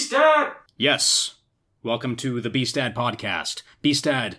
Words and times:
Beast 0.00 0.12
Dad! 0.12 0.52
Yes. 0.78 1.34
Welcome 1.82 2.16
to 2.16 2.40
the 2.40 2.48
Beastdad 2.48 2.94
podcast. 2.94 3.60
Beastdad 3.84 4.36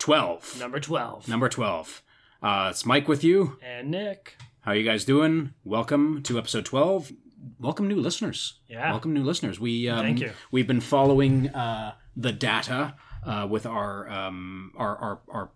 12. 0.00 0.58
Number 0.58 0.80
12. 0.80 1.28
Number 1.28 1.48
12. 1.48 2.02
Uh, 2.42 2.66
it's 2.72 2.84
Mike 2.84 3.06
with 3.06 3.22
you. 3.22 3.56
And 3.62 3.92
Nick. 3.92 4.36
How 4.62 4.72
are 4.72 4.74
you 4.74 4.82
guys 4.82 5.04
doing? 5.04 5.54
Welcome 5.62 6.24
to 6.24 6.38
episode 6.38 6.64
12. 6.64 7.12
Welcome 7.60 7.86
new 7.86 8.00
listeners. 8.00 8.58
Yeah. 8.66 8.90
Welcome 8.90 9.12
new 9.14 9.22
listeners. 9.22 9.60
We 9.60 9.88
um, 9.88 10.00
Thank 10.00 10.18
you. 10.18 10.32
We've 10.50 10.66
been 10.66 10.80
following 10.80 11.50
uh, 11.50 11.94
the 12.16 12.32
data 12.32 12.96
uh, 13.24 13.46
with 13.48 13.64
our, 13.64 14.08
um, 14.08 14.72
our 14.76 14.96
our 14.96 15.20
our 15.28 15.50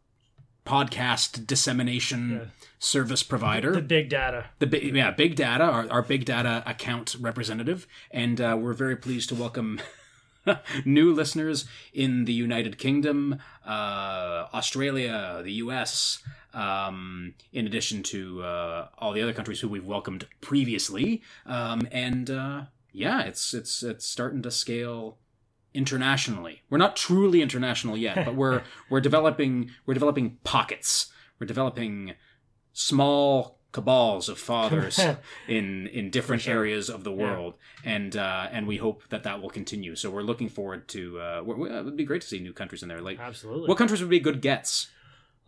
podcast 0.70 1.46
dissemination 1.46 2.22
Yeah. 2.30 2.44
service 2.78 3.22
provider. 3.32 3.72
The 3.72 3.82
big 3.98 4.08
data. 4.08 4.40
the 4.60 4.66
big 4.66 4.94
yeah 4.96 5.10
big 5.10 5.34
data 5.34 5.64
our, 5.64 5.84
our 5.90 6.02
big 6.02 6.24
data 6.24 6.62
account 6.66 7.16
representative 7.20 7.86
and 8.10 8.40
uh, 8.40 8.56
we're 8.60 8.72
very 8.84 8.96
pleased 8.96 9.28
to 9.30 9.34
welcome 9.34 9.80
new 10.84 11.12
listeners 11.12 11.58
in 11.92 12.24
the 12.24 12.32
united 12.32 12.78
kingdom 12.78 13.38
uh, 13.66 14.46
australia 14.60 15.42
the 15.44 15.52
us 15.52 16.22
um, 16.54 17.34
in 17.52 17.66
addition 17.66 18.02
to 18.02 18.42
uh, 18.42 18.88
all 18.98 19.12
the 19.12 19.22
other 19.22 19.32
countries 19.38 19.60
who 19.60 19.68
we've 19.68 19.84
welcomed 19.96 20.26
previously 20.40 21.20
um, 21.46 21.86
and 21.92 22.30
uh, 22.30 22.62
yeah 22.92 23.20
it's 23.30 23.52
it's 23.54 23.82
it's 23.82 24.06
starting 24.06 24.40
to 24.42 24.50
scale 24.50 25.18
internationally 25.74 26.62
we're 26.70 26.78
not 26.78 26.96
truly 26.96 27.42
international 27.42 27.96
yet 27.96 28.24
but 28.24 28.34
we're 28.34 28.62
we're 28.90 29.00
developing 29.00 29.70
we're 29.86 29.94
developing 29.94 30.36
pockets 30.44 31.12
we're 31.38 31.46
developing 31.46 32.14
small 32.72 33.58
cabals 33.72 34.28
of 34.28 34.36
fathers 34.38 34.98
in 35.48 35.86
in 35.88 36.10
different 36.10 36.42
sure. 36.42 36.54
areas 36.54 36.90
of 36.90 37.04
the 37.04 37.12
world 37.12 37.54
and 37.84 38.16
uh 38.16 38.48
and 38.50 38.66
we 38.66 38.78
hope 38.78 39.02
that 39.10 39.22
that 39.22 39.40
will 39.40 39.50
continue 39.50 39.94
so 39.94 40.10
we're 40.10 40.22
looking 40.22 40.48
forward 40.48 40.88
to 40.88 41.20
uh 41.20 41.38
it 41.40 41.84
would 41.84 41.96
be 41.96 42.04
great 42.04 42.20
to 42.20 42.26
see 42.26 42.40
new 42.40 42.52
countries 42.52 42.82
in 42.82 42.88
there 42.88 43.00
like 43.00 43.20
Absolutely. 43.20 43.68
what 43.68 43.78
countries 43.78 44.00
would 44.00 44.10
be 44.10 44.18
good 44.18 44.40
gets 44.40 44.88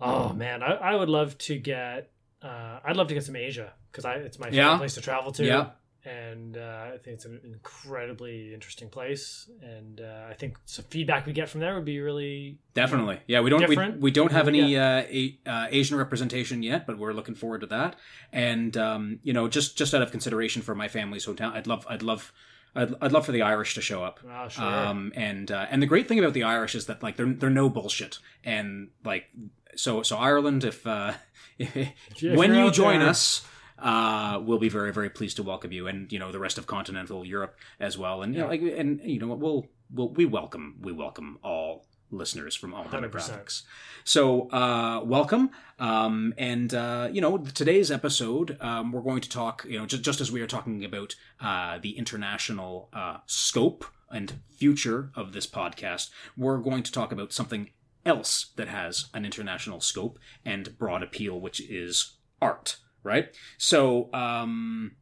oh, 0.03 0.33
man. 0.33 0.63
I, 0.63 0.73
I 0.75 0.95
would 0.95 1.09
love 1.09 1.39
to 1.39 1.59
get. 1.59 2.11
Uh, 2.43 2.81
I'd 2.85 2.97
love 2.97 3.09
to 3.09 3.15
get 3.15 3.25
some 3.25 3.37
Asia 3.37 3.73
because 3.91 4.05
it's 4.05 4.39
my 4.39 4.47
favorite 4.47 4.57
Yeah. 4.57 4.79
place 4.79 4.95
to 4.95 5.01
travel 5.01 5.33
to. 5.33 5.45
Yeah. 5.45 5.71
And 6.05 6.57
uh, 6.57 6.87
I 6.95 6.99
think 6.99 7.15
it's 7.15 7.25
an 7.25 7.41
incredibly 7.45 8.53
interesting 8.53 8.89
place. 8.89 9.49
And 9.63 10.01
uh, 10.01 10.27
I 10.29 10.35
think 10.35 10.59
some 10.65 10.85
feedback 10.87 11.27
we 11.27 11.33
get 11.33 11.49
from 11.49 11.61
there 11.61 11.75
would 11.75 11.85
be 11.85 12.01
really. 12.01 12.59
definitely 12.75 13.21
yeah 13.27 13.41
we 13.41 13.51
don't 13.51 13.69
we, 13.69 13.77
we 14.01 14.11
don't 14.11 14.33
have 14.33 14.49
any 14.49 14.77
uh, 14.77 15.03
a, 15.03 15.39
uh 15.47 15.67
asian 15.71 15.97
representation 15.99 16.63
yet 16.63 16.87
but 16.87 16.99
we're 16.99 17.13
looking 17.13 17.35
forward 17.35 17.61
to 17.61 17.67
that 17.67 17.97
and 18.33 18.77
um 18.79 19.19
you 19.23 19.33
know 19.33 19.47
just 19.47 19.77
just 19.77 19.93
out 19.95 20.01
of 20.01 20.11
consideration 20.11 20.63
for 20.63 20.75
my 20.75 20.89
family's 20.89 21.27
hotel 21.27 21.53
i'd 21.55 21.67
love 21.67 21.87
i'd 21.91 22.03
love 22.03 22.33
I'd, 22.75 22.95
I'd 23.03 23.13
love 23.13 23.27
for 23.27 23.33
the 23.33 23.43
Irish 23.43 23.75
to 23.75 23.83
show 23.83 24.03
up. 24.03 24.21
Oh, 24.27 24.49
sure. 24.49 24.65
Um, 24.65 25.13
and 25.15 25.51
uh, 25.51 25.67
and 25.71 25.83
the 25.83 25.87
great 25.87 26.09
thing 26.09 26.19
about 26.19 26.33
the 26.33 26.45
Irish 26.45 26.75
is 26.75 26.87
that 26.87 27.03
like 27.03 27.17
they're 27.17 27.33
they're 27.33 27.51
no 27.51 27.69
bullshit, 27.69 28.19
and 28.45 28.89
like 29.05 29.27
so 29.75 30.03
so 30.03 30.17
Ireland, 30.17 30.65
if 30.65 30.87
uh, 30.87 31.13
if 31.59 31.93
when 32.23 32.55
you 32.55 32.71
join 32.71 33.01
there- 33.01 33.11
us, 33.11 33.47
uh, 33.83 34.41
we'll 34.43 34.59
be 34.59 34.69
very 34.69 34.93
very 34.93 35.11
pleased 35.11 35.37
to 35.37 35.43
welcome 35.43 35.73
you, 35.73 35.87
and 35.87 36.11
you 36.13 36.19
know 36.19 36.33
the 36.33 36.39
rest 36.39 36.59
of 36.59 36.67
continental 36.67 37.25
Europe 37.25 37.57
as 37.81 37.99
well, 37.99 38.23
and 38.23 38.35
you 38.35 38.41
know, 38.41 38.49
like 38.49 38.63
and 38.63 39.01
you 39.05 39.19
know 39.19 39.27
what 39.27 39.39
we'll 39.39 39.67
we'll 39.93 40.11
we 40.11 40.25
welcome 40.25 40.77
we 40.81 40.93
welcome 40.93 41.39
all 41.43 41.87
listeners 42.11 42.55
from 42.55 42.75
all 42.75 42.85
100%. 42.85 43.11
demographics. 43.11 43.63
So 44.05 44.51
uh, 44.51 45.01
welcome, 45.05 45.51
um, 45.79 46.35
and 46.37 46.73
uh, 46.75 47.09
you 47.11 47.21
know 47.21 47.39
today's 47.39 47.91
episode 47.91 48.57
um, 48.61 48.93
we're 48.93 49.01
going 49.03 49.23
to 49.23 49.31
talk 49.31 49.65
you 49.69 49.79
know 49.79 49.87
just 49.87 50.03
just 50.03 50.21
as 50.21 50.31
we 50.31 50.41
are 50.41 50.47
talking 50.47 50.85
about 50.85 51.15
uh, 51.41 51.79
the 51.79 51.99
international 51.99 52.89
uh, 52.93 53.19
scope 53.27 53.85
and 54.11 54.41
future 54.51 55.11
of 55.17 55.33
this 55.33 55.47
podcast, 55.47 56.11
we're 56.37 56.59
going 56.59 56.83
to 56.83 56.93
talk 56.93 57.13
about 57.13 57.33
something 57.33 57.71
else 58.05 58.53
that 58.57 58.69
has 58.69 59.07
an 59.15 59.25
international 59.25 59.81
scope 59.81 60.19
and 60.45 60.77
broad 60.79 61.03
appeal, 61.03 61.41
which 61.41 61.61
is 61.61 62.19
art, 62.41 62.77
right? 63.03 63.35
So, 63.59 64.13
um, 64.13 64.93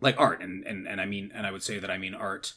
like 0.00 0.16
art, 0.18 0.42
and, 0.42 0.64
and, 0.66 0.86
and 0.86 1.00
I 1.00 1.06
mean, 1.06 1.30
and 1.34 1.46
I 1.46 1.50
would 1.52 1.62
say 1.62 1.78
that 1.78 1.90
I 1.90 1.98
mean 1.98 2.14
art 2.14 2.52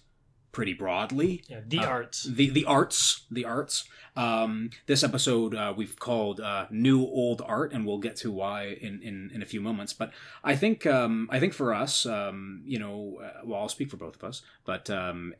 pretty 0.52 0.74
broadly. 0.74 1.44
Yeah, 1.48 1.60
the 1.66 1.80
Uh, 1.80 1.86
arts. 1.86 2.24
The, 2.24 2.50
the 2.50 2.66
arts, 2.66 3.26
the 3.30 3.46
arts. 3.46 3.84
Um, 4.16 4.72
this 4.88 5.04
episode 5.04 5.54
uh, 5.54 5.74
we've 5.78 6.00
called 6.00 6.40
uh, 6.40 6.66
"New 6.72 7.02
Old 7.02 7.42
Art," 7.46 7.72
and 7.74 7.86
we'll 7.86 8.00
get 8.00 8.16
to 8.18 8.32
why 8.32 8.78
in, 8.82 9.02
in, 9.04 9.30
in 9.34 9.42
a 9.44 9.46
few 9.46 9.62
moments. 9.62 9.94
But 9.94 10.12
I 10.44 10.56
think 10.56 10.88
um, 10.88 11.30
I 11.32 11.40
think 11.40 11.54
for 11.54 11.74
us, 11.74 12.06
um, 12.08 12.64
you 12.66 12.80
know, 12.80 13.20
uh, 13.24 13.42
well, 13.46 13.62
I'll 13.62 13.70
speak 13.70 13.92
for 13.92 13.98
both 13.98 14.16
of 14.16 14.24
us, 14.24 14.42
but 14.66 14.90
um, 14.90 15.36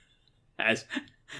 as 0.58 0.84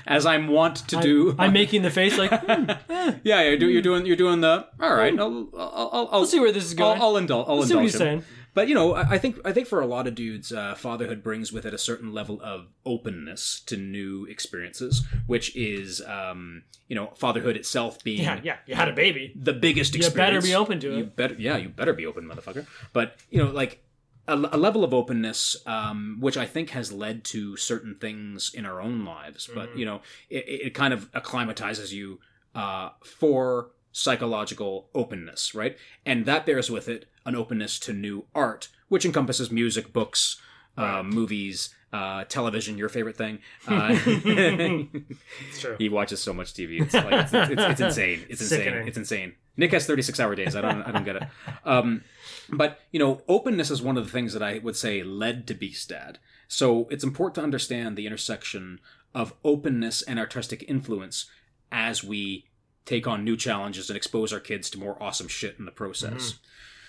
as 0.06 0.26
I'm 0.26 0.48
wont 0.48 0.76
to 0.88 0.98
I- 0.98 1.02
do, 1.02 1.34
I'm 1.38 1.52
making 1.52 1.82
the 1.82 1.90
face 1.90 2.16
like, 2.18 2.30
hmm, 2.30 2.70
eh, 2.90 3.14
yeah, 3.22 3.42
you're, 3.42 3.58
do, 3.58 3.68
you're 3.68 3.82
doing 3.82 4.06
you're 4.06 4.16
doing 4.16 4.40
the 4.40 4.66
all 4.80 4.94
right. 4.94 5.18
I'll 5.18 5.48
I'll 5.56 5.90
I'll, 5.92 6.08
I'll 6.12 6.26
see 6.26 6.40
where 6.40 6.52
this 6.52 6.64
is 6.64 6.74
going. 6.74 6.98
I'll, 7.00 7.08
I'll 7.08 7.16
indulge. 7.16 7.46
I'll 7.48 7.56
I'll 7.56 7.62
indulge 7.62 7.94
him. 7.94 7.98
saying. 7.98 8.24
But 8.54 8.66
you 8.66 8.74
know, 8.74 8.94
I, 8.94 9.02
I 9.12 9.18
think 9.18 9.38
I 9.44 9.52
think 9.52 9.68
for 9.68 9.80
a 9.80 9.86
lot 9.86 10.06
of 10.08 10.14
dudes, 10.16 10.52
uh, 10.52 10.74
fatherhood 10.74 11.22
brings 11.22 11.52
with 11.52 11.64
it 11.64 11.72
a 11.74 11.78
certain 11.78 12.12
level 12.12 12.40
of 12.42 12.66
openness 12.84 13.60
to 13.66 13.76
new 13.76 14.24
experiences, 14.26 15.04
which 15.26 15.54
is 15.54 16.00
um, 16.06 16.64
you 16.88 16.96
know, 16.96 17.12
fatherhood 17.14 17.56
itself 17.56 18.02
being 18.02 18.22
Yeah, 18.22 18.40
yeah. 18.42 18.56
You 18.66 18.74
had 18.74 18.88
a 18.88 18.92
baby. 18.92 19.32
the 19.36 19.52
biggest 19.52 19.94
experience. 19.94 20.14
You 20.14 20.40
better 20.40 20.46
be 20.46 20.54
open 20.56 20.80
to 20.80 20.92
it. 20.92 20.96
You 20.96 21.04
better, 21.04 21.34
yeah, 21.38 21.56
you 21.56 21.68
better 21.68 21.92
be 21.92 22.06
open, 22.06 22.24
motherfucker. 22.24 22.66
But 22.92 23.16
you 23.30 23.42
know, 23.44 23.50
like 23.50 23.84
a, 24.28 24.34
a 24.34 24.56
level 24.56 24.84
of 24.84 24.92
openness, 24.94 25.56
um, 25.66 26.18
which 26.20 26.36
I 26.36 26.46
think 26.46 26.70
has 26.70 26.92
led 26.92 27.24
to 27.24 27.56
certain 27.56 27.96
things 27.96 28.52
in 28.54 28.64
our 28.66 28.80
own 28.80 29.04
lives. 29.04 29.48
But 29.52 29.70
Mm-hmm. 29.70 29.78
you 29.78 29.84
know, 29.86 30.00
it, 30.30 30.44
it 30.66 30.74
kind 30.74 30.92
of 30.94 31.08
acclimatizes 31.14 31.92
you 31.92 32.20
uh, 32.54 32.90
for 33.04 33.70
psychological 33.92 34.88
openness, 34.94 35.54
right? 35.54 35.76
And 36.06 36.26
that 36.26 36.46
bears 36.46 36.70
with 36.70 36.88
it 36.88 37.06
an 37.26 37.34
openness 37.34 37.78
to 37.80 37.92
new 37.92 38.26
art, 38.34 38.68
which 38.88 39.04
encompasses 39.04 39.50
music, 39.50 39.92
books, 39.92 40.40
uh, 40.76 41.02
movies. 41.02 41.74
Uh, 41.90 42.22
television, 42.24 42.76
your 42.76 42.90
favorite 42.90 43.16
thing. 43.16 43.38
Uh, 43.66 43.96
It's 45.48 45.60
true. 45.60 45.76
he 45.78 45.88
watches 45.88 46.20
so 46.20 46.34
much 46.34 46.52
TV. 46.52 46.82
It's 46.82 46.92
like 46.92 47.12
it's, 47.12 47.32
it's, 47.32 47.62
it's 47.62 47.80
insane. 47.88 48.26
It's 48.28 48.40
insane. 48.42 48.58
Sickening. 48.58 48.88
It's 48.88 48.98
insane. 48.98 49.32
Nick 49.56 49.72
has 49.72 49.86
36 49.86 50.20
hour 50.20 50.34
days. 50.34 50.54
I 50.54 50.60
don't 50.60 50.82
I 50.82 50.90
don't 50.92 51.04
get 51.04 51.16
it. 51.16 51.22
Um, 51.64 52.02
but 52.52 52.80
you 52.92 52.98
know, 52.98 53.22
openness 53.28 53.70
is 53.70 53.82
one 53.82 53.96
of 53.96 54.04
the 54.04 54.10
things 54.12 54.32
that 54.32 54.42
I 54.42 54.58
would 54.58 54.76
say 54.76 55.02
led 55.02 55.46
to 55.48 55.54
Beastdad. 55.54 56.16
So 56.48 56.86
it's 56.90 57.04
important 57.04 57.34
to 57.36 57.42
understand 57.42 57.96
the 57.96 58.06
intersection 58.06 58.80
of 59.14 59.34
openness 59.44 60.02
and 60.02 60.18
artistic 60.18 60.64
influence 60.68 61.26
as 61.70 62.02
we 62.02 62.46
take 62.86 63.06
on 63.06 63.22
new 63.24 63.36
challenges 63.36 63.90
and 63.90 63.96
expose 63.96 64.32
our 64.32 64.40
kids 64.40 64.70
to 64.70 64.78
more 64.78 64.96
awesome 65.02 65.28
shit 65.28 65.56
in 65.58 65.64
the 65.66 65.70
process. 65.70 66.38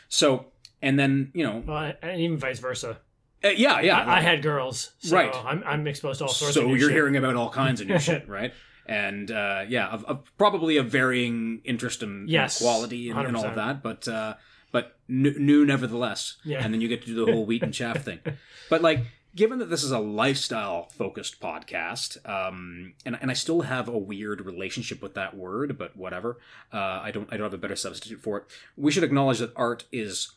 So, 0.07 0.45
and 0.81 0.97
then 0.97 1.31
you 1.33 1.43
know, 1.43 1.63
Well, 1.65 1.93
and 2.01 2.21
even 2.21 2.37
vice 2.37 2.59
versa. 2.59 2.99
uh, 3.43 3.49
yeah, 3.49 3.81
yeah, 3.81 3.97
I, 3.99 4.17
I 4.17 4.21
had 4.21 4.41
girls, 4.41 4.91
so 4.99 5.15
Right. 5.15 5.33
I'm, 5.33 5.61
I'm 5.65 5.87
exposed 5.87 6.19
to 6.19 6.25
all 6.25 6.33
sorts 6.33 6.53
so 6.53 6.61
of 6.61 6.67
new 6.67 6.75
you're 6.75 6.89
shit. 6.89 6.95
hearing 6.95 7.17
about 7.17 7.35
all 7.35 7.49
kinds 7.49 7.81
of 7.81 7.87
new 7.87 7.99
shit, 8.09 8.27
right? 8.29 8.53
And 8.85 9.29
uh, 9.29 9.65
yeah, 9.67 9.87
of, 9.89 10.03
of 10.05 10.23
probably 10.37 10.77
a 10.77 10.83
varying 10.83 11.61
interest 11.65 12.01
and, 12.01 12.21
and 12.21 12.29
Yes, 12.29 12.59
quality 12.61 13.09
and, 13.09 13.19
and 13.19 13.35
all 13.37 13.45
of 13.45 13.55
that, 13.55 13.83
but 13.83 14.07
uh, 14.07 14.35
but 14.71 14.97
new, 15.07 15.37
new 15.39 15.65
nevertheless. 15.65 16.37
Yeah. 16.43 16.63
And 16.63 16.73
then 16.73 16.81
you 16.81 16.87
get 16.87 17.01
to 17.01 17.07
do 17.07 17.25
the 17.25 17.31
whole 17.31 17.45
wheat 17.45 17.63
and 17.63 17.73
chaff 17.73 18.03
thing. 18.03 18.19
But 18.69 18.83
like, 18.83 18.99
given 19.35 19.57
that 19.59 19.69
this 19.69 19.83
is 19.83 19.91
a 19.91 19.97
lifestyle 19.99 20.89
focused 20.95 21.39
podcast, 21.39 22.17
um, 22.29 22.93
and 23.03 23.17
and 23.19 23.31
I 23.31 23.33
still 23.33 23.61
have 23.61 23.87
a 23.87 23.97
weird 23.97 24.41
relationship 24.41 25.01
with 25.01 25.15
that 25.15 25.35
word, 25.35 25.77
but 25.77 25.97
whatever. 25.97 26.37
Uh, 26.71 26.99
I 27.01 27.11
don't 27.11 27.27
I 27.31 27.37
don't 27.37 27.45
have 27.45 27.53
a 27.53 27.57
better 27.57 27.75
substitute 27.75 28.21
for 28.21 28.37
it. 28.37 28.45
We 28.77 28.91
should 28.91 29.03
acknowledge 29.03 29.39
that 29.39 29.51
art 29.55 29.85
is 29.91 30.33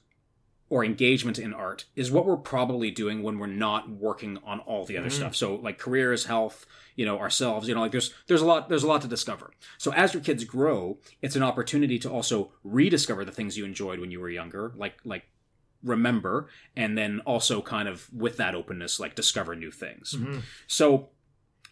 or 0.72 0.82
engagement 0.86 1.38
in 1.38 1.52
art 1.52 1.84
is 1.94 2.10
what 2.10 2.24
we're 2.24 2.34
probably 2.54 2.90
doing 2.90 3.22
when 3.22 3.38
we're 3.38 3.46
not 3.68 3.90
working 3.90 4.38
on 4.42 4.58
all 4.60 4.86
the 4.86 4.96
other 4.96 5.10
Mhm. 5.10 5.12
stuff. 5.20 5.36
So 5.36 5.56
like 5.56 5.76
careers, 5.78 6.24
health, 6.24 6.64
you 6.96 7.04
know, 7.04 7.18
ourselves, 7.18 7.68
you 7.68 7.74
know, 7.74 7.82
like 7.82 7.92
there's 7.92 8.14
there's 8.26 8.40
a 8.40 8.46
lot 8.46 8.70
there's 8.70 8.82
a 8.82 8.86
lot 8.86 9.02
to 9.02 9.08
discover. 9.08 9.50
So 9.76 9.92
as 9.92 10.14
your 10.14 10.22
kids 10.22 10.44
grow, 10.44 10.98
it's 11.20 11.36
an 11.36 11.42
opportunity 11.42 11.98
to 11.98 12.10
also 12.10 12.52
rediscover 12.64 13.22
the 13.22 13.32
things 13.32 13.58
you 13.58 13.66
enjoyed 13.66 14.00
when 14.00 14.10
you 14.10 14.18
were 14.18 14.30
younger, 14.30 14.72
like 14.74 14.94
like 15.04 15.24
remember 15.84 16.48
and 16.74 16.96
then 16.96 17.20
also 17.26 17.60
kind 17.60 17.86
of 17.88 18.08
with 18.10 18.38
that 18.38 18.54
openness 18.54 18.98
like 18.98 19.14
discover 19.14 19.54
new 19.54 19.70
things. 19.70 20.14
Mhm. 20.18 20.40
So 20.66 21.10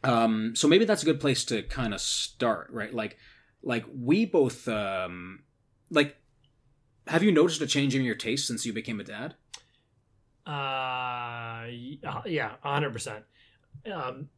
um 0.04 0.54
so 0.54 0.68
maybe 0.68 0.84
that's 0.84 1.02
a 1.02 1.06
good 1.06 1.20
place 1.20 1.42
to 1.46 1.62
kind 1.62 1.94
of 1.94 2.02
start, 2.02 2.68
right? 2.70 2.92
Like 2.92 3.16
like 3.62 3.86
we 3.94 4.26
both 4.26 4.68
um 4.68 5.44
like 5.90 6.16
have 7.06 7.22
you 7.22 7.32
noticed 7.32 7.60
a 7.60 7.66
change 7.66 7.94
in 7.94 8.02
your 8.02 8.14
taste 8.14 8.46
since 8.46 8.64
you 8.66 8.72
became 8.72 9.00
a 9.00 9.04
dad? 9.04 9.34
Uh, 10.46 10.50
uh, 12.06 12.22
yeah, 12.26 12.52
hundred 12.62 12.92
percent. 12.92 13.24
Um, 13.92 14.28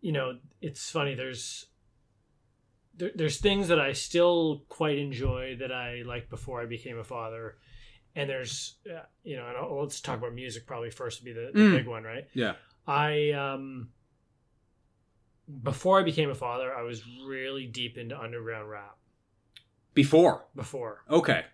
you 0.00 0.12
know, 0.12 0.38
it's 0.60 0.90
funny. 0.90 1.14
There's 1.14 1.66
there, 2.96 3.10
there's 3.14 3.38
things 3.38 3.68
that 3.68 3.78
I 3.80 3.92
still 3.92 4.64
quite 4.68 4.98
enjoy 4.98 5.56
that 5.60 5.72
I 5.72 6.02
liked 6.06 6.30
before 6.30 6.60
I 6.62 6.66
became 6.66 6.98
a 6.98 7.04
father, 7.04 7.56
and 8.14 8.28
there's 8.28 8.76
uh, 8.90 9.02
you 9.24 9.36
know, 9.36 9.46
and 9.46 9.56
I'll, 9.56 9.80
let's 9.82 10.00
talk 10.00 10.18
about 10.18 10.34
music 10.34 10.66
probably 10.66 10.90
first 10.90 11.18
to 11.18 11.24
be 11.24 11.32
the, 11.32 11.50
the 11.52 11.58
Mm. 11.60 11.72
big 11.76 11.86
one, 11.86 12.02
right? 12.04 12.26
Yeah. 12.34 12.54
I 12.86 13.30
um, 13.32 13.90
before 15.62 16.00
I 16.00 16.02
became 16.02 16.30
a 16.30 16.34
father, 16.34 16.74
I 16.74 16.82
was 16.82 17.02
really 17.26 17.66
deep 17.66 17.98
into 17.98 18.18
underground 18.18 18.68
rap. 18.70 18.96
Before. 19.94 20.46
Before. 20.54 21.02
Okay. 21.10 21.44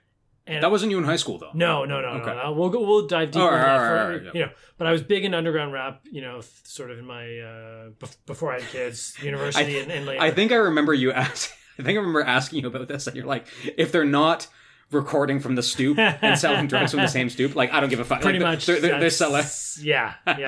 And 0.46 0.62
That 0.62 0.70
wasn't 0.72 0.90
you 0.90 0.98
in 0.98 1.04
high 1.04 1.16
school, 1.16 1.38
though. 1.38 1.50
No, 1.54 1.84
no, 1.84 2.00
no, 2.00 2.08
Okay. 2.20 2.26
no, 2.34 2.42
no. 2.42 2.52
We'll 2.52 2.68
go. 2.70 2.80
We'll 2.84 3.06
dive 3.06 3.30
deeper. 3.30 3.44
Right, 3.44 3.54
into 3.54 3.64
that 3.64 3.78
for- 3.78 4.12
right, 4.12 4.22
yeah. 4.24 4.30
You 4.34 4.40
know, 4.46 4.52
but 4.76 4.86
I 4.88 4.92
was 4.92 5.02
big 5.02 5.24
in 5.24 5.34
underground 5.34 5.72
rap. 5.72 6.00
You 6.10 6.20
know, 6.20 6.40
sort 6.64 6.90
of 6.90 6.98
in 6.98 7.06
my 7.06 7.22
uh, 7.38 7.90
bef- 8.00 8.16
before 8.26 8.52
I 8.52 8.60
had 8.60 8.68
kids, 8.70 9.16
university, 9.22 9.78
and, 9.78 9.90
and 9.92 10.04
later. 10.06 10.20
I 10.20 10.30
think 10.32 10.50
I 10.52 10.56
remember 10.56 10.92
you 10.94 11.12
asking. 11.12 11.56
I 11.78 11.82
think 11.84 11.96
I 11.96 12.00
remember 12.00 12.22
asking 12.22 12.60
you 12.62 12.66
about 12.68 12.88
this, 12.88 13.06
and 13.06 13.16
you're 13.16 13.24
like, 13.26 13.46
if 13.76 13.92
they're 13.92 14.04
not 14.04 14.46
recording 14.90 15.40
from 15.40 15.54
the 15.54 15.62
stoop 15.62 15.98
and 15.98 16.38
selling 16.38 16.66
drugs 16.66 16.90
from 16.90 17.00
the 17.00 17.08
same 17.08 17.30
stoop, 17.30 17.54
like 17.56 17.72
I 17.72 17.80
don't 17.80 17.88
give 17.88 18.00
a 18.00 18.04
fuck. 18.04 18.20
pretty 18.20 18.38
Like, 18.40 18.56
much 18.56 18.66
they're, 18.66 18.78
they're, 18.80 19.00
they're 19.00 19.10
selling. 19.10 19.44
Yeah, 19.80 20.12
yeah, 20.26 20.38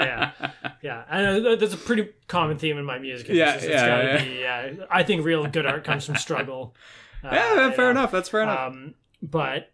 yeah, 0.41 0.50
yeah. 0.82 1.05
And 1.08 1.46
uh, 1.46 1.56
that's 1.56 1.73
a 1.73 1.79
pretty 1.79 2.11
common 2.29 2.58
theme 2.58 2.76
in 2.79 2.85
my 2.85 2.99
music. 2.99 3.31
It's 3.31 3.37
Yeah, 3.38 3.55
just- 3.55 3.69
yeah, 3.69 3.87
gotta 3.87 4.05
yeah. 4.05 4.25
Be, 4.25 4.41
yeah. 4.81 4.85
I 4.91 5.02
think 5.05 5.25
real 5.25 5.46
good 5.46 5.64
art 5.67 5.85
comes 5.85 6.05
from 6.05 6.17
struggle. 6.17 6.75
Uh, 7.23 7.29
yeah, 7.32 7.70
fair 7.70 7.87
know. 7.87 7.91
enough. 8.00 8.11
That's 8.12 8.29
fair 8.29 8.43
enough. 8.43 8.73
Um, 8.73 8.94
but 9.23 9.73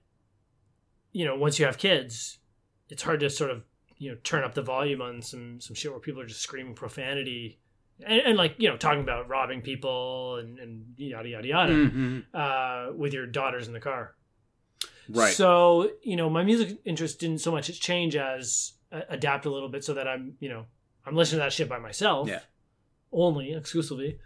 you 1.12 1.24
know, 1.24 1.34
once 1.36 1.58
you 1.58 1.64
have 1.66 1.78
kids, 1.78 2.38
it's 2.88 3.02
hard 3.02 3.20
to 3.20 3.30
sort 3.30 3.50
of 3.50 3.62
you 3.98 4.10
know 4.10 4.16
turn 4.24 4.44
up 4.44 4.54
the 4.54 4.62
volume 4.62 5.02
on 5.02 5.20
some 5.22 5.60
some 5.60 5.74
shit 5.74 5.90
where 5.90 6.00
people 6.00 6.20
are 6.22 6.26
just 6.26 6.40
screaming 6.40 6.74
profanity 6.74 7.58
and, 8.06 8.20
and 8.20 8.36
like 8.38 8.54
you 8.58 8.68
know 8.68 8.76
talking 8.76 9.02
about 9.02 9.28
robbing 9.28 9.60
people 9.60 10.36
and, 10.36 10.58
and 10.58 10.84
yada 10.96 11.28
yada 11.28 11.46
yada 11.48 11.72
Mhm. 11.72 12.24
uh, 12.32 12.92
with 12.94 13.12
your 13.12 13.26
daughters 13.26 13.66
in 13.66 13.74
the 13.74 13.80
car. 13.80 14.14
Right. 15.08 15.34
So 15.34 15.90
you 16.02 16.16
know, 16.16 16.30
my 16.30 16.42
music 16.44 16.78
interest 16.84 17.18
didn't 17.20 17.38
so 17.40 17.50
much 17.50 17.78
change 17.80 18.16
as 18.16 18.72
uh, 18.92 19.02
adapt 19.08 19.44
a 19.46 19.50
little 19.50 19.68
bit 19.68 19.84
so 19.84 19.94
that 19.94 20.06
I'm 20.08 20.36
you 20.40 20.48
know 20.48 20.66
I'm 21.04 21.14
listening 21.16 21.40
to 21.40 21.44
that 21.44 21.52
shit 21.52 21.68
by 21.68 21.78
myself, 21.78 22.28
Yeah. 22.28 22.40
only 23.12 23.52
exclusively. 23.54 24.18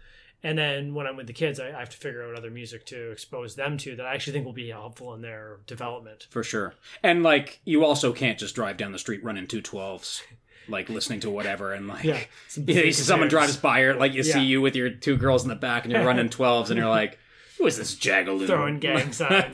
And 0.45 0.59
then 0.59 0.93
when 0.93 1.07
I'm 1.07 1.17
with 1.17 1.25
the 1.25 1.33
kids, 1.33 1.59
I, 1.59 1.69
I 1.69 1.79
have 1.79 1.89
to 1.89 1.97
figure 1.97 2.23
out 2.23 2.37
other 2.37 2.51
music 2.51 2.85
to 2.87 3.09
expose 3.09 3.55
them 3.55 3.79
to 3.79 3.95
that 3.95 4.05
I 4.05 4.13
actually 4.13 4.33
think 4.33 4.45
will 4.45 4.53
be 4.53 4.69
helpful 4.69 5.15
in 5.15 5.21
their 5.21 5.57
development. 5.65 6.27
For 6.29 6.43
sure. 6.43 6.75
And 7.01 7.23
like 7.23 7.61
you 7.65 7.83
also 7.83 8.13
can't 8.13 8.37
just 8.37 8.53
drive 8.53 8.77
down 8.77 8.91
the 8.91 8.99
street 8.99 9.23
running 9.23 9.47
two 9.47 9.63
twelves, 9.63 10.21
like 10.67 10.87
listening 10.87 11.19
to 11.21 11.31
whatever 11.31 11.73
and 11.73 11.87
like 11.87 12.03
Yeah, 12.03 12.19
some 12.47 12.69
you 12.69 12.75
know, 12.75 12.81
see 12.83 12.91
someone 12.91 13.27
drives 13.27 13.57
by 13.57 13.79
or 13.79 13.95
like 13.95 14.13
you 14.13 14.21
see 14.21 14.43
you 14.43 14.61
with 14.61 14.75
your 14.75 14.91
two 14.91 15.17
girls 15.17 15.41
in 15.41 15.49
the 15.49 15.55
back 15.55 15.83
and 15.83 15.91
you're 15.91 16.05
running 16.05 16.29
twelves 16.29 16.69
and 16.69 16.77
you're 16.77 16.89
like, 16.89 17.17
who 17.57 17.65
is 17.65 17.77
this 17.77 17.95
Juggalo? 17.95 18.45
Throwing 18.45 18.77
gang 18.77 19.11
signs, 19.13 19.51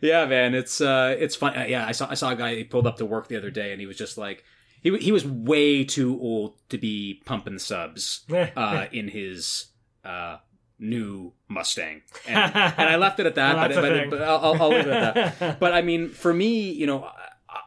yeah, 0.00 0.26
man, 0.26 0.56
it's 0.56 0.80
uh 0.80 1.14
it's 1.16 1.36
fun. 1.36 1.56
Uh, 1.56 1.66
yeah, 1.68 1.86
I 1.86 1.92
saw 1.92 2.10
I 2.10 2.14
saw 2.14 2.30
a 2.30 2.34
guy 2.34 2.56
he 2.56 2.64
pulled 2.64 2.88
up 2.88 2.96
to 2.96 3.06
work 3.06 3.28
the 3.28 3.36
other 3.36 3.52
day 3.52 3.70
and 3.70 3.80
he 3.80 3.86
was 3.86 3.96
just 3.96 4.18
like 4.18 4.42
he 4.82 4.96
he 4.98 5.12
was 5.12 5.24
way 5.26 5.84
too 5.84 6.18
old 6.20 6.56
to 6.68 6.78
be 6.78 7.22
pumping 7.24 7.58
subs 7.58 8.24
uh 8.56 8.86
in 8.92 9.08
his 9.08 9.66
uh 10.04 10.38
new 10.78 11.32
Mustang. 11.48 12.02
And, 12.26 12.54
and 12.54 12.88
I 12.88 12.96
left 12.96 13.18
it 13.18 13.26
at 13.26 13.34
that, 13.34 13.56
Well, 13.70 13.82
but, 13.82 14.10
but, 14.10 14.10
but 14.10 14.22
I'll, 14.22 14.62
I'll- 14.62 14.68
leave 14.68 14.86
it 14.86 14.92
at 14.92 15.38
that. 15.38 15.58
But 15.60 15.72
I 15.74 15.82
mean, 15.82 16.08
for 16.10 16.32
me, 16.32 16.70
you 16.70 16.86
know, 16.86 17.10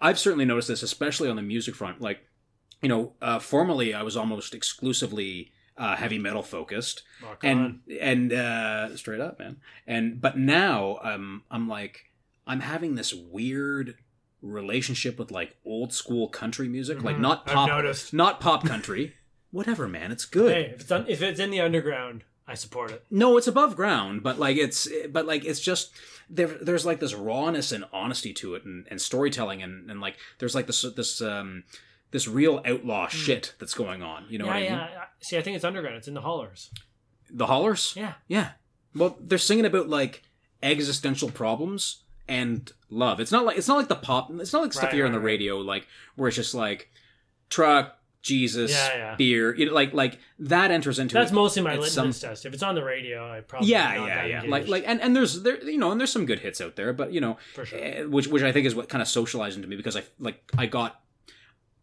I've 0.02 0.18
certainly 0.18 0.46
noticed 0.46 0.70
this, 0.70 0.82
especially 0.84 1.30
on 1.30 1.36
the 1.36 1.42
music 1.42 1.76
front. 1.76 2.00
Like, 2.00 2.20
you 2.82 2.88
know, 2.88 3.14
uh, 3.22 3.40
formerly 3.40 3.94
I 3.94 4.04
was 4.04 4.16
almost 4.16 4.54
exclusively 4.54 5.52
uh, 5.78 5.96
heavy 5.96 6.20
metal 6.20 6.44
focused, 6.44 7.04
Rock 7.24 7.40
and 7.44 7.82
and 8.00 8.32
uh, 8.32 8.96
straight 8.96 9.20
up, 9.20 9.40
man. 9.40 9.58
And 9.86 10.22
but 10.22 10.38
now 10.38 11.00
um, 11.04 11.44
I'm 11.52 11.68
like, 11.68 12.06
I'm 12.48 12.60
having 12.62 12.96
this 12.96 13.14
weird 13.14 13.96
relationship 14.42 15.20
with 15.20 15.32
like 15.32 15.58
old 15.66 15.94
school 15.94 16.28
country 16.28 16.68
music, 16.68 17.04
like 17.04 17.18
Mhm. 17.18 17.22
not 17.22 17.46
pop, 17.46 17.70
not 18.14 18.40
pop 18.40 18.66
country. 18.66 19.16
Whatever, 19.52 19.88
man, 19.88 20.12
it's 20.12 20.26
good. 20.26 20.54
Hey, 20.54 20.72
if 20.74 20.82
it's 20.82 20.92
on, 20.92 21.06
if 21.08 21.22
it's 21.22 21.40
in 21.40 21.52
the 21.52 21.60
underground, 21.60 22.24
I 22.48 22.54
support 22.54 22.92
it. 22.92 23.06
No, 23.12 23.38
it's 23.38 23.48
above 23.48 23.76
ground, 23.76 24.24
but 24.24 24.40
like 24.40 24.58
it's 24.58 24.88
but 25.10 25.26
like 25.26 25.44
it's 25.46 25.60
just 25.60 25.92
there. 26.30 26.48
There's 26.48 26.86
like 26.86 27.00
this 27.00 27.14
rawness 27.14 27.72
and 27.72 27.86
honesty 27.94 28.34
to 28.36 28.56
it, 28.56 28.64
and, 28.66 28.88
and 28.90 29.02
storytelling, 29.02 29.62
and, 29.62 29.90
and 29.90 30.00
like 30.02 30.16
there's 30.40 30.56
like 30.56 30.68
this 30.68 30.82
this 30.96 31.22
um 31.22 31.64
this 32.12 32.28
real 32.28 32.62
outlaw 32.66 33.08
shit 33.08 33.56
that's 33.60 33.74
going 33.74 34.02
on. 34.02 34.26
You 34.30 34.40
know 34.40 34.46
yeah, 34.46 34.52
what 34.52 34.58
I 34.58 34.64
yeah. 34.64 34.76
mean? 34.78 34.88
See, 35.22 35.38
I 35.38 35.42
think 35.42 35.56
it's 35.56 35.66
underground. 35.66 35.98
It's 35.98 36.08
in 36.08 36.14
the 36.14 36.22
hollers. 36.22 36.72
The 37.30 37.46
hollers. 37.48 37.94
Yeah. 37.96 38.14
Yeah. 38.28 38.52
Well, 38.96 39.18
they're 39.22 39.38
singing 39.38 39.66
about 39.66 39.88
like 39.88 40.24
existential 40.64 41.30
problems 41.30 42.04
and 42.32 42.72
love. 42.90 43.20
It's 43.20 43.32
not 43.32 43.44
like 43.46 43.58
it's 43.58 43.68
not 43.68 43.78
like 43.78 43.90
the 43.90 43.96
pop. 43.96 44.32
It's 44.40 44.54
not 44.54 44.62
like 44.64 44.72
stuff 44.74 44.86
Right, 44.86 44.94
you 44.94 44.98
hear 45.00 45.06
on 45.06 45.12
the 45.12 45.20
right. 45.20 45.26
radio, 45.26 45.58
like 45.58 45.88
where 46.16 46.28
it's 46.30 46.38
just 46.38 46.56
like 46.56 46.90
truck, 47.50 47.98
Jesus, 48.22 48.72
Yeah, 48.72 48.96
yeah. 48.98 49.16
beer. 49.16 49.54
You 49.56 49.66
know, 49.68 49.74
like 49.74 49.94
like 49.94 50.20
that 50.40 50.72
enters 50.72 50.98
into 51.00 51.14
That's 51.16 51.32
it. 51.32 51.36
mostly 51.36 51.62
my 51.62 51.72
litmus 51.72 51.94
some- 51.94 52.12
test. 52.14 52.46
If 52.46 52.54
it's 52.54 52.64
on 52.64 52.76
the 52.76 52.84
radio, 52.84 53.30
I 53.32 53.42
probably 53.42 53.70
yeah, 53.70 53.96
not 53.96 54.08
yeah, 54.08 54.26
yeah. 54.26 54.36
engaged, 54.38 54.50
Like 54.52 54.68
like 54.68 54.84
and 54.88 55.02
and 55.02 55.16
there's 55.16 55.42
there 55.44 55.62
you 55.64 55.78
know 55.78 55.92
and 55.92 56.00
there's 56.00 56.12
some 56.12 56.26
good 56.26 56.40
hits 56.40 56.62
out 56.62 56.76
there, 56.76 56.94
but 56.94 57.12
you 57.12 57.20
know 57.22 57.38
for 57.54 57.66
sure. 57.66 57.80
eh, 57.80 58.04
which 58.04 58.28
which 58.28 58.44
I 58.44 58.52
think 58.52 58.66
is 58.66 58.76
what 58.76 58.88
kind 58.90 59.02
of 59.02 59.08
socialized 59.08 59.58
into 59.58 59.68
me 59.68 59.76
because 59.76 59.98
I 59.98 60.04
like 60.20 60.42
I 60.58 60.68
got 60.68 61.02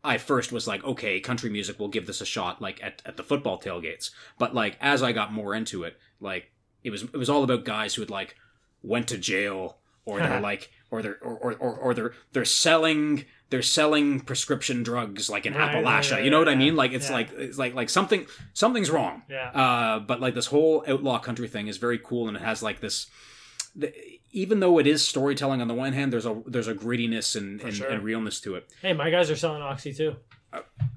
I 0.03 0.17
first 0.17 0.53
was 0.53 0.67
like 0.67 0.83
okay 0.85 1.21
country 1.21 1.51
music 1.51 1.79
will 1.79 1.89
give 1.89 2.07
this 2.07 2.21
a 2.21 2.27
shot 2.27 2.63
like 2.63 2.83
at, 2.83 3.03
at 3.05 3.17
the 3.17 3.23
football 3.25 3.61
tailgates 3.61 4.11
but 4.39 4.55
like 4.55 4.79
as 4.81 5.03
I 5.03 5.13
got 5.13 5.33
more 5.33 5.55
into 5.55 5.83
it 5.83 5.99
like 6.21 6.51
it 6.85 6.91
was 6.91 7.03
it 7.03 7.17
was 7.17 7.29
all 7.29 7.43
about 7.43 7.65
guys 7.65 7.95
who 7.97 8.03
had 8.03 8.09
like 8.11 8.37
went 8.81 9.09
to 9.09 9.19
jail 9.19 9.79
or 10.09 10.19
they're 10.21 10.41
like 10.51 10.71
or 10.91 11.03
they're 11.03 11.19
or, 11.23 11.35
or, 11.37 11.53
or, 11.55 11.73
or 11.77 11.95
they're 11.95 12.13
they're 12.33 12.45
selling 12.45 13.25
they're 13.51 13.63
selling 13.63 14.21
prescription 14.21 14.83
drugs 14.83 15.31
like 15.31 15.47
in 15.47 15.55
Right, 15.55 15.75
right, 15.75 15.85
Appalachia 15.85 16.13
right, 16.13 16.25
you 16.25 16.31
know 16.31 16.39
what 16.39 16.49
I 16.49 16.55
mean 16.55 16.77
like 16.77 16.93
it's 16.93 17.09
yeah. 17.09 17.15
like 17.19 17.29
it's 17.33 17.59
like 17.59 17.75
like 17.75 17.91
something 17.91 18.27
something's 18.53 18.91
wrong 18.91 19.23
Yeah. 19.29 19.51
uh, 19.51 19.99
but 20.01 20.21
like 20.21 20.35
this 20.35 20.47
whole 20.47 20.85
outlaw 20.87 21.19
country 21.19 21.49
thing 21.49 21.69
is 21.69 21.77
very 21.79 21.99
cool, 21.99 22.29
and 22.29 22.37
it 22.37 22.43
has 22.43 22.63
like 22.63 22.81
this. 22.81 23.07
The, 23.77 23.93
even 24.33 24.61
though 24.61 24.79
it 24.79 24.87
is 24.87 25.07
storytelling 25.07 25.61
on 25.63 25.69
the 25.69 25.75
one 25.75 25.93
hand, 25.93 26.13
there's 26.13 26.27
a 26.27 26.43
there's 26.47 26.69
a 26.69 26.75
grittiness 26.75 27.37
and, 27.37 27.61
and, 27.63 27.75
sure. 27.75 27.89
and 27.89 28.03
realness 28.03 28.41
to 28.43 28.55
it. 28.57 28.69
Hey, 28.83 28.93
my 28.93 29.11
guys 29.11 29.31
are 29.31 29.37
selling 29.37 29.63
oxy 29.63 29.93
too 29.95 30.17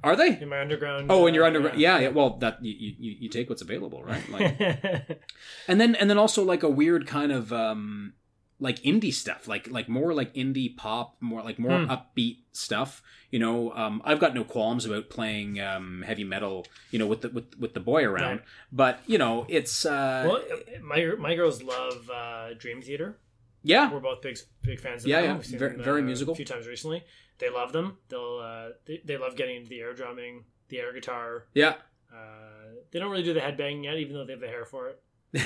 Are 0.03 0.15
they? 0.15 0.41
in 0.41 0.49
my 0.49 0.59
underground. 0.61 1.07
Oh, 1.09 1.27
and 1.27 1.37
uh, 1.37 1.47
you're 1.49 1.75
yeah, 1.75 1.99
yeah. 1.99 2.09
Well, 2.09 2.37
that 2.37 2.63
you, 2.63 2.73
you 2.73 3.15
you 3.21 3.29
take 3.29 3.49
what's 3.49 3.61
available, 3.61 4.03
right? 4.03 4.27
Like, 4.29 4.59
and 5.67 5.79
then 5.79 5.95
and 5.95 6.09
then 6.09 6.17
also 6.17 6.43
like 6.43 6.63
a 6.63 6.69
weird 6.69 7.07
kind 7.07 7.31
of 7.31 7.53
um 7.53 8.13
like 8.61 8.79
indie 8.83 9.13
stuff, 9.13 9.47
like 9.47 9.69
like 9.69 9.89
more 9.89 10.13
like 10.13 10.33
indie 10.35 10.73
pop, 10.77 11.17
more 11.19 11.41
like 11.41 11.59
more 11.59 11.77
Hmm. 11.79 11.91
upbeat 11.91 12.37
stuff. 12.53 13.01
You 13.31 13.39
know, 13.39 13.71
um, 13.73 14.01
I've 14.05 14.19
got 14.19 14.33
no 14.35 14.43
qualms 14.43 14.85
about 14.85 15.09
playing 15.09 15.59
um, 15.59 16.03
heavy 16.05 16.23
metal. 16.23 16.65
You 16.91 16.99
know, 16.99 17.07
with 17.07 17.21
the 17.21 17.29
with 17.29 17.57
with 17.59 17.73
the 17.73 17.79
boy 17.81 18.03
around, 18.05 18.37
Right. 18.37 18.41
but 18.71 18.99
you 19.07 19.17
know, 19.17 19.45
it's 19.49 19.85
uh, 19.85 20.23
well, 20.29 20.41
my 20.81 21.03
my 21.19 21.35
girls 21.35 21.61
love 21.63 22.09
uh, 22.09 22.53
Dream 22.53 22.81
Theater. 22.81 23.17
yeah, 23.63 23.91
We're 23.91 23.99
both 23.99 24.21
big 24.21 24.37
big 24.61 24.79
fans 24.79 25.03
of 25.03 25.09
Yeah, 25.09 25.21
them. 25.21 25.41
yeah. 25.43 25.57
Very- 25.59 25.75
them, 25.75 25.83
very 25.83 26.01
uh, 26.01 26.05
musical. 26.05 26.33
A 26.33 26.35
few 26.37 26.45
times 26.45 26.67
recently. 26.67 27.03
They 27.39 27.49
love 27.49 27.73
them. 27.73 27.97
They'll 28.09 28.39
uh, 28.43 28.69
they, 28.85 29.01
they 29.03 29.17
love 29.17 29.35
getting 29.35 29.65
the 29.67 29.79
air 29.79 29.93
drumming, 29.93 30.43
the 30.69 30.79
air 30.79 30.93
guitar. 30.93 31.47
yeah. 31.55 31.73
Uh, 32.13 32.75
they 32.91 32.99
don't 32.99 33.09
really 33.09 33.23
do 33.23 33.33
the 33.33 33.39
headbanging 33.39 33.85
yet, 33.85 33.97
even 33.97 34.13
though 34.13 34.25
they 34.25 34.33
have 34.33 34.41
the 34.41 34.47
hair 34.47 34.65
for 34.65 34.89
it. 34.89 35.01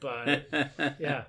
But 0.00 0.48
yeah, 0.98 1.24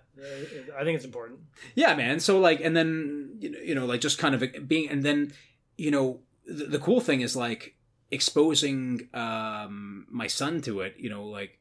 I 0.77 0.83
think 0.83 0.95
it's 0.95 1.05
important. 1.05 1.39
yeah 1.75 1.95
man 1.95 2.19
so 2.19 2.39
like 2.39 2.61
and 2.61 2.75
then 2.75 3.37
you 3.39 3.49
know, 3.51 3.59
you 3.59 3.75
know 3.75 3.85
like 3.85 4.01
just 4.01 4.17
kind 4.17 4.35
of 4.35 4.67
being 4.67 4.89
and 4.89 5.03
then 5.03 5.33
you 5.77 5.91
know 5.91 6.19
the, 6.45 6.65
the 6.65 6.79
cool 6.79 6.99
thing 7.01 7.21
is 7.21 7.35
like 7.35 7.75
exposing 8.11 9.07
um 9.13 10.05
my 10.09 10.27
son 10.27 10.61
to 10.61 10.81
it 10.81 10.95
you 10.97 11.09
know 11.09 11.23
like 11.25 11.58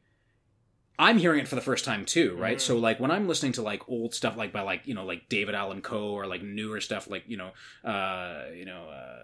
i'm 0.98 1.18
hearing 1.18 1.40
it 1.40 1.48
for 1.48 1.54
the 1.54 1.60
first 1.60 1.84
time 1.84 2.04
too 2.04 2.36
right 2.36 2.58
Mhm. 2.58 2.60
so 2.60 2.76
like 2.78 2.98
when 3.00 3.10
i'm 3.10 3.28
listening 3.28 3.52
to 3.52 3.62
like 3.62 3.88
old 3.88 4.14
stuff 4.14 4.36
like 4.36 4.52
by 4.52 4.60
like 4.62 4.86
you 4.86 4.94
know 4.94 5.04
like 5.04 5.28
david 5.28 5.54
allan 5.54 5.80
coe 5.82 6.10
or 6.12 6.26
like 6.26 6.42
newer 6.42 6.80
stuff 6.80 7.08
like 7.08 7.24
you 7.28 7.36
know 7.36 7.50
uh 7.88 8.44
you 8.54 8.64
know 8.64 8.88
uh 8.88 9.16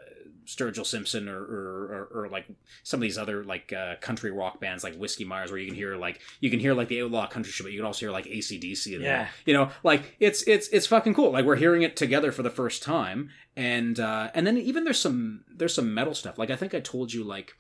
sturgill 0.47 0.85
simpson 0.85 1.27
or 1.29 1.41
or, 1.41 2.09
or, 2.13 2.25
or 2.25 2.29
like 2.29 2.47
some 2.83 2.99
of 2.99 3.03
these 3.03 3.17
other 3.17 3.45
like 3.45 3.73
uh, 3.73 3.97
country 4.03 4.31
rock 4.31 4.61
bands 4.61 4.85
like 4.85 4.95
whiskey 4.97 5.25
myers 5.25 5.51
where 5.51 5.59
you 5.59 5.67
can 5.67 5.75
hear 5.75 5.97
like 5.97 6.21
you 6.41 6.51
can 6.51 6.61
hear 6.61 6.75
like 6.75 6.89
the 6.89 7.01
outlaw 7.01 7.27
country 7.27 7.51
shit 7.51 7.65
but 7.65 7.73
you 7.73 7.79
can 7.79 7.87
also 7.87 8.01
hear 8.01 8.11
like 8.11 8.27
acdc 8.27 8.91
there 8.99 9.01
Yeah. 9.01 9.29
you 9.47 9.55
know 9.55 9.71
like 9.83 10.17
it's 10.21 10.43
it's 10.43 10.69
it's 10.69 10.87
fucking 10.87 11.15
cool 11.15 11.31
like 11.33 11.47
we're 11.47 11.57
hearing 11.57 11.81
it 11.81 11.97
together 11.97 12.31
for 12.31 12.43
the 12.43 12.51
first 12.51 12.83
time 12.83 13.31
and 13.57 13.99
uh 13.99 14.31
and 14.35 14.47
then 14.47 14.59
even 14.59 14.85
there's 14.85 15.01
some 15.01 15.45
there's 15.51 15.75
some 15.75 15.95
metal 15.95 16.13
stuff 16.15 16.37
like 16.39 16.51
i 16.51 16.57
think 16.57 16.75
i 16.75 16.81
told 16.81 17.11
you 17.15 17.25
like 17.25 17.57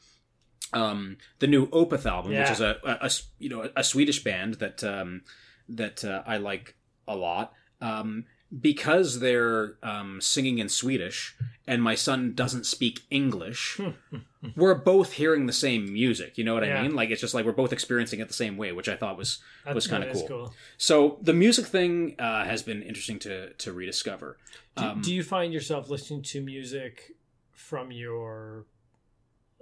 um 0.75 1.17
the 1.39 1.47
new 1.47 1.67
opeth 1.69 2.07
album 2.07 2.31
which 2.33 2.39
Yeah. 2.49 2.53
is 2.53 2.61
a, 2.61 3.11
you 3.39 3.49
know 3.49 3.71
a 3.77 3.85
swedish 3.85 4.23
band 4.23 4.55
that 4.55 4.83
um 4.85 5.23
that 5.69 6.05
uh, 6.05 6.23
i 6.27 6.37
like 6.37 6.75
a 7.09 7.17
lot 7.17 7.53
um 7.81 8.25
because 8.61 9.19
they're 9.19 9.79
um, 9.83 10.21
singing 10.21 10.59
in 10.59 10.69
Swedish 10.69 11.35
and 11.67 11.83
my 11.83 11.97
son 11.97 12.35
doesn't 12.35 12.67
speak 12.67 13.01
English, 13.11 13.81
we're 14.57 14.77
both 14.77 15.15
hearing 15.15 15.47
the 15.47 15.53
same 15.53 15.93
music. 15.93 16.39
You 16.39 16.45
know 16.45 16.55
what 16.55 16.63
I 16.63 16.81
mean? 16.83 16.95
Like 16.95 17.11
it's 17.11 17.21
just 17.21 17.35
like 17.35 17.45
we're 17.45 17.51
both 17.53 17.73
experiencing 17.73 18.21
it 18.21 18.29
the 18.29 18.35
same 18.35 18.57
way, 18.57 18.71
which 18.71 18.89
I 18.89 18.95
thought 18.95 19.17
was 19.19 19.39
was 19.75 19.89
kind 19.89 20.05
of 20.05 20.11
is 20.11 20.23
cool. 20.29 20.55
So 20.77 21.19
the 21.21 21.33
music 21.33 21.67
thing 21.67 22.15
uh, 22.21 22.45
has 22.45 22.63
been 22.63 22.81
interesting 22.83 23.19
to 23.21 23.55
to 23.55 23.73
rediscover. 23.73 24.37
Do, 24.77 24.85
Um, 24.85 25.01
do 25.01 25.13
you 25.13 25.25
find 25.25 25.53
yourself 25.53 25.91
listening 25.91 26.23
to 26.23 26.41
music 26.41 27.17
from 27.51 27.91
your 27.91 28.67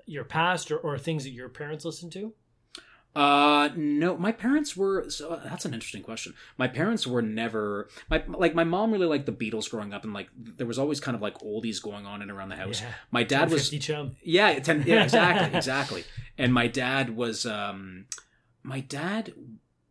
your 0.06 0.24
past 0.24 0.70
or, 0.70 0.78
or 0.78 0.98
things 0.98 1.24
that 1.24 1.30
your 1.30 1.48
parents 1.48 1.84
listened 1.84 2.12
to? 2.12 2.34
Uh, 3.14 3.68
no, 3.76 4.16
my 4.16 4.32
parents 4.32 4.74
were. 4.74 5.10
So 5.10 5.38
that's 5.44 5.66
an 5.66 5.74
interesting 5.74 6.02
question. 6.02 6.32
My 6.56 6.66
parents 6.66 7.06
were 7.06 7.20
never 7.20 7.88
my 8.08 8.22
like 8.26 8.54
my 8.54 8.64
mom 8.64 8.90
really 8.90 9.06
liked 9.06 9.26
the 9.26 9.32
Beatles 9.32 9.68
growing 9.68 9.92
up, 9.92 10.04
and 10.04 10.14
like 10.14 10.28
there 10.36 10.66
was 10.66 10.78
always 10.78 10.98
kind 10.98 11.14
of 11.14 11.20
like 11.20 11.38
oldies 11.40 11.82
going 11.82 12.06
on 12.06 12.22
and 12.22 12.30
around 12.30 12.48
the 12.48 12.56
house. 12.56 12.80
Yeah. 12.80 12.88
My 13.10 13.22
dad 13.22 13.50
was 13.50 13.68
chum. 13.68 14.16
yeah, 14.22 14.58
ten, 14.60 14.84
yeah, 14.86 15.02
exactly, 15.04 15.58
exactly. 15.58 16.04
And 16.38 16.54
my 16.54 16.68
dad 16.68 17.14
was 17.14 17.44
um, 17.44 18.06
my 18.62 18.80
dad 18.80 19.34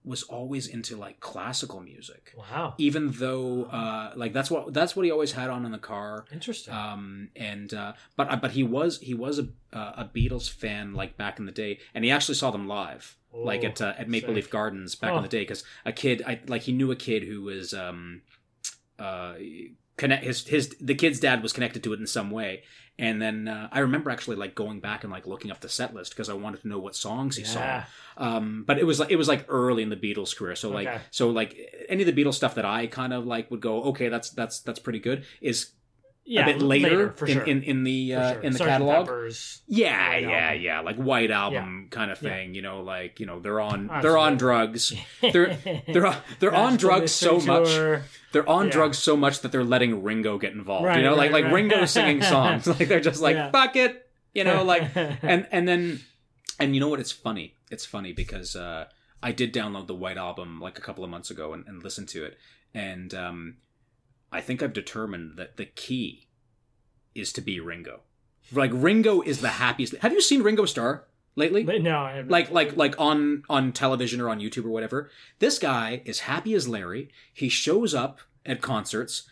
was 0.03 0.23
always 0.23 0.65
into 0.67 0.97
like 0.97 1.19
classical 1.19 1.79
music, 1.79 2.33
Wow. 2.37 2.73
even 2.79 3.11
though 3.11 3.65
uh, 3.65 4.13
like 4.15 4.33
that's 4.33 4.49
what 4.49 4.73
that's 4.73 4.95
what 4.95 5.05
he 5.05 5.11
always 5.11 5.33
had 5.33 5.49
on 5.49 5.65
in 5.65 5.71
the 5.71 5.77
car. 5.77 6.25
Interesting. 6.31 6.73
Um, 6.73 7.29
and 7.35 7.71
uh, 7.73 7.93
but 8.15 8.41
but 8.41 8.51
he 8.51 8.63
was 8.63 8.99
he 8.99 9.13
was 9.13 9.37
a 9.39 9.47
uh, 9.73 9.93
a 9.97 10.05
Beatles 10.13 10.49
fan 10.49 10.93
like 10.93 11.17
back 11.17 11.37
in 11.39 11.45
the 11.45 11.51
day, 11.51 11.79
and 11.93 12.03
he 12.03 12.09
actually 12.11 12.35
saw 12.35 12.49
them 12.51 12.67
live, 12.67 13.15
like 13.31 13.63
Oh, 13.63 13.67
at 13.67 13.81
uh, 13.81 13.93
at 13.97 14.09
Maple 14.09 14.29
sick. 14.29 14.35
Leaf 14.37 14.49
Gardens 14.49 14.95
back 14.95 15.11
Oh. 15.13 15.17
in 15.17 15.21
the 15.23 15.29
day, 15.29 15.41
because 15.41 15.63
a 15.85 15.91
kid 15.91 16.23
I 16.25 16.39
like 16.47 16.63
he 16.63 16.71
knew 16.71 16.89
a 16.91 16.95
kid 16.95 17.23
who 17.23 17.43
was 17.43 17.73
um, 17.73 18.21
uh, 18.97 19.33
connect 19.97 20.23
his 20.23 20.47
his 20.47 20.69
the 20.81 20.95
kid's 20.95 21.19
dad 21.19 21.43
was 21.43 21.53
connected 21.53 21.83
to 21.83 21.93
it 21.93 21.99
in 21.99 22.07
some 22.07 22.31
way, 22.31 22.63
and 22.99 23.21
then 23.21 23.47
uh, 23.47 23.69
I 23.71 23.79
remember 23.79 24.09
actually 24.11 24.35
like 24.35 24.53
going 24.55 24.79
back 24.79 25.03
and 25.03 25.11
like 25.11 25.25
looking 25.25 25.49
up 25.51 25.59
the 25.61 25.69
set 25.69 25.93
list 25.93 26.11
because 26.11 26.29
I 26.29 26.33
wanted 26.33 26.61
to 26.61 26.67
know 26.67 26.79
what 26.79 26.95
songs 26.95 27.35
he 27.37 27.43
saw. 27.43 27.83
Um, 28.17 28.63
but 28.67 28.77
it 28.77 28.85
was 28.85 28.99
like 28.99 29.09
it 29.11 29.15
was 29.15 29.27
like 29.27 29.45
early 29.47 29.81
in 29.83 29.89
the 29.89 29.95
Beatles 29.95 30.35
career, 30.35 30.55
so 30.55 30.69
like 30.69 30.87
Okay. 30.87 31.01
so 31.11 31.29
like 31.29 31.57
any 31.89 32.03
of 32.03 32.13
the 32.13 32.23
Beatles 32.23 32.35
stuff 32.35 32.55
that 32.55 32.65
I 32.65 32.87
kind 32.87 33.13
of 33.13 33.25
like 33.25 33.49
would 33.51 33.61
go 33.61 33.83
okay, 33.85 34.09
that's 34.09 34.29
that's 34.29 34.59
that's 34.59 34.79
pretty 34.79 34.99
good. 34.99 35.25
Is 35.41 35.71
yeah, 36.31 36.43
a 36.43 36.53
bit 36.53 36.61
later, 36.61 37.11
for 37.11 37.25
in, 37.25 37.33
sure. 37.33 37.43
in 37.43 37.63
in 37.63 37.83
the 37.83 38.15
uh, 38.15 38.33
sure. 38.33 38.41
in 38.41 38.53
the 38.53 38.59
Sgt. 38.59 38.65
catalog. 38.65 39.05
Pepper's. 39.05 39.61
Yeah, 39.67 40.17
yeah, 40.17 40.47
Album. 40.49 40.61
yeah, 40.61 40.79
like 40.81 40.95
White 40.95 41.31
Album 41.31 41.87
kind 41.91 42.09
of 42.11 42.21
Yeah. 42.21 42.29
thing. 42.29 42.55
You 42.55 42.61
know, 42.61 42.81
like 42.81 43.19
you 43.19 43.25
know 43.25 43.39
they're 43.39 43.59
on 43.59 43.89
they're 44.01 44.17
on 44.17 44.37
drugs. 44.37 44.93
They're 45.21 45.57
they're 45.87 46.07
on, 46.07 46.15
they're 46.39 46.55
on 46.55 46.77
drugs 46.77 47.11
so 47.11 47.39
much. 47.39 47.67
They're 48.31 48.47
on 48.49 48.67
Yeah. 48.67 48.71
drugs 48.71 48.97
so 48.97 49.17
much 49.17 49.41
that 49.41 49.51
they're 49.51 49.63
letting 49.63 50.03
Ringo 50.03 50.37
get 50.37 50.53
involved. 50.53 50.85
Right, 50.85 50.97
you 50.97 51.03
know, 51.03 51.11
like 51.15 51.31
right, 51.31 51.43
like 51.43 51.45
right. 51.45 51.53
Ringo 51.53 51.85
singing 51.85 52.21
songs. 52.21 52.65
Like 52.79 52.87
they're 52.87 53.01
just 53.01 53.21
like 53.21 53.35
Yeah. 53.35 53.51
fuck 53.51 53.75
it. 53.75 54.07
You 54.33 54.45
know, 54.45 54.63
like 54.63 54.89
and 54.95 55.47
and 55.51 55.67
then 55.67 55.99
and 56.59 56.73
you 56.73 56.79
know 56.79 56.87
what? 56.87 56.99
It's 57.01 57.11
funny. 57.11 57.55
It's 57.69 57.85
funny 57.85 58.13
because 58.13 58.55
uh, 58.55 58.85
I 59.21 59.31
did 59.33 59.53
download 59.53 59.87
the 59.87 59.95
White 59.95 60.17
Album 60.17 60.61
like 60.61 60.77
a 60.77 60.81
couple 60.81 61.03
of 61.03 61.09
months 61.09 61.29
ago 61.29 61.53
and, 61.53 61.67
and 61.67 61.83
listen 61.83 62.05
to 62.07 62.23
it, 62.23 62.37
and 62.73 63.13
um, 63.13 63.57
I 64.31 64.41
think 64.41 64.63
I've 64.63 64.73
determined 64.73 65.37
that 65.37 65.57
the 65.57 65.65
key 65.65 66.27
is 67.13 67.33
to 67.33 67.41
be 67.41 67.59
Ringo. 67.59 68.01
Like 68.51 68.71
Ringo 68.73 69.21
is 69.21 69.41
the 69.41 69.49
happiest. 69.49 69.95
Have 69.97 70.13
you 70.13 70.21
seen 70.21 70.43
Ringo 70.43 70.65
Starr 70.65 71.05
lately? 71.35 71.63
But 71.63 71.81
no, 71.81 71.99
I 71.99 72.13
haven't. 72.13 72.31
like 72.31 72.51
like 72.51 72.75
like 72.77 72.99
on 72.99 73.43
on 73.49 73.71
television 73.71 74.19
or 74.21 74.29
on 74.29 74.39
YouTube 74.39 74.65
or 74.65 74.69
whatever. 74.69 75.09
This 75.39 75.59
guy 75.59 76.01
is 76.05 76.21
happy 76.21 76.53
as 76.53 76.67
Larry. 76.67 77.09
He 77.33 77.49
shows 77.49 77.93
up 77.93 78.19
at 78.45 78.61
concerts. 78.61 79.23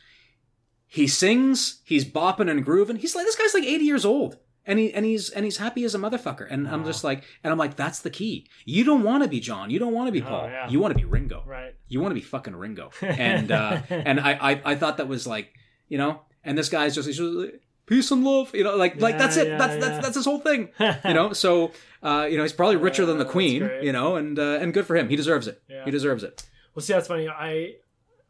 He 0.88 1.08
sings. 1.08 1.82
He's 1.84 2.06
bopping 2.06 2.50
and 2.50 2.64
grooving. 2.66 2.98
He's 2.98 3.16
like 3.16 3.26
this 3.26 3.36
guy's 3.36 3.54
like 3.54 3.64
eighty 3.64 3.86
years 3.86 4.06
old, 4.06 4.38
and 4.70 4.80
he 4.80 4.94
and 4.94 5.06
he's 5.06 5.30
and 5.32 5.44
he's 5.44 5.58
happy 5.58 5.84
as 5.84 5.94
a 5.96 5.98
motherfucker. 5.98 6.48
And 6.50 6.68
I'm 6.70 6.86
just 6.86 7.04
like, 7.04 7.26
and 7.44 7.52
I'm 7.52 7.58
like, 7.58 7.76
that's 7.76 8.00
the 8.00 8.10
key. 8.10 8.48
You 8.64 8.86
don't 8.86 9.04
want 9.04 9.24
to 9.24 9.30
be 9.30 9.42
John. 9.42 9.70
You 9.70 9.80
don't 9.80 9.94
want 9.94 10.08
to 10.08 10.12
be 10.14 10.22
Oh, 10.22 10.26
Paul. 10.30 10.48
yeah. 10.50 10.70
You 10.70 10.80
want 10.80 10.94
to 10.94 10.98
be 10.98 11.06
Ringo. 11.06 11.44
right. 11.46 11.74
You 11.90 12.00
want 12.00 12.12
to 12.12 12.16
be 12.16 12.22
fucking 12.22 12.56
Ringo. 12.56 12.92
And 13.02 13.52
uh, 13.52 13.82
and 13.90 14.20
I, 14.20 14.32
I 14.52 14.62
I 14.72 14.76
thought 14.76 14.96
that 14.98 15.08
was 15.10 15.28
like 15.28 15.54
you 15.90 15.98
know. 15.98 16.22
And 16.46 16.58
this 16.58 16.70
guy's 16.70 16.96
just, 16.96 17.06
he's 17.06 17.18
just 17.18 17.34
like, 17.34 17.62
peace 17.86 18.10
and 18.12 18.24
love. 18.24 18.56
You 18.56 18.64
know, 18.64 18.78
like 18.78 19.02
like 19.02 19.18
that's 19.18 19.36
it. 19.36 19.48
yeah, 19.50 19.58
that's 19.58 19.74
yeah. 19.74 19.80
that's 19.90 20.06
that's 20.06 20.16
his 20.16 20.26
whole 20.26 20.40
thing 20.40 20.70
you 20.80 21.14
know 21.14 21.34
so 21.34 21.72
uh, 22.02 22.28
you 22.32 22.38
know 22.38 22.44
he's 22.44 22.54
probably 22.54 22.78
richer 22.78 23.06
than 23.06 23.18
the 23.18 23.26
Uh, 23.28 23.32
queen 23.32 23.70
you 23.82 23.92
know 23.92 24.16
and 24.16 24.40
uh, 24.40 24.58
and 24.62 24.74
good 24.74 24.86
for 24.88 24.96
him 24.96 25.10
he 25.10 25.16
deserves 25.18 25.48
it 25.48 25.62
Yeah. 25.68 25.84
he 25.86 25.92
deserves 25.92 26.24
it 26.24 26.48
Well, 26.76 26.84
see, 26.86 26.94
that's 26.94 27.08
funny. 27.10 27.28
I, 27.28 27.74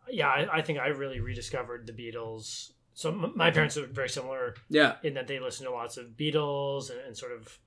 yeah, 0.10 0.28
I, 0.28 0.58
I 0.58 0.62
think 0.64 0.80
I 0.80 0.88
really 0.88 1.20
rediscovered 1.20 1.86
the 1.86 1.94
Beatles. 1.94 2.72
So 3.00 3.12
m- 3.12 3.32
my 3.34 3.50
parents 3.50 3.78
are 3.78 3.88
very 3.88 4.10
similar 4.10 4.56
yeah 4.70 4.96
in 5.04 5.14
that 5.14 5.28
they 5.28 5.40
listen 5.40 5.66
to 5.66 5.72
lots 5.72 5.96
of 5.96 6.18
Beatles 6.18 6.90
and, 6.90 7.00
and 7.08 7.16
sort 7.16 7.32
of 7.32 7.58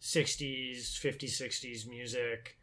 60s, 0.00 0.98
50s, 0.98 1.42
60s 1.42 1.86
music. 1.86 2.56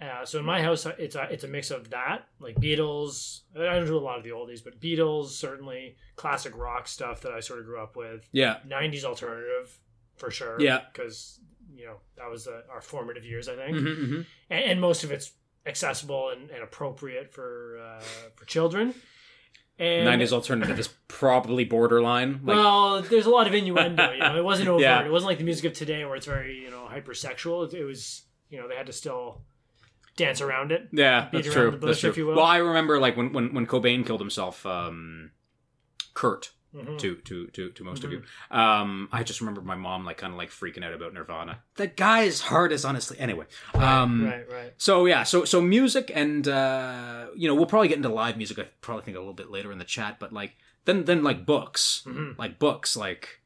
Uh, 0.00 0.24
so 0.24 0.38
in 0.38 0.44
my 0.46 0.62
house, 0.62 0.86
it's 0.98 1.14
a, 1.14 1.24
it's 1.30 1.44
a 1.44 1.48
mix 1.48 1.70
of 1.70 1.90
that, 1.90 2.26
like 2.38 2.56
Beatles. 2.56 3.40
I 3.54 3.74
don't 3.74 3.84
do 3.86 3.98
a 3.98 4.00
lot 4.00 4.16
of 4.16 4.24
the 4.24 4.30
oldies, 4.30 4.64
but 4.64 4.80
Beatles, 4.80 5.26
certainly 5.30 5.96
classic 6.16 6.56
rock 6.56 6.88
stuff 6.88 7.20
that 7.20 7.32
I 7.32 7.40
sort 7.40 7.58
of 7.60 7.66
grew 7.66 7.78
up 7.82 7.94
with. 7.96 8.26
yeah 8.32 8.56
90s 8.66 9.04
alternative, 9.04 9.78
for 10.16 10.30
sure. 10.30 10.56
Yeah. 10.58 10.80
Because, 10.90 11.40
you 11.74 11.84
know, 11.84 11.96
that 12.16 12.30
was 12.30 12.46
uh, 12.48 12.62
our 12.72 12.80
formative 12.80 13.26
years, 13.26 13.46
I 13.50 13.56
think. 13.56 13.76
Mhm, 13.76 13.96
mhm. 14.08 14.26
and, 14.48 14.64
and 14.64 14.80
most 14.80 15.04
of 15.04 15.12
it's 15.12 15.32
accessible 15.66 16.30
and, 16.30 16.48
and 16.50 16.62
appropriate 16.62 17.30
for 17.30 17.78
uh, 17.78 18.02
for 18.36 18.46
children. 18.46 18.94
And 19.80 20.06
90s 20.06 20.32
alternative 20.32 20.78
is 20.78 20.90
probably 21.08 21.64
borderline 21.64 22.40
like 22.44 22.56
well, 22.56 23.00
there's 23.02 23.26
a 23.26 23.30
lot 23.30 23.46
of 23.46 23.54
innuendo. 23.54 24.12
You 24.12 24.18
know, 24.18 24.36
it 24.36 24.44
wasn't 24.44 24.68
overt. 24.74 24.82
Yeah. 24.82 25.04
It 25.04 25.10
wasn't 25.10 25.30
like 25.30 25.38
the 25.38 25.44
music 25.44 25.64
of 25.64 25.72
today 25.72 26.04
where 26.04 26.16
it's 26.16 26.26
very 26.26 26.58
you 26.60 26.70
know 26.70 26.86
hypersexual. 26.90 27.66
It, 27.66 27.78
it 27.80 27.84
was 27.84 28.22
you 28.50 28.60
know 28.60 28.68
they 28.68 28.76
had 28.76 28.86
to 28.86 28.92
still 28.92 29.40
dance 30.16 30.42
around 30.42 30.70
it. 30.70 30.88
yeah 30.92 31.28
beat 31.30 31.44
that's 31.44 31.46
around 31.48 31.54
true 31.54 31.70
the 31.70 31.76
bush, 31.78 31.88
that's 31.88 32.00
true 32.00 32.10
if 32.10 32.16
you 32.18 32.26
will. 32.26 32.34
well 32.34 32.44
i 32.44 32.58
remember 32.58 32.98
like 33.00 33.16
when 33.16 33.32
when, 33.32 33.54
when 33.54 33.66
cobain 33.66 34.04
killed 34.04 34.20
himself 34.20 34.66
um 34.66 35.30
kurt 36.12 36.50
Mhm. 36.74 36.98
to 36.98 37.16
to 37.16 37.46
to, 37.48 37.70
to 37.72 37.82
most 37.84 38.02
Mhm. 38.02 38.04
of 38.04 38.12
you 38.12 38.22
um 38.52 39.08
i 39.10 39.24
just 39.24 39.40
remember 39.40 39.60
my 39.60 39.74
mom 39.74 40.04
like 40.04 40.18
kind 40.18 40.32
of 40.32 40.38
like 40.38 40.50
freaking 40.50 40.84
out 40.84 40.92
about 40.92 41.12
nirvana 41.12 41.62
the 41.74 41.88
guy's 41.88 42.40
heart 42.42 42.70
is 42.70 42.84
honestly 42.84 43.18
anyway 43.18 43.44
um 43.74 44.24
right, 44.24 44.48
right. 44.52 44.72
So 44.78 45.04
yeah, 45.06 45.24
so 45.24 45.44
so 45.44 45.60
music 45.60 46.12
and 46.14 46.46
uh, 46.46 47.26
you 47.34 47.48
know 47.48 47.54
we'll 47.56 47.66
probably 47.66 47.88
get 47.88 47.96
into 47.96 48.08
live 48.08 48.36
music. 48.36 48.58
I 48.60 48.64
probably 48.80 49.04
think 49.04 49.16
a 49.16 49.20
little 49.20 49.34
bit 49.34 49.50
later 49.50 49.72
in 49.72 49.78
the 49.78 49.84
chat, 49.84 50.18
but 50.20 50.32
like 50.32 50.56
then 50.84 51.04
then 51.06 51.22
like 51.24 51.44
books, 51.44 52.02
Mhm. 52.06 52.38
like 52.38 52.58
books, 52.58 52.96
like 52.96 53.40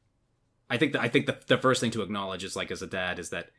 I 0.69 0.77
think 0.77 0.93
that 0.93 1.01
I 1.01 1.09
think 1.09 1.25
the 1.25 1.37
the 1.47 1.57
first 1.57 1.81
thing 1.81 1.91
to 1.91 2.01
acknowledge 2.03 2.43
is 2.43 2.55
like 2.55 2.69
as 2.71 2.81
a 2.81 2.87
dad 2.87 3.17
is 3.19 3.29
that 3.31 3.49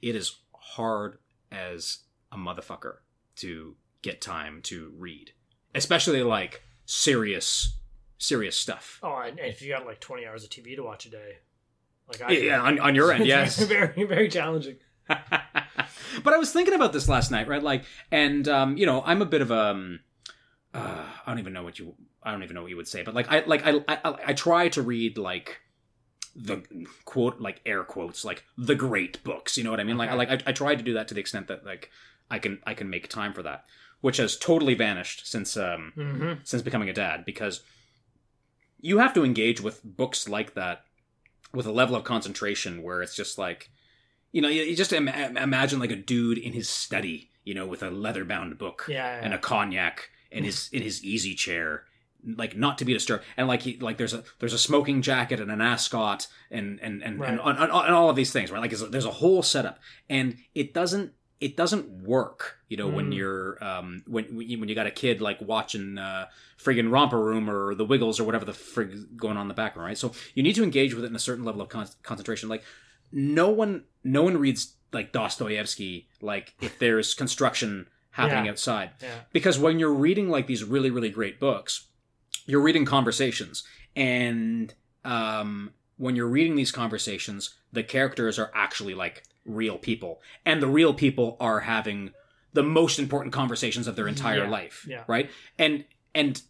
it 0.00 0.14
is 0.16 0.36
hard 0.54 1.18
as 1.50 1.98
a 2.32 2.36
motherfucker 2.36 2.98
to 3.36 3.76
get 4.02 4.20
time 4.20 4.62
to 4.62 4.92
read, 4.96 5.32
especially 5.74 6.22
like 6.22 6.62
serious 6.86 7.74
serious 8.18 8.56
stuff. 8.56 8.98
Oh, 9.02 9.16
and, 9.16 9.38
if 9.38 9.62
you 9.62 9.70
got 9.70 9.86
like 9.86 10.00
20 10.00 10.26
hours 10.26 10.44
of 10.44 10.50
TV 10.50 10.76
to 10.76 10.82
watch 10.82 11.06
a 11.06 11.10
day, 11.10 11.38
like 12.08 12.20
I 12.22 12.32
Yeah, 12.32 12.40
yeah, 12.40 12.60
on, 12.60 12.78
on 12.80 12.94
your 12.94 13.12
end, 13.12 13.26
yes. 13.26 13.58
very 13.58 14.04
very 14.04 14.28
challenging. 14.28 14.76
but 15.08 16.34
I 16.34 16.36
was 16.36 16.52
thinking 16.52 16.74
about 16.74 16.92
this 16.92 17.08
last 17.08 17.30
night, 17.30 17.48
right? 17.48 17.62
Like, 17.62 17.84
and 18.10 18.46
um, 18.48 18.76
you 18.76 18.84
know, 18.84 19.02
I'm 19.04 19.22
a 19.22 19.26
bit 19.26 19.40
of 19.40 19.50
a, 19.50 19.58
um, 19.70 20.00
uh, 20.74 21.04
I 21.26 21.30
don't 21.30 21.38
even 21.38 21.52
know 21.52 21.62
what 21.62 21.78
you, 21.78 21.94
I 22.22 22.32
don't 22.32 22.42
even 22.42 22.54
know 22.54 22.62
what 22.62 22.70
you 22.70 22.76
would 22.76 22.88
say, 22.88 23.02
but 23.02 23.14
like, 23.14 23.30
I 23.30 23.44
like, 23.46 23.66
I, 23.66 23.82
I, 23.88 24.14
I 24.26 24.32
try 24.34 24.68
to 24.70 24.82
read 24.82 25.16
like 25.16 25.60
the 26.36 26.62
quote, 27.04 27.40
like 27.40 27.60
air 27.64 27.84
quotes, 27.84 28.24
like 28.24 28.44
the 28.58 28.74
great 28.74 29.22
books. 29.24 29.56
You 29.56 29.64
know 29.64 29.70
what 29.70 29.80
I 29.80 29.84
mean? 29.84 29.96
Like, 29.96 30.10
I 30.10 30.14
like, 30.14 30.30
I, 30.30 30.38
I 30.46 30.52
try 30.52 30.74
to 30.74 30.82
do 30.82 30.94
that 30.94 31.08
to 31.08 31.14
the 31.14 31.20
extent 31.20 31.48
that 31.48 31.64
like 31.64 31.90
I 32.30 32.38
can, 32.38 32.58
I 32.66 32.74
can 32.74 32.90
make 32.90 33.08
time 33.08 33.32
for 33.32 33.42
that, 33.44 33.64
which 34.02 34.18
has 34.18 34.36
totally 34.36 34.74
vanished 34.74 35.26
since, 35.26 35.56
um, 35.56 35.92
hmm 35.94 36.32
since 36.44 36.62
becoming 36.62 36.90
a 36.90 36.92
dad 36.92 37.24
because 37.24 37.62
you 38.80 38.98
have 38.98 39.14
to 39.14 39.24
engage 39.24 39.60
with 39.60 39.80
books 39.84 40.28
like 40.28 40.54
that 40.54 40.82
with 41.52 41.66
a 41.66 41.72
level 41.72 41.96
of 41.96 42.04
concentration 42.04 42.82
where 42.82 43.02
it's 43.02 43.14
just 43.16 43.38
like 43.38 43.70
you 44.32 44.40
know 44.42 44.48
you, 44.48 44.62
you 44.62 44.76
just 44.76 44.92
Im- 44.92 45.08
imagine 45.08 45.78
like 45.80 45.90
a 45.90 45.96
dude 45.96 46.38
in 46.38 46.52
his 46.52 46.68
study 46.68 47.30
you 47.44 47.54
know 47.54 47.66
with 47.66 47.82
a 47.82 47.90
leather 47.90 48.24
bound 48.24 48.58
book 48.58 48.84
Yeah, 48.88 48.96
yeah. 49.18 49.24
and 49.24 49.32
a 49.34 49.38
cognac 49.38 50.10
in 50.30 50.44
his 50.44 50.68
in 50.72 50.82
his 50.82 51.02
easy 51.02 51.34
chair 51.34 51.84
like 52.36 52.56
not 52.56 52.76
to 52.78 52.84
be 52.84 52.92
disturbed 52.92 53.24
and 53.36 53.46
like 53.48 53.62
he 53.62 53.78
like 53.78 53.96
there's 53.96 54.12
a 54.12 54.24
there's 54.40 54.52
a 54.52 54.58
smoking 54.58 55.02
jacket 55.02 55.40
and 55.40 55.50
an 55.50 55.60
ascot 55.60 56.26
and 56.50 56.78
and 56.82 57.02
and, 57.02 57.14
and, 57.14 57.20
Right. 57.20 57.30
and, 57.40 57.58
and 57.58 57.70
all 57.72 58.10
of 58.10 58.16
these 58.16 58.32
things 58.32 58.50
right 58.50 58.60
like 58.60 58.72
there's 58.72 59.04
a 59.04 59.10
whole 59.10 59.42
setup 59.42 59.78
and 60.10 60.36
it 60.54 60.74
doesn't 60.74 61.12
it 61.40 61.56
doesn't 61.56 62.02
work 62.02 62.56
you 62.68 62.76
know 62.76 62.88
when 62.88 63.10
Mm. 63.10 63.16
you're 63.16 63.64
um 63.64 64.02
when 64.06 64.24
when 64.36 64.48
you, 64.48 64.58
when 64.58 64.68
you 64.68 64.74
got 64.74 64.86
a 64.86 64.90
kid 64.90 65.20
like 65.20 65.40
watching 65.40 65.96
uh 65.98 66.26
friggin' 66.62 66.90
romper 66.90 67.18
room 67.22 67.48
or 67.48 67.74
the 67.74 67.84
wiggles 67.84 68.18
or 68.18 68.24
whatever 68.24 68.44
the 68.44 68.52
frig 68.52 69.16
going 69.16 69.36
on 69.36 69.42
in 69.42 69.48
the 69.48 69.54
background 69.54 69.86
right 69.86 69.98
so 69.98 70.12
you 70.34 70.42
need 70.42 70.54
to 70.54 70.62
engage 70.64 70.94
with 70.94 71.04
it 71.04 71.08
in 71.08 71.16
a 71.16 71.18
certain 71.20 71.44
level 71.44 71.60
of 71.60 71.68
con- 71.68 71.86
concentration 72.02 72.48
like 72.48 72.64
no 73.12 73.48
one 73.48 73.84
no 74.02 74.22
one 74.22 74.36
reads 74.36 74.74
like 74.92 75.12
dostoevsky 75.12 76.08
like 76.20 76.54
if 76.60 76.78
there's 76.78 77.14
construction 77.14 77.86
happening 78.10 78.46
Yeah. 78.46 78.50
outside 78.50 78.90
yeah. 79.00 79.20
because 79.32 79.58
when 79.60 79.78
you're 79.78 79.94
reading 79.94 80.28
like 80.28 80.46
these 80.48 80.64
really 80.64 80.90
really 80.90 81.10
great 81.10 81.38
books 81.38 81.86
you're 82.46 82.60
reading 82.62 82.84
conversations 82.84 83.62
and 83.94 84.74
um 85.04 85.70
when 85.98 86.16
you're 86.16 86.28
reading 86.28 86.56
these 86.56 86.72
conversations 86.72 87.54
the 87.72 87.82
characters 87.82 88.38
are 88.38 88.50
actually 88.54 88.94
like 88.94 89.22
real 89.48 89.78
people 89.78 90.20
and 90.44 90.62
the 90.62 90.66
real 90.68 90.94
people 90.94 91.36
are 91.40 91.60
having 91.60 92.12
the 92.52 92.62
most 92.62 92.98
important 92.98 93.32
conversations 93.32 93.86
of 93.86 93.96
their 93.96 94.06
entire 94.08 94.44
Yeah, 94.44 94.50
life 94.50 94.86
yeah. 94.88 95.04
right 95.08 95.30
and 95.58 95.84
and 96.14 96.40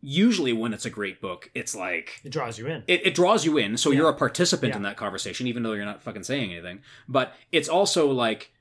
usually 0.00 0.52
when 0.52 0.74
it's 0.74 0.84
a 0.84 0.90
great 0.90 1.18
book, 1.20 1.50
it's 1.54 1.74
like 1.74 2.20
It 2.24 2.30
draws 2.30 2.58
you 2.58 2.66
in. 2.66 2.82
it, 2.86 3.06
it 3.06 3.14
draws 3.14 3.44
you 3.46 3.56
in, 3.56 3.76
so 3.78 3.90
Yeah. 3.90 3.98
you're 4.00 4.10
a 4.10 4.14
participant 4.14 4.74
in 4.74 4.82
that 4.82 4.96
conversation, 4.98 5.46
even 5.46 5.62
though 5.62 5.72
you're 5.72 5.86
not 5.86 6.02
fucking 6.02 6.24
saying 6.24 6.52
anything. 6.52 6.80
But 7.08 7.32
it's 7.52 7.68
also 7.70 8.10
like 8.10 8.52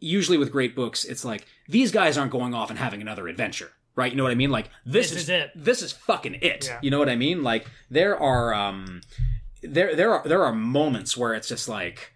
usually 0.00 0.38
with 0.38 0.50
great 0.50 0.74
books, 0.74 1.04
it's 1.04 1.24
like 1.24 1.46
these 1.68 1.92
guys 1.92 2.16
aren't 2.16 2.32
going 2.32 2.54
off 2.54 2.70
and 2.70 2.78
having 2.78 3.02
another 3.02 3.28
adventure, 3.28 3.70
right? 3.96 4.10
You 4.10 4.16
know 4.16 4.22
what 4.24 4.32
I 4.32 4.36
mean? 4.36 4.50
Like 4.50 4.70
this, 4.86 5.10
This 5.10 5.16
is, 5.16 5.22
is 5.24 5.28
it. 5.28 5.50
This 5.54 5.82
is 5.82 5.92
fucking 5.92 6.38
it. 6.40 6.66
Yeah. 6.66 6.78
You 6.82 6.90
know 6.90 6.98
what 6.98 7.10
I 7.10 7.16
mean? 7.16 7.42
Like 7.42 7.66
there 7.90 8.18
are 8.18 8.54
um 8.54 9.02
there 9.62 9.94
there 9.94 10.12
are 10.14 10.26
there 10.26 10.42
are 10.42 10.54
moments 10.54 11.16
where 11.18 11.34
it's 11.34 11.48
just 11.48 11.68
like 11.68 12.12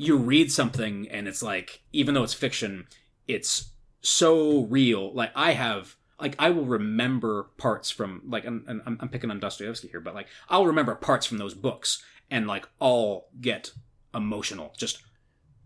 you 0.00 0.16
read 0.16 0.50
something 0.50 1.08
and 1.10 1.28
it's 1.28 1.42
like 1.42 1.82
even 1.92 2.14
though 2.14 2.22
it's 2.22 2.34
fiction, 2.34 2.86
it's 3.28 3.70
so 4.00 4.62
real. 4.64 5.12
Like 5.12 5.30
I 5.34 5.52
have 5.52 5.96
like 6.20 6.34
I 6.38 6.50
will 6.50 6.64
remember 6.64 7.44
parts 7.58 7.90
from 7.90 8.22
like 8.26 8.44
and, 8.44 8.64
and 8.66 8.80
I'm, 8.86 8.98
I'm 9.00 9.08
picking 9.08 9.30
on 9.30 9.40
Dostoevsky 9.40 9.88
here, 9.88 10.00
but 10.00 10.14
like 10.14 10.26
I'll 10.48 10.66
remember 10.66 10.94
parts 10.94 11.26
from 11.26 11.38
those 11.38 11.54
books 11.54 12.02
and 12.30 12.46
like 12.46 12.66
all 12.78 13.28
get 13.40 13.72
emotional 14.14 14.72
just 14.78 15.02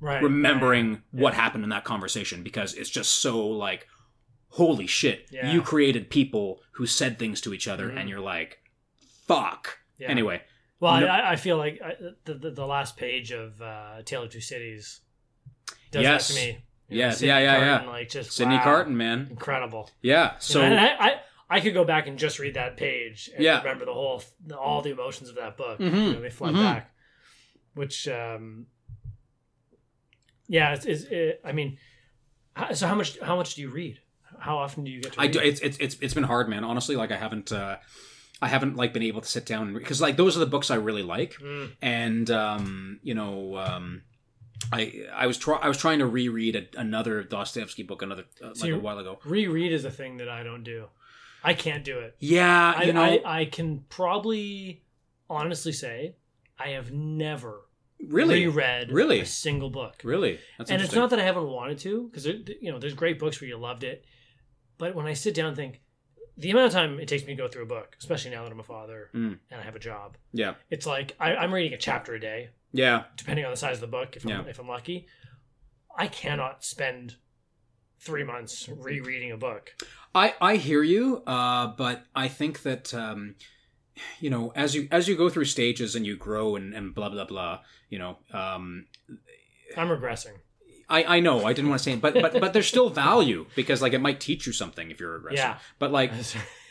right. 0.00 0.23
remembering 0.23 0.91
right. 0.93 1.00
what 1.12 1.33
Yeah. 1.35 1.41
happened 1.41 1.64
in 1.64 1.71
that 1.71 1.85
conversation 1.85 2.43
because 2.43 2.75
it's 2.75 2.91
just 2.91 3.12
so 3.19 3.47
like 3.47 3.87
holy 4.49 4.87
shit 4.87 5.29
Yeah. 5.31 5.53
you 5.53 5.62
created 5.62 6.11
people 6.11 6.61
who 6.73 6.87
said 6.87 7.19
things 7.19 7.41
to 7.43 7.55
each 7.55 7.67
other 7.69 7.88
Mhm. 7.88 7.99
and 8.00 8.09
you're 8.09 8.21
like 8.21 8.59
fuck 9.26 9.79
Yeah. 9.99 10.09
anyway 10.09 10.43
Well, 10.81 11.00
No- 11.00 11.07
I, 11.07 11.33
I 11.33 11.37
feel 11.37 11.57
like 11.57 11.81
I, 11.85 11.95
the, 12.25 12.35
the 12.35 12.50
the 12.50 12.66
last 12.66 12.97
page 12.97 13.31
of 13.33 13.61
uh, 13.62 14.02
Tale 14.04 14.25
of 14.25 14.31
Two 14.31 14.40
Cities 14.40 15.00
does 15.90 16.02
Yes. 16.02 16.28
that 16.28 16.35
to 16.35 16.40
me. 16.40 16.64
Yes, 16.88 17.14
Sydney 17.19 17.28
yeah, 17.28 17.38
yeah, 17.38 17.83
yeah. 17.83 17.88
Like 17.88 18.09
just 18.11 18.33
Sydney 18.33 18.57
wow, 18.57 18.62
Carton 18.64 18.97
man 18.97 19.28
incredible. 19.31 19.90
yeah 20.02 20.35
So 20.38 20.61
I, 20.62 21.07
I 21.09 21.21
I 21.49 21.61
could 21.61 21.73
go 21.75 21.85
back 21.85 22.07
and 22.07 22.19
just 22.19 22.38
read 22.38 22.54
that 22.54 22.76
page 22.76 23.31
and 23.35 23.43
Yeah. 23.43 23.59
remember 23.59 23.87
the 23.87 23.95
whole 23.95 24.23
all 24.59 24.83
the 24.83 24.90
emotions 24.90 25.31
of 25.31 25.37
that 25.37 25.57
book. 25.57 25.78
Mhm. 25.78 25.93
You 26.09 26.12
know, 26.14 26.21
they 26.21 26.31
flood 26.31 26.54
Mhm. 26.54 26.62
back, 26.62 26.95
which 27.75 28.07
um, 28.09 28.66
yeah, 30.47 30.75
it's, 30.75 30.85
it's 30.85 31.04
it, 31.04 31.40
I 31.45 31.52
mean, 31.52 31.78
how, 32.54 32.73
so 32.73 32.87
how 32.87 32.95
much 32.95 33.19
how 33.21 33.37
much 33.37 33.54
do 33.54 33.62
you 33.62 33.71
read? 33.71 34.00
How 34.38 34.59
often 34.59 34.85
do 34.85 34.90
you 34.90 35.00
get 35.00 35.12
to? 35.14 35.21
I 35.21 35.26
do 35.28 35.38
it's, 35.38 35.61
it's 35.61 35.78
it's 35.78 35.97
it's 36.00 36.14
been 36.14 36.25
hard 36.25 36.49
man 36.49 36.64
honestly 36.64 36.97
like 36.97 37.11
I 37.12 37.16
haven't 37.16 37.50
uh 37.50 37.76
I 38.45 38.49
haven't 38.49 38.77
like 38.77 38.93
been 38.93 39.03
able 39.03 39.21
to 39.21 39.29
sit 39.29 39.47
down 39.47 39.73
because 39.75 40.01
like 40.01 40.17
those 40.17 40.37
are 40.37 40.41
the 40.41 40.47
books 40.55 40.71
I 40.71 40.77
really 40.77 41.03
like 41.03 41.35
Mm, 41.41 41.71
and 41.83 42.31
um, 42.31 43.01
you 43.03 43.15
know, 43.15 43.57
um, 43.57 44.03
I 44.73 44.81
I 45.15 45.27
was 45.27 45.39
try- 45.39 45.59
I 45.59 45.69
was 45.69 45.79
trying 45.79 45.99
to 46.01 46.07
reread 46.07 46.55
a, 46.57 46.65
another 46.81 47.23
Dostoevsky 47.23 47.83
book 47.83 48.03
another 48.03 48.25
uh, 48.43 48.53
like 48.61 48.73
a 48.73 48.79
while 48.79 48.99
ago. 48.99 49.19
reread 49.25 49.73
is 49.73 49.85
a 49.85 49.91
thing 49.91 50.19
that 50.19 50.29
I 50.29 50.43
don't 50.43 50.63
do. 50.65 50.87
I 51.43 51.53
can't 51.55 51.85
do 51.85 51.99
it. 51.99 52.17
Yeah, 52.21 52.75
I, 52.77 52.83
you 52.85 52.93
know, 52.93 53.03
I, 53.03 53.41
I 53.41 53.45
can 53.47 53.85
probably 53.91 54.83
honestly 55.29 55.73
say 55.73 56.17
I 56.59 56.69
have 56.69 56.91
never 56.93 57.63
really, 58.01 58.47
reread 58.47 58.91
Really? 58.91 59.21
a 59.21 59.27
single 59.27 59.71
book. 59.71 60.01
really, 60.05 60.39
that's 60.59 60.71
and 60.71 60.81
it's 60.83 60.95
not 60.95 61.11
that 61.11 61.19
I 61.19 61.25
haven't 61.25 61.49
wanted 61.49 61.79
to, 61.81 62.09
because 62.09 62.25
you 62.27 62.71
know, 62.73 62.79
there's 62.79 62.95
great 62.95 63.19
books 63.19 63.41
where 63.41 63.49
you 63.49 63.57
loved 63.59 63.85
it, 63.85 64.05
but 64.79 64.95
when 64.95 65.07
I 65.07 65.13
sit 65.15 65.35
down 65.35 65.49
and 65.49 65.57
think, 65.57 65.81
the 66.37 66.50
amount 66.50 66.67
of 66.67 66.73
time 66.73 66.99
it 66.99 67.09
takes 67.09 67.25
me 67.26 67.35
to 67.37 67.43
go 67.43 67.49
through 67.49 67.62
a 67.62 67.67
book, 67.67 67.97
especially 67.99 68.31
now 68.33 68.43
that 68.45 68.53
I'm 68.53 68.61
a 68.61 68.64
father 68.64 69.11
Mm. 69.14 69.38
and 69.50 69.61
I 69.61 69.64
have 69.64 69.76
a 69.76 69.81
job, 69.81 70.17
yeah, 70.33 70.55
it's 70.71 70.87
like 70.87 71.17
I, 71.21 71.35
I'm 71.37 71.53
reading 71.55 71.73
a 71.73 71.79
chapter 71.79 72.14
a 72.14 72.21
day, 72.21 72.50
yeah, 72.73 73.05
depending 73.17 73.45
on 73.45 73.50
the 73.50 73.57
size 73.57 73.76
of 73.76 73.81
the 73.81 73.87
book. 73.87 74.17
If 74.17 74.25
I'm, 74.25 74.31
Yeah. 74.31 74.45
if 74.49 74.59
I'm 74.59 74.69
lucky, 74.69 75.07
I 75.97 76.09
cannot 76.09 76.64
spend 76.64 77.17
three 78.00 78.25
months 78.25 78.69
rereading 78.69 79.31
a 79.33 79.37
book. 79.37 79.75
I 80.14 80.35
I 80.41 80.57
hear 80.57 80.83
you, 80.83 81.23
uh, 81.26 81.69
but 81.69 82.05
I 82.14 82.29
think 82.29 82.62
that 82.62 82.93
um, 82.93 83.37
you 84.21 84.29
know, 84.29 84.53
as 84.57 84.75
you 84.75 84.88
as 84.91 85.07
you 85.09 85.17
go 85.17 85.29
through 85.29 85.45
stages 85.47 85.95
and 85.95 86.05
you 86.05 86.17
grow 86.17 86.57
and, 86.57 86.75
and 86.75 86.95
blah 86.95 87.09
blah 87.11 87.25
blah, 87.25 87.61
you 87.91 87.99
know, 87.99 88.19
um, 88.33 88.87
I'm 89.76 89.88
regressing. 89.88 90.39
I 90.88 91.16
I 91.16 91.20
know 91.20 91.44
I 91.44 91.52
didn't 91.52 91.70
want 91.70 91.80
to 91.80 91.84
say 91.84 91.92
it, 91.92 92.00
but 92.00 92.14
but 92.14 92.40
but 92.40 92.52
there's 92.52 92.66
still 92.68 92.90
value 92.90 93.47
because 93.56 93.80
like 93.82 93.92
it 93.92 94.00
might 94.00 94.20
teach 94.20 94.47
you 94.47 94.52
something 94.52 94.90
if 94.90 95.00
you're 95.00 95.16
aggressive. 95.16 95.38
Yeah. 95.38 95.58
But 95.78 95.92
like 95.92 96.12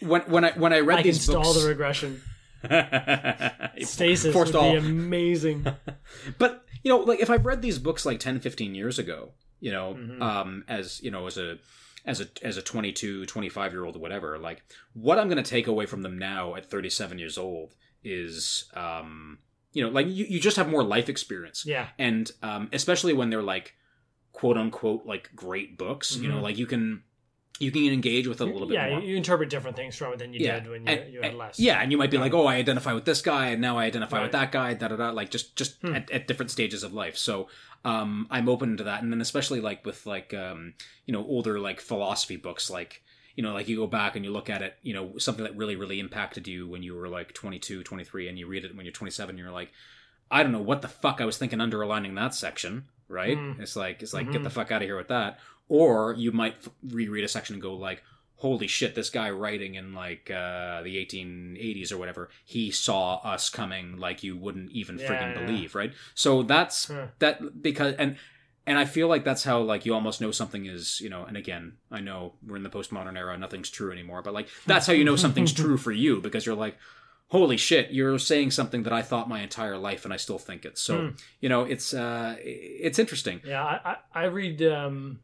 when 0.02 0.22
when 0.22 0.46
I 0.46 0.52
when 0.52 0.74
I 0.74 0.80
read 0.80 1.00
I 1.00 1.02
can 1.02 1.12
these 1.12 1.22
stall 1.22 1.44
books, 1.44 1.62
the 1.64 1.68
regression. 1.70 2.22
Stasis 3.82 4.34
would 4.36 4.56
all. 4.56 4.72
be 4.72 4.78
amazing. 4.78 5.66
but 6.38 6.66
you 6.84 6.90
know 6.90 6.98
like 7.00 7.20
if 7.22 7.30
i've 7.30 7.46
read 7.46 7.62
these 7.62 7.80
books 7.80 8.06
like 8.06 8.20
10 8.20 8.40
15 8.42 8.76
years 8.76 9.00
ago 9.00 9.32
you 9.62 9.72
know 9.72 9.96
Mhm. 9.98 10.22
um 10.22 10.64
as 10.68 11.02
you 11.02 11.12
know 11.12 11.28
as 11.28 11.38
a 11.38 11.58
as 12.06 12.20
a 12.20 12.28
as 12.42 12.58
a 12.58 12.62
22 12.62 13.26
25 13.26 13.72
year 13.72 13.86
old 13.86 13.96
or 13.96 14.00
whatever 14.00 14.38
like 14.38 14.62
what 14.94 15.18
i'm 15.18 15.30
going 15.30 15.42
to 15.42 15.50
take 15.50 15.68
away 15.68 15.86
from 15.86 16.02
them 16.02 16.18
now 16.18 16.56
at 16.56 16.70
37 16.70 17.20
years 17.20 17.38
old 17.38 17.74
is 18.04 18.70
um 18.76 19.40
you 19.72 19.82
know 19.84 19.90
like 19.90 20.08
you, 20.08 20.26
you 20.26 20.40
just 20.42 20.58
have 20.58 20.70
more 20.70 20.84
life 20.84 21.08
experience 21.08 21.66
Yeah. 21.66 21.88
and 21.98 22.30
um 22.42 22.68
especially 22.74 23.14
when 23.14 23.30
they're 23.30 23.42
like 23.42 23.74
quote 24.34 24.58
unquote 24.58 25.06
like 25.06 25.30
great 25.36 25.78
books 25.78 26.18
you 26.18 26.28
know 26.28 26.40
Mhm. 26.40 26.42
like 26.42 26.58
you 26.58 26.66
can 26.66 27.04
you 27.60 27.72
can 27.72 27.86
engage 27.94 28.28
with 28.28 28.42
it 28.42 28.48
a 28.48 28.52
little 28.52 28.68
bit 28.68 28.74
yeah, 28.74 28.90
more 28.90 29.00
you, 29.00 29.10
you 29.10 29.16
interpret 29.16 29.48
different 29.50 29.78
things 29.78 29.96
from 29.96 30.12
it 30.12 30.20
than 30.20 30.34
you 30.34 30.40
Yeah, 30.44 30.60
did 30.60 30.70
when 30.72 30.88
you, 30.88 30.92
and- 30.94 31.14
you 31.14 31.22
had 31.22 31.36
less. 31.36 31.60
Yeah, 31.60 31.80
and 31.80 31.92
you 31.92 31.98
might 32.00 32.10
be 32.10 32.18
Yeah. 32.18 32.24
like, 32.24 32.34
"Oh, 32.34 32.48
I 32.48 32.56
identify 32.56 32.94
with 32.94 33.06
this 33.06 33.22
guy, 33.22 33.50
and 33.50 33.62
now 33.62 33.78
I 33.78 33.86
identify 33.86 34.24
with 34.24 34.32
that 34.32 34.52
guy." 34.52 34.74
Da 34.74 34.88
da 34.88 34.96
da. 34.96 35.12
Like 35.12 35.30
just 35.30 35.56
just 35.56 35.80
Hmm. 35.82 35.94
at, 35.96 36.10
at 36.10 36.28
different 36.28 36.50
stages 36.50 36.82
of 36.84 36.94
life. 36.94 37.16
So 37.16 37.48
um, 37.86 38.28
I'm 38.32 38.50
open 38.50 38.76
to 38.78 38.84
that, 38.86 39.04
and 39.04 39.14
then 39.14 39.22
especially 39.22 39.62
like 39.62 39.86
with 39.86 40.06
like 40.08 40.34
um, 40.34 40.74
you 41.06 41.14
know 41.14 41.24
older 41.24 41.60
like 41.60 41.80
philosophy 41.80 42.38
books, 42.38 42.72
like 42.72 43.04
you 43.36 43.44
know 43.44 43.54
like 43.54 43.68
you 43.68 43.76
go 43.78 43.88
back 43.88 44.16
and 44.16 44.26
you 44.26 44.32
look 44.32 44.50
at 44.50 44.64
it, 44.64 44.76
you 44.82 44.94
know 44.96 45.18
something 45.20 45.44
that 45.44 45.56
really 45.56 45.76
really 45.76 46.00
impacted 46.00 46.48
you 46.48 46.68
when 46.68 46.82
you 46.82 46.96
were 46.96 47.08
like 47.08 47.34
22, 47.34 47.84
23, 47.84 48.28
and 48.30 48.40
you 48.40 48.48
read 48.48 48.66
it 48.66 48.76
when 48.76 48.84
you're 48.86 48.92
27, 48.94 49.30
and 49.30 49.40
you're 49.40 49.52
like, 49.52 49.72
I 50.32 50.42
don't 50.42 50.52
know 50.52 50.62
what 50.62 50.82
the 50.82 50.88
fuck 50.88 51.22
I 51.22 51.26
was 51.26 51.38
thinking 51.38 51.62
underlining 51.62 52.16
that 52.16 52.34
section. 52.34 52.86
Right? 53.14 53.38
Mm. 53.38 53.60
It's 53.62 53.76
like 53.76 54.02
it's 54.04 54.14
like 54.14 54.32
get 54.32 54.42
Mhm. 54.42 54.46
the 54.46 54.50
fuck 54.50 54.72
out 54.72 54.82
of 54.82 54.88
here 54.88 54.98
with 54.98 55.08
that. 55.10 55.40
Or 55.70 56.14
you 56.18 56.32
might 56.32 56.56
f- 56.66 56.70
reread 56.84 57.24
a 57.24 57.28
section 57.30 57.54
and 57.56 57.62
go 57.62 57.74
like 57.76 58.04
holy 58.38 58.68
shit, 58.68 58.94
this 58.94 59.10
guy 59.10 59.30
writing 59.30 59.76
in 59.76 59.94
like 59.94 60.30
uh, 60.30 60.82
the 60.82 60.98
1880s 60.98 61.94
or 61.94 61.98
whatever, 61.98 62.30
he 62.44 62.72
saw 62.72 63.16
us 63.24 63.50
coming 63.50 63.96
like 63.98 64.22
you 64.22 64.36
wouldn't 64.36 64.70
even 64.72 64.98
Yeah, 64.98 65.08
freaking 65.08 65.34
yeah. 65.34 65.46
believe, 65.46 65.76
right? 65.76 65.94
So 66.14 66.44
that's 66.44 66.88
Huh. 66.88 67.08
that 67.20 67.62
because 67.62 67.96
and 67.96 68.18
and 68.68 68.78
I 68.78 68.86
feel 68.86 69.08
like 69.08 69.24
that's 69.24 69.44
how 69.46 69.60
like 69.62 69.86
you 69.86 69.94
almost 69.94 70.20
know 70.20 70.32
something 70.32 70.66
is, 70.66 71.00
you 71.00 71.10
know, 71.10 71.24
and 71.24 71.38
again, 71.38 71.78
I 71.92 72.00
know 72.02 72.34
we're 72.46 72.58
in 72.58 72.64
the 72.64 72.70
postmodern 72.70 73.18
era, 73.18 73.38
nothing's 73.38 73.70
true 73.70 73.92
anymore, 73.94 74.22
but 74.22 74.34
like 74.34 74.50
that's 74.66 74.88
how 74.88 74.94
you 74.94 75.06
know 75.06 75.16
something's 75.16 75.54
true 75.64 75.78
for 75.78 75.92
you 75.94 76.20
because 76.20 76.46
you're 76.46 76.56
like 76.56 76.78
holy 77.30 77.58
shit 77.58 77.92
you're 77.92 78.20
saying 78.20 78.52
something 78.52 78.84
that 78.84 78.94
i 78.94 79.02
thought 79.02 79.28
my 79.28 79.42
entire 79.42 79.78
life 79.78 80.06
and 80.06 80.14
i 80.14 80.18
still 80.18 80.38
think 80.38 80.66
it 80.66 80.78
so 80.78 81.02
Hmm. 81.02 81.10
you 81.40 81.50
know 81.50 81.64
it's 81.64 81.94
uh 81.94 82.36
it's 82.40 83.00
interesting 83.00 83.42
Yeah, 83.46 83.64
I, 83.64 83.80
I, 84.14 84.22
I 84.22 84.24
read 84.26 84.62
um, 84.62 85.20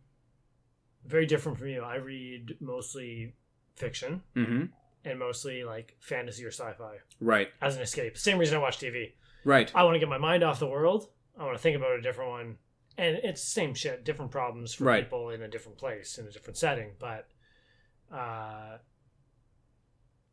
very 1.05 1.25
different 1.25 1.57
from 1.57 1.67
you. 1.67 1.81
I 1.81 1.95
read 1.95 2.57
mostly 2.59 3.33
fiction 3.75 4.21
hmm 4.33 4.65
and 5.05 5.17
mostly 5.17 5.63
like 5.63 5.95
fantasy 5.99 6.43
or 6.43 6.51
sci-fi 6.51 6.95
right 7.21 7.47
as 7.61 7.75
an 7.77 7.81
escape. 7.81 8.17
Same 8.17 8.37
reason 8.37 8.57
I 8.57 8.59
watch 8.61 8.79
TV. 8.79 9.13
right 9.45 9.71
I 9.73 9.83
want 9.83 9.95
to 9.95 9.99
get 9.99 10.09
my 10.09 10.17
mind 10.17 10.43
off 10.43 10.59
the 10.59 10.67
world. 10.67 11.07
I 11.39 11.43
want 11.45 11.55
to 11.55 11.61
think 11.61 11.77
about 11.77 11.91
a 11.97 12.01
different 12.01 12.31
one, 12.31 12.57
and 12.97 13.15
it's 13.23 13.41
the 13.41 13.49
same 13.49 13.73
shit, 13.73 14.03
different 14.03 14.29
problems 14.31 14.73
for 14.73 14.83
Right. 14.83 15.03
people 15.03 15.29
in 15.29 15.41
a 15.41 15.47
different 15.47 15.77
place 15.77 16.17
in 16.17 16.27
a 16.27 16.31
different 16.31 16.57
setting. 16.57 16.91
But 16.99 17.27
uh, 18.13 18.79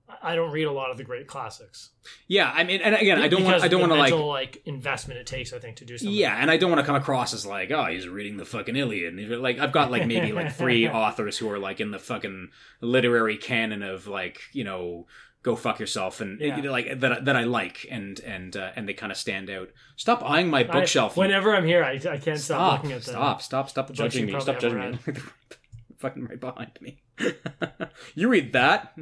I- 0.08 0.32
I 0.32 0.36
don't 0.36 0.52
read 0.52 0.64
a 0.64 0.72
lot 0.72 0.90
of 0.90 0.96
the 0.96 1.04
great 1.04 1.26
classics. 1.26 1.90
yeah 2.28 2.52
i 2.54 2.62
mean 2.64 2.80
and 2.80 2.94
again 2.94 3.20
i 3.20 3.26
don't 3.28 3.42
want 3.44 3.62
I 3.62 3.68
don't 3.68 3.80
want 3.80 3.92
to 3.92 3.98
like 3.98 4.12
like 4.14 4.62
investment 4.66 5.18
it 5.20 5.26
takes. 5.26 5.52
I 5.52 5.58
think 5.58 5.76
to 5.78 5.84
do 5.84 5.98
something. 5.98 6.14
Yeah, 6.16 6.36
and 6.40 6.50
I 6.50 6.56
don't 6.56 6.70
want 6.70 6.80
to 6.80 6.86
come 6.86 6.94
across 6.96 7.32
as 7.34 7.44
like, 7.46 7.70
oh, 7.70 7.86
he's 7.86 8.06
reading 8.08 8.36
the 8.36 8.44
fucking 8.44 8.76
Iliad. 8.76 9.14
Like, 9.40 9.58
I've 9.58 9.72
got 9.72 9.90
like 9.90 10.06
maybe 10.06 10.32
like 10.32 10.52
three 10.54 10.88
authors 11.02 11.38
who 11.38 11.50
are 11.50 11.58
like 11.58 11.80
in 11.80 11.90
the 11.90 11.98
fucking 11.98 12.48
literary 12.80 13.36
canon 13.36 13.82
of 13.82 14.06
like, 14.06 14.40
you 14.52 14.62
know, 14.64 15.06
go 15.42 15.56
fuck 15.56 15.78
yourself, 15.80 16.20
and 16.20 16.40
Yeah. 16.40 16.56
you 16.56 16.62
know, 16.62 16.70
like 16.72 17.00
that 17.00 17.24
that 17.24 17.36
I 17.36 17.44
like, 17.44 17.86
and 17.90 18.20
and 18.20 18.56
uh, 18.56 18.70
and 18.76 18.88
they 18.88 18.94
kind 18.94 19.10
of 19.10 19.18
stand 19.18 19.48
out. 19.50 19.70
Stop 19.96 20.22
eyeing 20.28 20.50
my 20.50 20.62
bookshelf. 20.64 21.16
you- 21.16 21.20
whenever 21.22 21.54
I'm 21.56 21.64
here, 21.64 21.82
I, 21.84 21.92
I 21.94 22.18
can't 22.18 22.38
stop, 22.38 22.40
stop, 22.40 22.72
looking 22.82 22.92
at 22.92 23.02
them. 23.02 23.14
stop, 23.14 23.42
stop, 23.42 23.70
stop 23.70 23.86
the 23.88 23.92
judging 23.94 24.26
me. 24.26 24.38
Stop 24.40 24.60
judging 24.60 24.92
me. 24.92 24.98
fucking 25.98 26.24
right 26.26 26.40
behind 26.40 26.72
me. 26.80 27.02
you 28.14 28.28
read 28.28 28.52
that, 28.52 28.94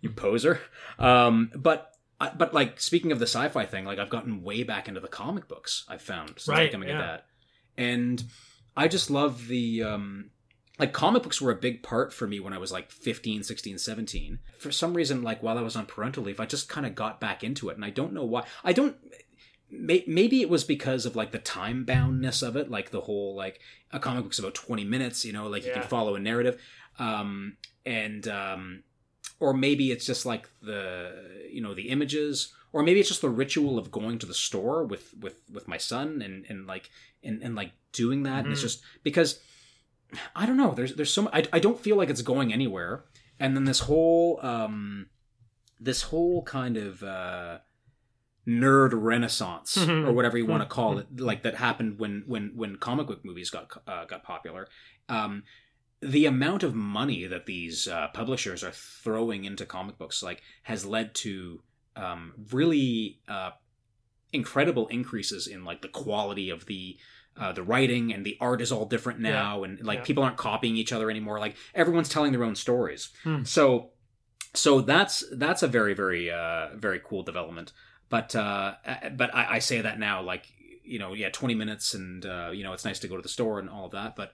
you 0.00 0.10
poser. 0.10 0.60
Um, 0.98 1.50
but. 1.54 1.92
But 2.36 2.52
like 2.52 2.80
speaking 2.80 3.12
of 3.12 3.20
the 3.20 3.28
sci-fi 3.28 3.64
thing, 3.64 3.84
like 3.84 4.00
I've 4.00 4.10
gotten 4.10 4.42
way 4.42 4.64
back 4.64 4.88
into 4.88 4.98
the 4.98 5.06
comic 5.06 5.46
books. 5.46 5.84
I've 5.88 6.02
found 6.02 6.30
since 6.30 6.48
Right, 6.48 6.66
becoming 6.68 6.88
yeah. 6.88 6.96
a 6.96 6.98
dad, 6.98 7.22
and 7.76 8.24
I 8.76 8.88
just 8.88 9.08
love 9.08 9.46
the 9.46 9.84
um, 9.84 10.30
like 10.80 10.92
comic 10.92 11.22
books 11.22 11.40
were 11.40 11.52
a 11.52 11.54
big 11.54 11.84
part 11.84 12.12
for 12.12 12.26
me 12.26 12.40
when 12.40 12.52
I 12.52 12.58
was 12.58 12.72
like 12.72 12.90
15, 12.90 13.44
16, 13.44 13.78
17. 13.78 14.40
For 14.58 14.72
some 14.72 14.94
reason, 14.94 15.22
like 15.22 15.44
while 15.44 15.58
I 15.58 15.62
was 15.62 15.76
on 15.76 15.86
parental 15.86 16.24
leave, 16.24 16.40
I 16.40 16.46
just 16.46 16.68
kind 16.68 16.86
of 16.86 16.96
got 16.96 17.20
back 17.20 17.44
into 17.44 17.68
it, 17.68 17.76
and 17.76 17.84
I 17.84 17.90
don't 17.90 18.12
know 18.12 18.24
why. 18.24 18.42
I 18.64 18.72
don't. 18.72 18.96
Maybe 19.70 20.40
it 20.40 20.48
was 20.50 20.64
because 20.64 21.04
of 21.06 21.14
like 21.14 21.30
the 21.30 21.38
time 21.38 21.84
boundness 21.84 22.42
of 22.42 22.56
it, 22.56 22.68
like 22.68 22.90
the 22.90 23.02
whole 23.02 23.36
like 23.36 23.60
a 23.92 24.00
comic 24.00 24.24
book's 24.24 24.40
about 24.40 24.54
twenty 24.54 24.82
minutes, 24.84 25.24
you 25.24 25.32
know, 25.32 25.46
like 25.46 25.62
you 25.62 25.68
Yeah. 25.68 25.80
can 25.82 25.88
follow 25.88 26.16
a 26.16 26.18
narrative, 26.18 26.60
um, 26.98 27.56
and 27.86 28.26
um, 28.28 28.82
or 29.40 29.52
maybe 29.54 29.90
it's 29.92 30.04
just 30.06 30.26
like 30.26 30.48
the 30.62 31.48
you 31.50 31.60
know 31.60 31.74
the 31.74 31.88
images 31.90 32.52
or 32.72 32.82
maybe 32.82 33.00
it's 33.00 33.08
just 33.08 33.22
the 33.22 33.30
ritual 33.30 33.78
of 33.78 33.90
going 33.90 34.18
to 34.18 34.26
the 34.26 34.34
store 34.34 34.84
with 34.84 35.14
with 35.20 35.40
with 35.52 35.66
my 35.68 35.78
son 35.78 36.20
and 36.22 36.44
and 36.48 36.66
like 36.66 36.90
and, 37.22 37.42
and 37.42 37.54
like 37.54 37.72
doing 37.92 38.22
that. 38.24 38.44
And 38.44 38.52
it's 38.52 38.60
Mhm. 38.60 38.64
just 38.64 38.82
because 39.02 39.40
i 40.34 40.46
don't 40.46 40.56
know 40.56 40.72
there's 40.72 40.94
there's 40.94 41.12
so 41.12 41.22
much, 41.22 41.34
I, 41.34 41.56
I 41.56 41.58
don't 41.58 41.78
feel 41.78 41.96
like 41.96 42.08
it's 42.10 42.22
going 42.22 42.52
anywhere. 42.52 43.04
And 43.38 43.54
then 43.56 43.64
this 43.64 43.80
whole 43.80 44.38
um 44.42 45.06
this 45.80 46.02
whole 46.02 46.42
kind 46.42 46.76
of 46.76 47.02
uh 47.02 47.58
nerd 48.46 48.90
renaissance 48.94 49.76
Mhm. 49.76 50.06
or 50.06 50.12
whatever 50.12 50.38
you 50.38 50.46
want 50.46 50.62
to 50.62 50.68
call 50.68 50.98
it 50.98 51.20
like 51.20 51.42
that 51.42 51.56
happened 51.56 51.98
when 51.98 52.24
when 52.26 52.52
when 52.56 52.76
comic 52.76 53.06
book 53.06 53.22
movies 53.24 53.50
got 53.50 53.70
uh, 53.86 54.04
got 54.06 54.22
popular. 54.22 54.66
Um 55.08 55.42
the 56.00 56.26
amount 56.26 56.62
of 56.62 56.74
money 56.74 57.26
that 57.26 57.46
these 57.46 57.88
uh, 57.88 58.08
publishers 58.14 58.62
are 58.62 58.70
throwing 58.72 59.44
into 59.44 59.66
comic 59.66 59.98
books 59.98 60.22
like 60.22 60.42
has 60.62 60.84
led 60.86 61.14
to 61.14 61.60
um, 61.96 62.32
really 62.52 63.18
uh, 63.28 63.50
incredible 64.32 64.86
increases 64.88 65.46
in 65.46 65.64
like 65.64 65.82
the 65.82 65.88
quality 65.88 66.50
of 66.50 66.66
the 66.66 66.96
uh, 67.36 67.52
the 67.52 67.62
writing 67.62 68.12
and 68.12 68.26
the 68.26 68.36
art 68.40 68.60
is 68.60 68.72
all 68.72 68.84
different 68.84 69.20
now 69.20 69.62
and 69.62 69.84
like 69.84 69.98
Yeah. 70.00 70.04
people 70.04 70.24
aren't 70.24 70.36
copying 70.36 70.76
each 70.76 70.92
other 70.92 71.08
anymore 71.10 71.38
like 71.38 71.56
everyone's 71.74 72.08
telling 72.08 72.32
their 72.32 72.42
own 72.44 72.56
stories 72.56 73.10
Hmm. 73.22 73.44
so 73.44 73.90
so 74.54 74.80
that's 74.80 75.22
that's 75.36 75.62
a 75.62 75.68
very 75.68 75.94
very 75.94 76.30
uh 76.30 76.70
very 76.74 77.00
cool 77.04 77.22
development 77.22 77.72
but 78.08 78.34
uh 78.34 78.74
uh, 78.84 79.08
but 79.10 79.32
I, 79.34 79.54
I 79.54 79.58
say 79.60 79.80
that 79.80 79.98
now 80.00 80.20
like 80.22 80.46
you 80.84 80.98
know 80.98 81.12
yeah 81.14 81.28
20 81.30 81.54
minutes 81.54 81.94
and 81.94 82.26
uh 82.26 82.50
you 82.52 82.64
know 82.64 82.72
it's 82.72 82.84
nice 82.84 82.98
to 83.00 83.08
go 83.08 83.16
to 83.16 83.22
the 83.22 83.28
store 83.28 83.58
and 83.60 83.70
all 83.70 83.86
of 83.86 83.92
that 83.92 84.16
but 84.16 84.32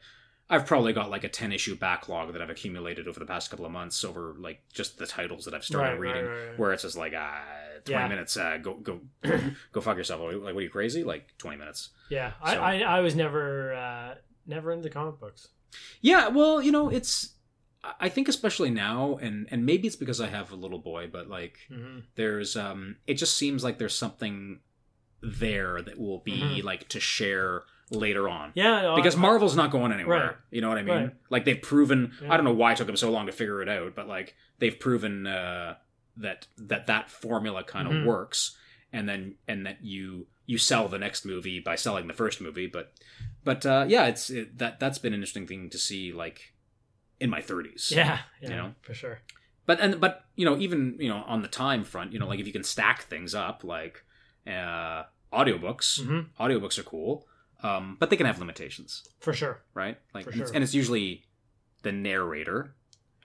I've 0.51 0.67
probably 0.67 0.93
got 0.93 1.09
like 1.11 1.25
a 1.25 1.29
10 1.29 1.53
issue 1.53 1.75
backlog 1.75 2.33
that 2.35 2.43
I've 2.43 2.51
accumulated 2.51 3.09
over 3.09 3.19
the 3.19 3.27
past 3.27 3.51
couple 3.51 3.65
of 3.65 3.73
months 3.73 4.05
over 4.05 4.35
like 4.39 4.61
just 4.73 4.99
the 4.99 5.07
titles 5.07 5.45
that 5.47 5.55
I've 5.55 5.65
started 5.65 5.93
Right, 5.93 6.01
reading 6.01 6.27
right, 6.27 6.49
right. 6.51 6.59
where 6.59 6.73
it's 6.73 6.83
just 6.83 6.97
like 6.97 7.15
ah 7.17 7.43
20 7.85 8.03
Yeah. 8.03 8.09
minutes 8.09 8.37
uh 8.37 8.59
go 8.63 8.75
go 8.75 9.01
go 9.73 9.81
fuck 9.81 9.97
yourself 9.97 10.21
like 10.21 10.55
what 10.55 10.57
are 10.57 10.61
you 10.61 10.71
crazy 10.71 11.03
like 11.05 11.35
20 11.39 11.57
minutes 11.57 11.91
Yeah, 12.11 12.33
So- 12.45 12.61
I, 12.61 12.81
I 12.81 12.99
I 12.99 13.01
was 13.01 13.15
never 13.17 13.75
uh, 13.75 14.15
never 14.47 14.71
into 14.73 14.91
comic 14.91 15.19
books. 15.19 15.49
Yeah, 16.03 16.29
well, 16.29 16.63
you 16.63 16.71
know, 16.71 16.89
it's 16.91 17.33
I 18.01 18.09
think 18.09 18.29
especially 18.29 18.71
now 18.71 19.17
and 19.21 19.49
and 19.51 19.65
maybe 19.67 19.87
it's 19.89 19.97
because 19.97 20.21
I 20.21 20.29
have 20.29 20.53
a 20.53 20.57
little 20.57 20.79
boy, 20.79 21.09
but 21.11 21.29
like 21.29 21.59
hmm 21.69 22.01
there's 22.17 22.55
um 22.57 22.97
it 23.07 23.15
just 23.15 23.37
seems 23.37 23.65
like 23.65 23.79
there's 23.79 23.97
something 23.99 24.61
there 25.23 25.81
that 25.83 25.99
will 25.99 26.19
be 26.21 26.61
Mhm. 26.61 26.65
like 26.65 26.89
to 26.91 27.01
share 27.01 27.63
later 27.95 28.29
on. 28.29 28.53
Yeah, 28.55 28.83
no, 28.83 28.97
Because 28.97 29.17
I- 29.17 29.21
Marvel's 29.21 29.57
not 29.57 29.71
going 29.71 29.93
anywhere. 29.93 30.27
Right. 30.27 30.37
You 30.51 30.61
know 30.61 30.69
what 30.69 30.79
I 30.79 30.83
mean? 30.83 30.95
Right. 30.97 31.15
Like 31.31 31.45
they've 31.45 31.61
proven 31.61 32.13
Yeah. 32.23 32.33
I 32.33 32.37
don't 32.37 32.45
know 32.45 32.53
why 32.55 32.73
it 32.73 32.79
took 32.79 32.87
them 32.87 32.97
so 32.97 33.11
long 33.11 33.27
to 33.27 33.33
figure 33.33 33.63
it 33.63 33.69
out, 33.69 33.95
but 33.95 34.07
like 34.09 34.35
they've 34.59 34.79
proven 34.79 35.27
uh 35.27 35.77
that 36.17 36.47
that 36.57 36.87
that 36.87 37.11
formula 37.11 37.65
kind 37.65 37.89
of 37.89 37.95
Mhm. 37.95 38.05
works 38.07 38.57
and 38.93 39.09
then 39.09 39.35
and 39.49 39.67
that 39.67 39.83
you 39.83 40.27
you 40.47 40.59
sell 40.59 40.89
the 40.89 40.99
next 40.99 41.25
movie 41.25 41.59
by 41.59 41.75
selling 41.75 42.07
the 42.07 42.13
first 42.15 42.41
movie, 42.41 42.67
but 42.67 42.93
but 43.43 43.65
uh 43.67 43.85
yeah, 43.89 44.07
it's 44.07 44.31
it, 44.31 44.59
that 44.59 44.79
that's 44.79 44.99
been 44.99 45.13
an 45.13 45.21
interesting 45.21 45.47
thing 45.47 45.71
to 45.71 45.79
see 45.79 46.13
like 46.13 46.53
in 47.21 47.31
my 47.31 47.41
30s. 47.41 47.91
yeah, 47.91 48.19
yeah, 48.43 48.49
you 48.51 48.57
know? 48.57 48.75
for 48.83 48.93
sure. 48.95 49.21
But 49.67 49.81
and 49.81 50.01
but 50.01 50.25
you 50.37 50.45
know 50.45 50.57
even 50.59 50.97
you 51.01 51.09
know 51.09 51.25
on 51.27 51.43
the 51.43 51.49
time 51.49 51.83
front, 51.85 52.13
you 52.13 52.19
know 52.19 52.27
like 52.29 52.39
if 52.41 52.47
you 52.47 52.53
can 52.53 52.65
stack 52.65 53.05
things 53.05 53.35
up 53.35 53.65
like 53.65 54.05
uh 54.47 55.05
audiobooks, 55.33 56.05
hmm 56.05 56.21
audiobooks 56.43 56.79
are 56.79 56.83
cool. 56.85 57.27
Um 57.65 57.97
but 57.99 58.11
they 58.11 58.17
can 58.17 58.27
have 58.27 58.39
limitations, 58.39 59.03
For 59.21 59.33
sure. 59.33 59.63
right? 59.75 59.99
Like 60.15 60.27
and, 60.27 60.41
it's, 60.43 60.51
and 60.53 60.63
it's 60.63 60.75
usually 60.75 61.25
the 61.83 61.91
narrator. 61.93 62.75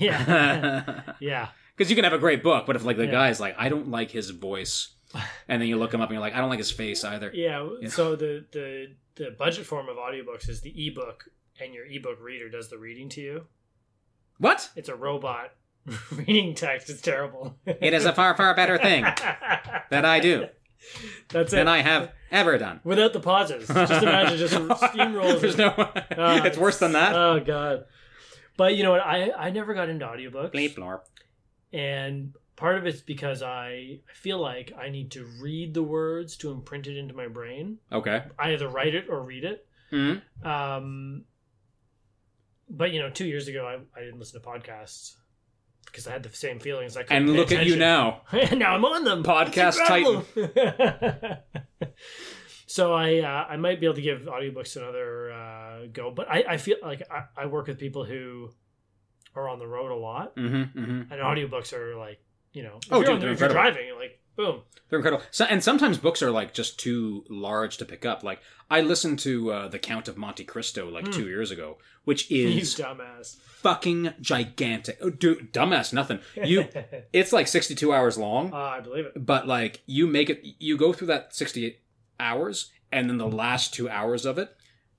yeah, 0.00 1.02
yeah, 1.20 1.48
Because 1.76 1.90
you 1.90 1.96
can 1.96 2.04
have 2.04 2.12
a 2.14 2.18
great 2.18 2.42
book, 2.42 2.66
but 2.66 2.74
if 2.76 2.84
like 2.84 2.96
the 2.96 3.04
Yeah. 3.04 3.10
guy's 3.12 3.38
like, 3.38 3.54
I 3.58 3.68
don't 3.68 3.90
like 3.90 4.10
his 4.10 4.30
voice, 4.30 4.94
and 5.48 5.60
then 5.60 5.68
you 5.68 5.76
look 5.76 5.92
him 5.92 6.00
up 6.00 6.08
and 6.08 6.14
you're 6.14 6.20
like, 6.22 6.34
I 6.34 6.38
don't 6.38 6.48
like 6.48 6.58
his 6.58 6.70
face 6.70 7.04
either. 7.04 7.30
yeah. 7.34 7.68
Yeah. 7.80 7.88
So 7.90 8.16
the 8.16 8.44
the 8.52 8.94
the 9.16 9.30
budget 9.38 9.66
form 9.66 9.88
of 9.88 9.96
audiobooks 9.96 10.48
is 10.48 10.60
the 10.62 10.72
ebook, 10.86 11.24
and 11.60 11.74
your 11.74 11.84
ebook 11.86 12.18
reader 12.20 12.48
does 12.48 12.68
the 12.70 12.78
reading 12.78 13.08
to 13.10 13.20
you. 13.20 13.46
What? 14.38 14.70
It's 14.76 14.88
a 14.88 14.94
robot 14.96 15.52
reading 16.12 16.54
text. 16.54 16.88
It's 16.90 17.00
terrible. 17.00 17.56
It 17.66 17.92
is 17.94 18.04
a 18.06 18.12
far 18.12 18.34
far 18.36 18.54
better 18.54 18.78
thing 18.78 19.02
that 19.90 20.04
I 20.04 20.20
do 20.20 20.48
That's 21.28 21.52
it. 21.52 21.56
than 21.56 21.68
I 21.68 21.82
have 21.82 22.12
ever 22.30 22.58
done. 22.58 22.80
Without 22.84 23.12
the 23.12 23.20
pauses. 23.20 23.68
Just 23.68 24.02
imagine 24.02 24.38
just 24.38 24.54
steamrolls. 24.92 25.40
There's 25.40 25.54
it. 25.54 25.58
no. 25.58 25.68
Uh, 25.68 26.40
it's 26.44 26.58
worse 26.58 26.78
than 26.78 26.92
that. 26.92 27.14
Oh 27.14 27.40
god. 27.40 27.84
But 28.56 28.74
you 28.76 28.82
know 28.82 28.92
what? 28.92 29.00
I 29.02 29.30
I 29.32 29.50
never 29.50 29.74
got 29.74 29.88
into 29.88 30.06
audiobooks. 30.06 30.52
Bleep 30.54 30.74
blorp. 30.76 31.00
and 31.72 32.32
part 32.56 32.78
of 32.78 32.86
it's 32.86 33.00
because 33.02 33.42
I 33.42 34.00
I 34.08 34.12
feel 34.14 34.38
like 34.38 34.72
I 34.80 34.88
need 34.88 35.10
to 35.12 35.26
read 35.42 35.74
the 35.74 35.82
words 35.82 36.36
to 36.38 36.50
imprint 36.50 36.86
it 36.86 36.96
into 36.96 37.14
my 37.14 37.28
brain. 37.28 37.78
Okay. 37.92 38.22
I 38.38 38.52
either 38.54 38.68
write 38.68 38.94
it 38.94 39.06
or 39.10 39.22
read 39.22 39.44
it. 39.44 39.66
Mhm. 39.92 40.22
Um, 40.44 41.24
but 42.68 42.92
you 42.92 43.00
know, 43.00 43.10
two 43.10 43.26
years 43.26 43.46
ago, 43.48 43.66
I, 43.66 43.98
I 43.98 44.04
didn't 44.04 44.18
listen 44.18 44.40
to 44.40 44.46
podcasts 44.48 45.16
because 45.86 46.06
I 46.06 46.12
had 46.12 46.22
the 46.22 46.32
same 46.32 46.58
feelings. 46.60 46.96
I 46.96 47.02
couldn't 47.04 47.28
And 47.28 47.32
look 47.36 47.50
at 47.52 47.66
you 47.66 47.76
now. 47.76 48.22
now 48.52 48.74
I'm 48.74 48.84
on 48.84 49.04
them. 49.04 49.22
Podcast 49.24 49.78
incredible. 49.80 50.24
so 52.66 52.92
I 52.94 53.18
uh, 53.20 53.46
I 53.48 53.56
might 53.56 53.80
be 53.80 53.86
able 53.86 53.96
to 53.96 54.02
give 54.02 54.22
audiobooks 54.22 54.76
another 54.76 55.32
uh, 55.32 55.86
go, 55.92 56.10
but 56.10 56.28
I, 56.30 56.44
I 56.50 56.56
feel 56.56 56.76
like 56.82 57.02
I, 57.10 57.24
I 57.42 57.46
work 57.46 57.66
with 57.68 57.78
people 57.78 58.04
who 58.04 58.50
are 59.34 59.48
on 59.48 59.58
the 59.58 59.66
road 59.66 59.90
a 59.90 59.96
lot, 59.96 60.36
Mm-hmm, 60.36 60.78
mm-hmm. 60.78 61.12
and 61.12 61.20
audiobooks 61.22 61.72
are 61.72 61.96
like 61.96 62.18
you 62.52 62.62
know 62.62 62.78
if 62.82 62.92
Oh, 62.92 63.00
you're, 63.00 63.12
dude, 63.18 63.22
the- 63.22 63.30
if 63.32 63.40
you're 63.40 63.48
driving, 63.48 63.94
like 63.98 64.20
boom, 64.36 64.62
They're 64.88 64.98
incredible. 64.98 65.24
So, 65.30 65.44
and 65.46 65.62
sometimes 65.64 65.98
books 65.98 66.22
are 66.22 66.30
like 66.30 66.52
just 66.54 66.78
too 66.78 67.24
large 67.28 67.76
to 67.78 67.84
pick 67.84 68.04
up. 68.04 68.22
Like 68.22 68.40
I 68.70 68.80
listened 68.80 69.18
to 69.20 69.52
uh, 69.52 69.68
The 69.68 69.78
Count 69.78 70.08
of 70.08 70.16
Monte 70.16 70.44
Cristo 70.44 70.88
like 70.90 71.06
Hmm. 71.06 71.12
two 71.12 71.26
years 71.28 71.50
ago, 71.50 71.78
which 72.04 72.30
you 72.30 72.48
is 72.48 72.74
dumbass. 72.76 73.36
fucking 73.36 74.14
gigantic. 74.20 74.98
Oh, 75.00 75.10
dude, 75.10 75.52
dumbass, 75.52 75.92
nothing. 75.92 76.20
You, 76.36 76.68
it's 77.12 77.32
like 77.32 77.48
sixty-two 77.48 77.92
hours 77.92 78.16
long, 78.18 78.52
uh, 78.52 78.56
I 78.56 78.80
believe 78.80 79.06
it. 79.06 79.12
but 79.26 79.46
like 79.46 79.82
you 79.86 80.06
make 80.06 80.30
it, 80.30 80.40
you 80.58 80.76
go 80.76 80.92
through 80.92 81.08
that 81.08 81.34
sixty 81.34 81.78
hours, 82.20 82.70
and 82.92 83.08
then 83.10 83.18
the 83.18 83.28
last 83.28 83.74
two 83.74 83.88
hours 83.88 84.24
of 84.26 84.38
it 84.38 84.50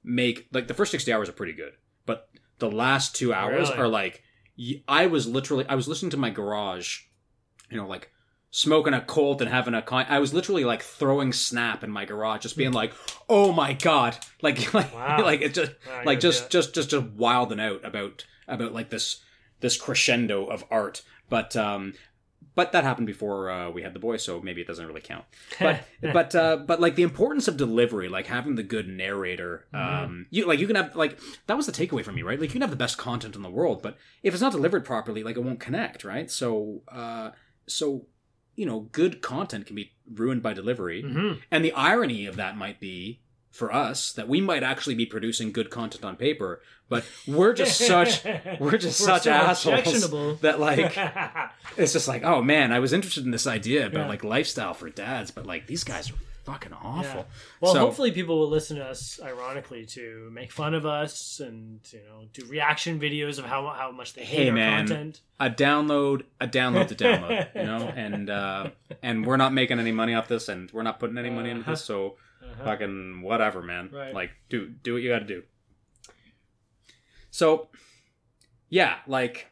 make 0.04 0.48
like 0.52 0.68
the 0.68 0.74
first 0.74 0.92
sixty 0.92 1.12
hours 1.14 1.30
are 1.30 1.34
pretty 1.34 1.54
good, 1.54 1.74
but 2.06 2.30
the 2.60 2.72
last 2.72 3.16
two 3.16 3.34
hours 3.34 3.70
Really? 3.70 3.80
are 3.82 3.88
like 3.88 4.24
I 4.88 5.06
was 5.08 5.28
literally 5.28 5.66
I 5.68 5.76
was 5.76 5.88
listening 5.88 6.12
to 6.12 6.18
my 6.18 6.30
garage, 6.30 7.02
you 7.70 7.78
know, 7.78 7.88
like 7.88 8.10
smoking 8.58 8.96
a 8.96 9.02
colt 9.02 9.40
and 9.40 9.52
having 9.52 9.76
a 9.76 9.84
con- 9.84 10.08
I 10.10 10.18
was 10.18 10.34
literally 10.34 10.66
like 10.66 10.82
throwing 10.82 11.32
snap 11.32 11.84
in 11.84 11.92
my 11.92 12.06
garage, 12.06 12.42
just 12.42 12.58
being 12.58 12.72
like, 12.72 12.92
"Oh 13.30 13.52
my 13.52 13.74
god!" 13.74 14.18
Like 14.42 14.74
like 14.74 14.92
Wow. 14.96 15.18
like 15.22 15.42
it's 15.42 15.54
just 15.56 15.74
Wow, 15.88 16.02
like 16.06 16.20
just 16.20 16.50
just 16.50 16.74
just 16.74 16.90
just 16.90 17.06
wilding 17.06 17.60
out 17.60 17.86
about 17.86 18.26
about 18.48 18.74
like 18.74 18.90
this 18.90 19.22
this 19.60 19.78
crescendo 19.78 20.46
of 20.46 20.64
art, 20.72 21.04
but 21.30 21.56
um. 21.56 21.94
But 22.56 22.72
that 22.72 22.84
happened 22.84 23.06
before 23.06 23.52
uh, 23.52 23.70
we 23.70 23.84
had 23.84 23.94
the 23.94 24.00
boy, 24.00 24.18
so 24.18 24.42
maybe 24.42 24.62
it 24.62 24.68
doesn't 24.68 24.88
really 24.88 25.02
count 25.02 25.26
but 25.60 25.84
but 26.02 26.34
uh 26.34 26.58
but 26.58 26.82
like 26.82 26.96
the 26.96 27.04
importance 27.04 27.48
of 27.48 27.56
delivery 27.56 28.10
like 28.10 28.26
having 28.26 28.56
the 28.56 28.64
good 28.64 28.88
narrator 28.88 29.68
um 29.76 30.26
you 30.32 30.48
like 30.48 30.58
you 30.58 30.66
can 30.66 30.76
have 30.76 30.96
like 30.96 31.20
that 31.46 31.56
was 31.56 31.68
the 31.68 31.72
takeaway 31.72 32.04
from 32.04 32.16
me 32.16 32.24
right 32.24 32.40
like 32.40 32.50
you 32.50 32.54
can 32.54 32.62
have 32.62 32.72
the 32.72 32.76
best 32.76 32.98
content 32.98 33.36
in 33.36 33.44
the 33.44 33.50
world 33.52 33.84
but 33.84 33.96
if 34.24 34.34
it's 34.34 34.42
not 34.42 34.52
delivered 34.52 34.84
properly 34.84 35.22
like 35.22 35.38
it 35.38 35.44
won't 35.44 35.60
connect 35.60 36.04
right 36.04 36.32
so 36.32 36.82
uh 36.88 37.30
so 37.68 38.08
you 38.58 38.66
know 38.66 38.82
good 38.92 39.22
content 39.22 39.66
can 39.66 39.76
be 39.78 39.92
ruined 40.14 40.44
by 40.44 40.52
delivery. 40.54 41.02
Hmm 41.04 41.34
and 41.50 41.64
the 41.64 41.72
irony 41.74 42.26
of 42.26 42.36
that 42.36 42.58
might 42.58 42.80
be 42.82 43.20
for 43.52 43.74
us 43.74 44.12
that 44.14 44.28
we 44.28 44.40
might 44.42 44.62
actually 44.62 44.94
be 44.96 45.06
producing 45.06 45.52
good 45.52 45.70
content 45.72 46.04
on 46.06 46.16
paper 46.16 46.62
but 46.90 47.04
we're 47.28 47.54
just 47.54 47.80
such 47.94 48.24
we're 48.60 48.78
just 48.78 49.00
such 49.00 49.24
so 49.24 49.32
assholes 49.32 50.40
that 50.42 50.60
like 50.60 50.96
it's 51.78 51.94
just 51.94 52.08
like, 52.08 52.24
oh 52.24 52.42
man, 52.42 52.72
I 52.72 52.80
was 52.80 52.94
interested 52.94 53.26
in 53.26 53.32
this 53.32 53.46
idea 53.48 53.86
about 53.88 54.02
Yeah. 54.04 54.08
like 54.08 54.24
lifestyle 54.24 54.74
for 54.74 54.90
dads, 54.90 55.32
but 55.32 55.46
like 55.46 55.68
these 55.68 55.84
guys 55.84 56.10
are 56.12 56.16
fucking 56.48 56.72
awful. 56.74 57.28
Well, 57.60 57.74
So- 57.74 57.80
hopefully 57.80 58.12
people 58.12 58.40
will 58.40 58.50
listen 58.50 58.78
to 58.78 58.86
us 58.86 59.20
ironically 59.22 59.86
to 59.88 60.30
make 60.32 60.52
fun 60.52 60.74
of 60.74 60.86
us 60.86 61.40
and 61.42 61.82
you 61.92 62.00
know 62.06 62.28
do 62.34 62.46
reaction 62.48 63.00
videos 63.00 63.38
of 63.38 63.46
how 63.46 63.68
how 63.68 63.92
much 63.92 64.14
they 64.14 64.24
hate 64.24 64.44
Hey, 64.44 64.50
our 64.50 64.56
man. 64.56 64.88
content. 64.88 65.22
A 65.40 65.50
download, 65.50 66.24
a 66.40 66.48
download 66.48 66.88
to 66.88 66.96
download, 67.06 67.54
you 67.54 67.64
know, 67.64 67.92
and 67.96 68.30
uh 68.30 68.70
and 69.04 69.26
we're 69.26 69.38
not 69.38 69.54
making 69.54 69.80
any 69.80 69.92
money 69.92 70.14
off 70.16 70.28
this, 70.28 70.48
and 70.48 70.72
we're 70.72 70.84
not 70.84 71.00
putting 71.00 71.18
any 71.18 71.30
money 71.30 71.50
into 71.50 71.70
this, 71.70 71.84
so 71.84 72.18
Uh-huh. 72.42 72.64
fucking 72.64 73.22
whatever, 73.22 73.62
man. 73.62 73.90
Right. 73.92 74.14
Like, 74.14 74.32
do 74.50 74.68
do 74.70 74.94
what 74.94 75.02
you 75.02 75.10
got 75.10 75.20
to 75.20 75.26
do. 75.26 75.44
So, 77.30 77.70
yeah, 78.70 78.96
like 79.08 79.48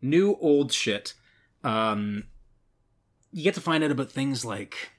new 0.00 0.36
old 0.40 0.72
shit. 0.72 1.14
Um, 1.64 2.24
you 3.32 3.42
get 3.42 3.54
to 3.54 3.60
find 3.60 3.82
out 3.84 3.90
about 3.90 4.10
things 4.10 4.44
like 4.44 4.92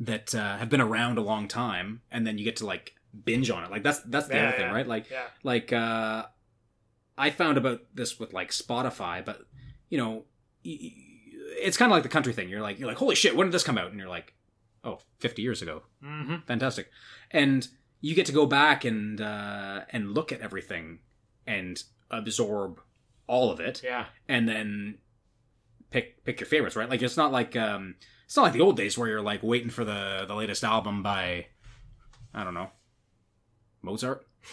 that 0.00 0.34
uh, 0.34 0.56
have 0.56 0.68
been 0.70 0.80
around 0.80 1.18
a 1.18 1.20
long 1.22 1.46
time, 1.48 2.00
and 2.10 2.26
then 2.26 2.38
you 2.38 2.44
get 2.44 2.56
to 2.56 2.66
like 2.66 2.94
binge 3.24 3.50
on 3.50 3.64
it. 3.64 3.70
Like 3.70 3.82
that's 3.82 4.00
that's 4.00 4.28
the 4.28 4.34
Yeah, 4.34 4.48
other 4.48 4.56
thing, 4.56 4.72
right? 4.72 4.86
Like 4.86 5.10
Yeah. 5.10 5.26
like 5.42 5.72
uh, 5.72 6.26
I 7.18 7.30
found 7.30 7.58
about 7.58 7.80
this 7.94 8.18
with 8.18 8.32
like 8.32 8.50
Spotify, 8.50 9.24
but 9.24 9.42
you 9.88 9.98
know, 9.98 10.24
y- 10.64 10.78
y- 10.80 10.92
it's 11.62 11.76
kind 11.76 11.90
of 11.90 11.94
like 11.96 12.02
the 12.04 12.08
country 12.08 12.32
thing. 12.32 12.48
You're 12.48 12.62
like, 12.62 12.78
you're 12.78 12.88
like, 12.88 12.96
holy 12.96 13.14
shit, 13.14 13.36
when 13.36 13.46
did 13.48 13.52
this 13.52 13.62
come 13.64 13.76
out? 13.76 13.90
And 13.90 13.98
you're 13.98 14.08
like, 14.08 14.32
oh, 14.84 15.00
50 15.18 15.42
years 15.42 15.60
ago. 15.62 15.82
Mm-hmm. 16.02 16.36
Fantastic. 16.46 16.88
And 17.30 17.66
you 18.00 18.14
get 18.14 18.24
to 18.26 18.32
go 18.32 18.46
back 18.46 18.84
and 18.86 19.20
uh, 19.20 19.80
and 19.90 20.14
look 20.14 20.32
at 20.32 20.40
everything 20.40 21.00
and 21.46 21.82
absorb 22.10 22.80
all 23.26 23.50
of 23.50 23.60
it, 23.60 23.82
Yeah. 23.84 24.06
and 24.28 24.48
then 24.48 24.98
pick 25.90 26.24
pick 26.24 26.40
your 26.40 26.46
favorites. 26.46 26.76
Right? 26.76 26.88
Like 26.88 27.02
it's 27.02 27.16
not 27.16 27.32
like 27.32 27.54
um, 27.56 27.96
it's 28.30 28.36
not 28.36 28.42
like 28.44 28.52
the 28.52 28.60
old 28.60 28.76
days 28.76 28.96
where 28.96 29.08
you're 29.08 29.20
like 29.20 29.42
waiting 29.42 29.70
for 29.70 29.84
the 29.84 30.24
the 30.28 30.36
latest 30.36 30.62
album 30.62 31.02
by, 31.02 31.46
I 32.32 32.44
don't 32.44 32.54
know, 32.54 32.70
Mozart. 33.82 34.24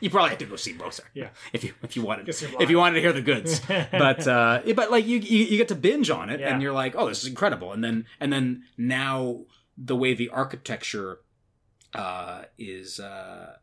You 0.00 0.10
probably 0.10 0.30
have 0.30 0.38
to 0.38 0.46
go 0.46 0.56
see 0.56 0.72
Mozart. 0.72 1.08
Yeah. 1.14 1.28
If 1.52 1.62
you 1.62 1.72
if 1.84 1.94
you 1.94 2.02
wanted 2.02 2.28
if 2.28 2.68
you 2.68 2.78
wanted 2.78 2.94
to 2.96 3.00
hear 3.00 3.12
the 3.12 3.22
goods. 3.22 3.60
but 3.92 4.26
uh 4.26 4.62
but 4.74 4.90
like 4.90 5.06
you, 5.06 5.18
you 5.20 5.44
you 5.44 5.56
get 5.56 5.68
to 5.68 5.76
binge 5.76 6.10
on 6.10 6.30
it 6.30 6.40
Yeah. 6.40 6.52
and 6.52 6.60
you're 6.60 6.72
like, 6.72 6.96
oh, 6.96 7.08
this 7.08 7.22
is 7.22 7.28
incredible. 7.28 7.70
And 7.72 7.84
then 7.84 8.06
and 8.18 8.32
then 8.32 8.64
now 8.76 9.42
the 9.78 9.94
way 9.94 10.14
the 10.14 10.30
architecture 10.30 11.20
uh 11.94 12.42
is 12.58 12.98
uh 12.98 13.54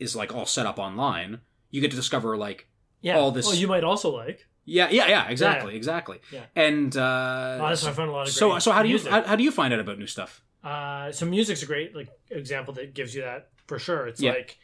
is 0.00 0.16
like 0.16 0.34
all 0.34 0.46
set 0.46 0.66
up 0.66 0.80
online, 0.80 1.42
you 1.70 1.80
get 1.80 1.92
to 1.92 1.96
discover 1.96 2.36
like 2.36 2.66
yeah. 3.02 3.18
all 3.18 3.30
this- 3.30 3.46
Oh, 3.48 3.52
you 3.52 3.68
might 3.68 3.84
also 3.84 4.10
like. 4.10 4.48
Yeah, 4.70 4.88
yeah, 4.90 5.06
yeah, 5.08 5.28
exactly, 5.28 5.74
exactly. 5.76 6.18
Yeah. 6.32 6.44
And 6.54 6.96
uh 6.96 7.58
Oh, 7.60 7.68
that's 7.68 7.82
why 7.84 7.90
I 7.90 7.92
found 7.92 8.10
a 8.10 8.12
lot 8.12 8.28
of 8.28 8.32
so 8.32 8.58
so 8.58 8.70
how 8.72 8.82
do 8.82 8.88
you 8.88 8.98
how, 9.10 9.22
how 9.30 9.36
do 9.36 9.44
you 9.44 9.50
find 9.50 9.72
out 9.74 9.80
about 9.80 9.98
new 9.98 10.06
stuff? 10.06 10.42
Uh, 10.62 11.10
so 11.10 11.24
music's 11.26 11.62
a 11.62 11.66
great 11.66 11.94
like 11.94 12.08
example 12.30 12.72
that 12.74 12.94
gives 12.94 13.14
you 13.14 13.22
that 13.22 13.48
for 13.66 13.78
sure. 13.78 14.06
It's 14.06 14.20
Yeah. 14.20 14.32
like, 14.32 14.58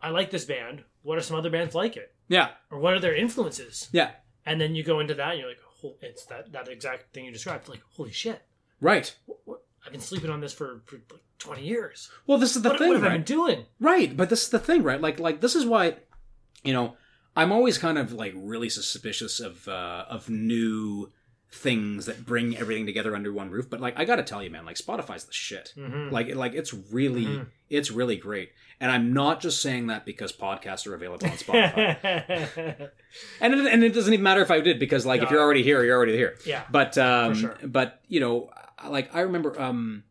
I 0.00 0.10
like 0.10 0.30
this 0.30 0.44
band. 0.44 0.84
What 1.02 1.18
are 1.18 1.22
some 1.22 1.36
other 1.36 1.50
bands 1.50 1.74
like 1.74 1.96
it, 1.96 2.14
Yeah. 2.28 2.48
or 2.70 2.78
what 2.78 2.92
are 2.94 3.00
their 3.00 3.14
influences? 3.14 3.88
Yeah. 3.92 4.10
And 4.46 4.60
then 4.60 4.74
you 4.74 4.82
go 4.82 5.00
into 5.00 5.14
that, 5.14 5.30
and 5.32 5.38
you're 5.40 5.48
like, 5.48 5.60
"Hol- 5.80 5.98
it's 6.02 6.24
that 6.26 6.52
that 6.52 6.68
exact 6.68 7.12
thing 7.14 7.24
you 7.24 7.32
described. 7.32 7.68
Like, 7.68 7.80
holy 7.96 8.12
shit, 8.12 8.42
Right. 8.80 9.14
what, 9.26 9.38
what, 9.46 9.60
I've 9.84 9.92
been 9.92 10.00
sleeping 10.00 10.30
on 10.30 10.40
this 10.40 10.52
for, 10.52 10.82
for 10.86 10.96
like 11.10 11.22
20 11.38 11.62
years. 11.62 12.10
Well, 12.26 12.38
this 12.38 12.56
is 12.56 12.62
the 12.62 12.70
what, 12.70 12.78
thing, 12.78 12.88
what 12.88 12.96
have 12.96 13.04
I 13.04 13.08
right? 13.08 13.14
been 13.16 13.36
doing? 13.36 13.66
Right, 13.80 14.14
but 14.16 14.28
this 14.30 14.42
is 14.44 14.48
the 14.50 14.58
thing, 14.58 14.82
right? 14.82 15.00
Like, 15.00 15.18
like 15.18 15.40
this 15.40 15.54
is 15.54 15.64
why, 15.66 15.96
you 16.62 16.72
know, 16.74 16.96
I'm 17.36 17.50
always 17.52 17.78
kind 17.78 17.98
of 17.98 18.12
like 18.12 18.32
really 18.36 18.68
suspicious 18.68 19.40
of 19.40 19.66
uh, 19.68 20.04
of 20.08 20.28
new 20.30 21.10
things 21.50 22.06
that 22.06 22.26
bring 22.26 22.56
everything 22.56 22.84
together 22.84 23.14
under 23.14 23.32
one 23.32 23.48
roof. 23.48 23.70
But 23.70 23.80
like, 23.80 23.96
I 23.96 24.04
got 24.04 24.16
to 24.16 24.24
tell 24.24 24.42
you, 24.42 24.50
man, 24.50 24.64
like 24.64 24.74
Spotify's 24.76 25.24
the 25.24 25.32
shit. 25.32 25.72
Mhm. 25.76 26.10
Like, 26.10 26.34
like 26.34 26.52
it's 26.52 26.74
really, 26.74 27.26
Mhm. 27.26 27.46
it's 27.70 27.92
really 27.92 28.16
great. 28.16 28.50
And 28.80 28.90
I'm 28.90 29.12
not 29.12 29.40
just 29.40 29.62
saying 29.62 29.86
that 29.86 30.04
because 30.04 30.32
podcasts 30.32 30.84
are 30.88 30.94
available 30.94 31.28
on 31.28 31.36
Spotify. 31.36 32.90
and 33.40 33.54
it, 33.54 33.72
and 33.72 33.84
it 33.84 33.94
doesn't 33.94 34.12
even 34.12 34.24
matter 34.24 34.42
if 34.42 34.50
I 34.50 34.60
did 34.60 34.80
because 34.80 35.06
like 35.06 35.22
if 35.22 35.30
you're 35.30 35.40
already 35.40 35.62
here, 35.62 35.84
you're 35.84 35.96
already 35.96 36.16
here. 36.16 36.36
yeah. 36.44 36.64
But 36.72 36.98
um, 36.98 37.34
sure. 37.36 37.56
but 37.64 38.00
you 38.08 38.18
know, 38.18 38.50
like 38.88 39.14
I 39.14 39.20
remember, 39.20 39.58
um, 39.60 40.02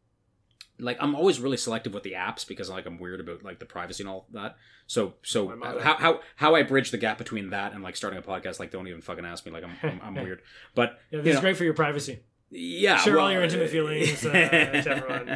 like 0.84 0.98
I'm 1.00 1.16
always 1.16 1.40
really 1.40 1.58
selective 1.58 1.94
with 1.94 2.04
the 2.04 2.14
apps 2.14 2.48
because 2.48 2.70
like 2.70 2.86
I'm 2.86 3.00
weird 3.00 3.20
about 3.20 3.44
like 3.44 3.60
the 3.60 3.66
privacy 3.66 4.04
and 4.04 4.10
all 4.10 4.28
that. 4.34 4.58
So 4.86 5.14
so 5.24 5.56
My 5.56 5.80
how 5.82 5.96
how 5.98 6.20
how 6.36 6.56
I 6.56 6.64
bridge 6.64 6.92
the 6.92 6.98
gap 6.98 7.18
between 7.18 7.50
that 7.52 7.74
and 7.74 7.82
like 7.84 7.96
starting 7.96 8.20
a 8.20 8.22
podcast, 8.22 8.60
like 8.60 8.72
don't 8.72 8.88
even 8.88 9.02
fucking 9.02 9.26
ask 9.26 9.46
me. 9.46 9.52
Like 9.52 9.64
I'm 9.64 9.74
I'm, 9.82 10.02
I'm 10.04 10.16
weird. 10.24 10.42
But 10.76 11.00
Yeah, 11.10 11.18
you 11.20 11.24
this 11.24 11.36
is 11.36 11.42
great 11.42 11.58
for 11.58 11.64
your 11.64 11.74
privacy. 11.74 12.20
yeah, 12.52 12.98
Share 12.98 13.20
all 13.20 13.32
your 13.32 13.42
intimate 13.44 13.70
feelings 13.70 14.24
uh, 14.26 14.32
to 14.32 14.90
everyone 14.90 15.28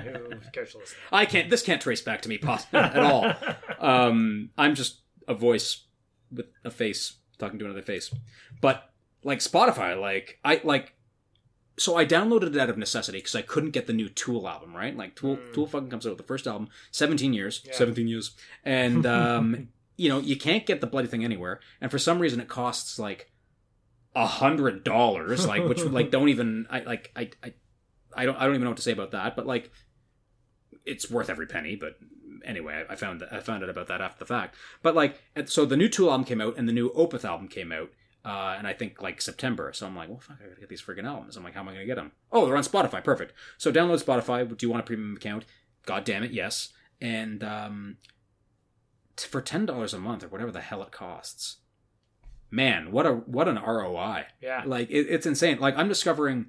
who 0.44 0.52
cares 0.52 0.74
to 0.74 0.78
listen. 0.80 0.98
I 1.12 1.26
can't. 1.26 1.50
This 1.50 1.64
can't 1.64 1.82
trace 1.82 2.02
back 2.02 2.22
to 2.24 2.30
me 2.30 2.38
pos- 2.48 2.68
at 2.74 2.98
all. 3.00 3.34
Um, 3.80 4.50
I'm 4.58 4.76
just 4.76 5.02
a 5.28 5.34
voice 5.34 5.86
with 6.32 6.46
a 6.64 6.70
face 6.72 7.18
talking 7.40 7.58
to 7.60 7.66
another 7.66 7.82
face. 7.82 8.14
But 8.62 8.84
like 9.24 9.40
Spotify, 9.40 10.00
like 10.00 10.40
I 10.44 10.62
like. 10.64 10.94
So 11.80 11.96
I 11.96 12.06
downloaded 12.06 12.56
it 12.56 12.58
out 12.58 12.70
of 12.72 12.78
necessity 12.78 13.20
because 13.20 13.36
I 13.36 13.44
couldn't 13.44 13.70
get 13.72 13.86
the 13.86 13.94
new 13.94 14.10
Tool 14.10 14.48
album. 14.48 14.76
Right, 14.76 14.96
like 14.98 15.16
Tool, 15.16 15.38
Mm. 15.38 15.54
Tool 15.54 15.68
fucking 15.68 15.90
comes 15.90 16.06
out 16.06 16.10
with 16.12 16.18
the 16.18 16.24
first 16.24 16.48
album, 16.48 16.70
seventeen 16.92 17.34
years, 17.34 17.62
Yeah. 17.66 17.74
seventeen 17.76 18.08
years, 18.08 18.32
and 18.64 19.06
um, 19.18 19.70
you 19.96 20.10
know 20.10 20.20
you 20.20 20.36
can't 20.38 20.66
get 20.66 20.82
the 20.82 20.88
bloody 20.88 21.08
thing 21.08 21.24
anywhere. 21.24 21.60
And 21.82 21.92
for 21.92 22.00
some 22.00 22.20
reason, 22.20 22.40
it 22.40 22.48
costs 22.48 22.98
like 22.98 23.32
a 24.16 24.26
hundred 24.26 24.84
dollars, 24.84 25.46
like 25.46 25.64
which 25.66 25.82
like 25.98 26.10
don't 26.10 26.30
even 26.30 26.66
I 26.70 26.80
like 26.80 27.12
I 27.16 27.30
I 27.44 27.54
I 28.16 28.26
don't 28.26 28.36
I 28.38 28.46
don't 28.46 28.54
even 28.56 28.64
know 28.64 28.72
what 28.72 28.78
to 28.78 28.84
say 28.84 28.92
about 28.94 29.12
that. 29.12 29.36
But 29.36 29.46
like 29.46 29.72
it's 30.86 31.12
worth 31.12 31.30
every 31.30 31.46
penny. 31.46 31.76
But 31.76 31.98
anyway, 32.46 32.86
I, 32.90 32.94
I 32.94 32.96
found 32.96 33.24
I 33.32 33.40
found 33.40 33.64
out 33.64 33.70
about 33.70 33.88
that 33.88 34.02
after 34.02 34.20
the 34.20 34.26
fact. 34.26 34.56
But 34.82 34.96
like, 34.96 35.20
so 35.46 35.66
the 35.66 35.78
new 35.78 35.90
Tool 35.90 36.10
album 36.10 36.26
came 36.26 36.42
out, 36.42 36.58
and 36.58 36.68
the 36.68 36.74
new 36.74 36.90
Opeth 36.94 37.24
album 37.26 37.48
came 37.48 37.72
out, 37.72 37.92
uh, 38.28 38.56
and 38.58 38.68
I 38.68 38.74
think 38.74 39.02
like 39.02 39.22
September. 39.22 39.72
So 39.74 39.86
I'm 39.88 39.96
like, 39.96 40.10
well, 40.10 40.20
fuck, 40.20 40.38
I 40.44 40.48
gotta 40.50 40.60
get 40.60 40.70
these 40.70 40.82
freaking 40.82 41.06
albums. 41.06 41.38
I'm 41.38 41.44
like, 41.44 41.54
how 41.54 41.62
am 41.62 41.70
I 41.70 41.74
gonna 41.74 41.86
get 41.86 41.96
them? 41.96 42.12
Oh, 42.32 42.46
they're 42.46 42.58
on 42.58 42.64
Spotify. 42.64 43.04
Perfect. 43.04 43.34
So 43.58 43.72
download 43.72 44.04
Spotify. 44.04 44.46
Do 44.58 44.66
you 44.66 44.70
want 44.72 44.84
a 44.84 44.86
premium 44.86 45.16
account? 45.16 45.46
God 45.86 46.04
damn 46.04 46.24
it, 46.24 46.32
yes. 46.32 46.70
And 47.00 47.44
um, 47.44 47.98
t- 49.16 49.28
for 49.28 49.42
ten 49.42 49.66
dollars 49.66 49.94
a 49.94 50.00
month 50.00 50.24
or 50.24 50.28
whatever 50.28 50.52
the 50.52 50.62
hell 50.62 50.84
it 50.84 50.92
costs, 50.92 51.58
man, 52.52 52.92
what 52.92 53.06
a 53.06 53.14
what 53.14 53.48
an 53.48 53.56
ROI 53.62 54.26
yeah. 54.42 54.64
like 54.66 54.90
it, 54.90 55.08
it's 55.10 55.26
insane 55.26 55.60
like 55.60 55.78
i'm 55.78 55.88
discovering 55.90 56.48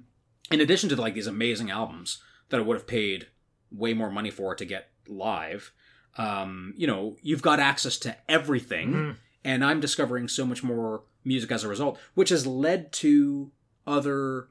in 0.51 0.61
addition 0.61 0.89
to 0.89 0.95
like 0.95 1.13
these 1.13 1.27
amazing 1.27 1.69
albums 1.69 2.21
that 2.49 2.59
i 2.59 2.63
would 2.63 2.77
have 2.77 2.87
paid 2.87 3.27
way 3.71 3.93
more 3.93 4.09
money 4.09 4.31
for 4.31 4.55
to 4.55 4.65
get 4.65 4.89
live 5.07 5.71
um 6.17 6.73
you 6.77 6.87
know 6.87 7.17
you've 7.21 7.41
got 7.41 7.59
access 7.59 7.97
to 7.97 8.15
everything 8.27 8.93
Mhm. 8.93 9.15
And 9.43 9.63
i'm 9.63 9.79
discovering 9.79 10.27
so 10.27 10.45
much 10.45 10.63
more 10.63 11.03
music 11.23 11.51
as 11.51 11.63
a 11.63 11.67
result 11.67 11.97
which 12.15 12.29
has 12.29 12.45
led 12.47 12.91
to 12.91 13.51
other 13.87 14.47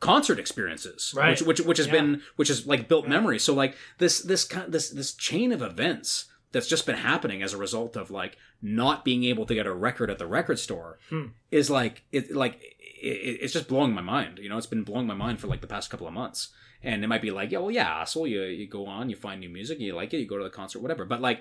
concert 0.00 0.38
experiences 0.38 1.14
Right. 1.16 1.30
which 1.30 1.42
which 1.42 1.60
which 1.60 1.78
has 1.78 1.86
Yeah. 1.86 1.92
been 1.94 2.22
which 2.36 2.48
has 2.48 2.66
like 2.66 2.86
built 2.88 3.04
Yeah. 3.04 3.10
memories 3.10 3.42
so 3.42 3.54
like 3.54 3.76
this 3.98 4.20
this 4.20 4.44
kind 4.44 4.70
this 4.72 4.90
this 4.90 5.12
chain 5.14 5.52
of 5.52 5.62
events 5.62 6.26
that's 6.52 6.68
just 6.68 6.86
been 6.86 6.96
happening 6.96 7.42
as 7.42 7.52
a 7.52 7.56
result 7.56 7.96
of 7.96 8.10
like 8.10 8.36
not 8.62 9.04
being 9.04 9.24
able 9.24 9.46
to 9.46 9.54
get 9.54 9.66
a 9.66 9.72
record 9.72 10.10
at 10.10 10.18
the 10.18 10.26
record 10.26 10.58
store 10.58 10.98
Hmm. 11.08 11.26
is 11.50 11.70
like 11.70 12.04
it 12.12 12.34
like 12.34 12.60
it, 12.62 13.38
it's 13.42 13.52
just 13.54 13.68
blowing 13.68 13.92
my 13.94 14.02
mind 14.02 14.38
you 14.38 14.48
know 14.48 14.58
it's 14.58 14.66
been 14.66 14.82
blowing 14.84 15.06
my 15.06 15.14
mind 15.14 15.40
for 15.40 15.46
like 15.46 15.60
the 15.62 15.66
past 15.66 15.88
couple 15.90 16.06
of 16.06 16.12
months 16.12 16.50
and 16.82 17.02
it 17.02 17.06
might 17.08 17.22
be 17.22 17.30
like 17.30 17.50
yeah 17.50 17.58
well 17.58 17.70
yeah 17.70 18.00
asshole 18.00 18.26
you 18.26 18.42
you 18.42 18.66
go 18.68 18.86
on 18.86 19.08
you 19.08 19.16
find 19.16 19.40
new 19.40 19.48
music 19.48 19.80
you 19.80 19.94
like 19.94 20.12
it 20.12 20.18
you 20.18 20.26
go 20.26 20.36
to 20.38 20.44
the 20.44 20.50
concert 20.50 20.80
whatever 20.80 21.04
but 21.06 21.20
like 21.22 21.40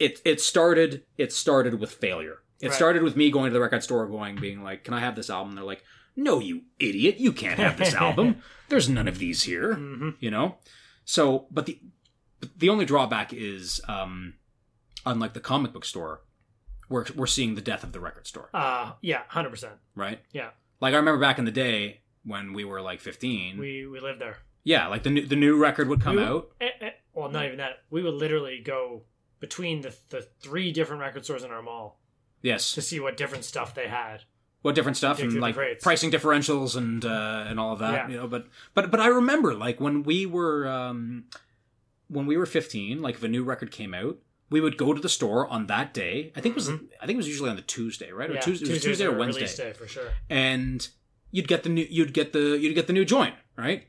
it 0.00 0.20
it 0.24 0.40
started 0.40 1.04
it 1.16 1.32
started 1.32 1.78
with 1.80 1.92
failure 1.92 2.38
it 2.60 2.66
Right. 2.68 2.74
started 2.74 3.02
with 3.02 3.14
me 3.16 3.30
going 3.30 3.50
to 3.50 3.54
the 3.54 3.60
record 3.60 3.82
store 3.84 4.06
going 4.06 4.36
being 4.36 4.62
like 4.62 4.82
can 4.84 4.94
i 4.94 5.00
have 5.00 5.14
this 5.16 5.30
album 5.30 5.54
they're 5.54 5.64
like 5.64 5.84
no 6.16 6.40
you 6.40 6.62
idiot 6.78 7.18
you 7.18 7.32
can't 7.32 7.58
have 7.60 7.76
this 7.78 7.94
album 8.06 8.42
there's 8.68 8.88
none 8.88 9.06
of 9.08 9.18
these 9.18 9.44
here 9.44 9.74
Mhm. 9.74 10.16
you 10.20 10.30
know 10.30 10.56
so 11.04 11.46
but 11.50 11.66
the 11.66 11.78
but 12.40 12.50
the 12.58 12.68
only 12.68 12.84
drawback 12.84 13.32
is 13.32 13.80
um 13.88 14.34
unlike 15.06 15.32
the 15.34 15.40
comic 15.40 15.72
book 15.72 15.84
store 15.84 16.22
we're, 16.88 17.06
we're 17.14 17.26
seeing 17.28 17.54
the 17.54 17.60
death 17.60 17.84
of 17.84 17.92
the 17.92 18.00
record 18.00 18.26
store 18.26 18.50
Uh, 18.52 18.92
yeah, 19.00 19.22
hundred 19.28 19.50
percent. 19.50 19.74
right 19.94 20.20
Yeah. 20.32 20.50
like 20.80 20.92
i 20.94 20.96
remember 20.96 21.20
back 21.20 21.38
in 21.38 21.44
the 21.44 21.50
day 21.52 22.00
when 22.24 22.52
we 22.52 22.64
were 22.64 22.80
like 22.82 23.00
15 23.00 23.58
We 23.58 23.86
we 23.86 24.00
lived 24.00 24.20
there. 24.20 24.38
yeah 24.64 24.88
like 24.88 25.02
the 25.04 25.10
new 25.10 25.24
the 25.26 25.36
new 25.36 25.56
record 25.56 25.88
would 25.88 26.00
come 26.02 26.16
We- 26.16 26.22
out 26.24 26.50
Eh, 26.60 26.68
eh, 26.80 26.90
well, 27.14 27.28
not 27.28 27.44
even 27.46 27.58
that. 27.58 27.82
We 27.90 28.02
would 28.04 28.14
literally 28.14 28.60
go 28.64 29.02
between 29.40 29.80
the 29.80 29.94
the 30.10 30.22
three 30.40 30.70
different 30.72 31.00
record 31.00 31.24
stores 31.24 31.42
in 31.42 31.50
our 31.50 31.62
mall 31.62 31.98
yes 32.42 32.72
to 32.72 32.80
see 32.82 33.00
what 33.00 33.16
different 33.16 33.44
stuff 33.44 33.74
they 33.74 33.88
had. 33.88 34.22
what 34.62 34.74
different 34.74 34.96
stuff 34.96 35.20
and 35.20 35.40
like 35.40 35.56
pricing 35.80 36.10
differentials 36.10 36.76
and 36.76 37.04
uh, 37.04 37.44
and 37.48 37.58
all 37.58 37.72
of 37.72 37.78
that 37.80 37.92
Yeah. 37.94 38.08
you 38.08 38.16
know 38.16 38.26
but 38.28 38.46
but 38.74 38.90
but 38.90 39.00
I 39.00 39.06
remember 39.08 39.54
like 39.54 39.80
when 39.80 40.02
we 40.02 40.26
were 40.26 40.68
um 40.68 41.24
when 42.08 42.26
we 42.26 42.36
were 42.36 42.46
15 42.46 43.00
like 43.02 43.14
if 43.16 43.22
a 43.22 43.28
new 43.28 43.42
record 43.44 43.70
came 43.70 43.94
out 43.94 44.18
we 44.50 44.60
would 44.60 44.76
go 44.76 44.92
to 44.92 45.00
the 45.00 45.08
store 45.08 45.46
on 45.48 45.66
that 45.68 45.94
day 45.94 46.32
I 46.36 46.40
think 46.40 46.52
it 46.54 46.56
was 46.56 46.68
I 46.68 47.06
think 47.06 47.10
it 47.10 47.16
was 47.16 47.28
usually 47.28 47.50
on 47.50 47.56
the 47.56 47.62
Tuesday 47.62 48.10
right 48.12 48.28
or 48.30 48.34
Mm-hmm. 48.34 48.36
Yeah, 48.36 48.40
Tuesday, 48.42 48.66
it 48.66 48.72
was 48.72 48.82
Tuesday 48.82 49.06
or 49.06 49.16
Wednesday 49.18 49.46
day 49.64 49.72
for 49.72 49.86
sure. 49.86 50.10
and 50.28 50.86
you'd 51.30 51.48
get 51.48 51.62
the 51.62 51.68
new 51.68 51.86
you'd 51.88 52.12
get 52.12 52.32
the 52.32 52.58
you'd 52.60 52.74
get 52.74 52.86
the 52.86 52.92
new 52.92 53.04
joint 53.04 53.34
right 53.56 53.84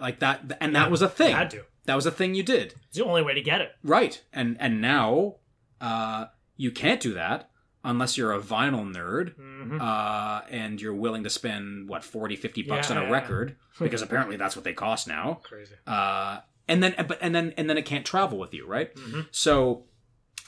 like 0.00 0.20
that 0.20 0.40
and 0.60 0.74
that 0.76 0.84
Yeah, 0.84 0.88
was 0.88 1.02
a 1.02 1.08
thing 1.08 1.34
Had 1.34 1.50
to. 1.50 1.64
That 1.88 1.96
was 1.96 2.06
a 2.06 2.10
thing 2.10 2.34
you 2.34 2.42
did 2.42 2.74
It's 2.88 2.98
the 2.98 3.04
only 3.04 3.22
way 3.22 3.32
to 3.34 3.40
get 3.40 3.60
it. 3.60 3.70
Right. 3.82 4.22
And 4.32 4.56
and 4.60 4.80
now 4.80 5.36
uh 5.80 6.26
you 6.56 6.70
can't 6.70 7.00
do 7.00 7.14
that 7.14 7.50
unless 7.84 8.16
you're 8.18 8.32
a 8.32 8.40
vinyl 8.40 8.84
nerd 8.94 9.34
hmm 9.36 9.78
uh 9.80 10.40
and 10.50 10.80
you're 10.82 10.94
willing 11.04 11.24
to 11.24 11.30
spend 11.30 11.88
what 11.88 12.04
40 12.04 12.36
50 12.36 12.62
bucks 12.62 12.90
on 12.90 12.96
Yeah. 12.96 13.08
a 13.08 13.10
record 13.10 13.56
because 13.80 14.02
apparently 14.02 14.36
that's 14.36 14.54
what 14.56 14.64
they 14.64 14.74
cost 14.74 15.08
now. 15.08 15.40
Crazy. 15.42 15.74
Uh 15.86 16.40
and 16.68 16.82
then 16.82 16.94
but 17.08 17.18
and 17.22 17.34
then 17.34 17.54
and 17.56 17.68
then 17.70 17.78
it 17.78 17.84
can't 17.86 18.04
travel 18.04 18.38
with 18.38 18.52
you, 18.54 18.66
right? 18.66 18.90
hmm 18.98 19.22
So 19.30 19.84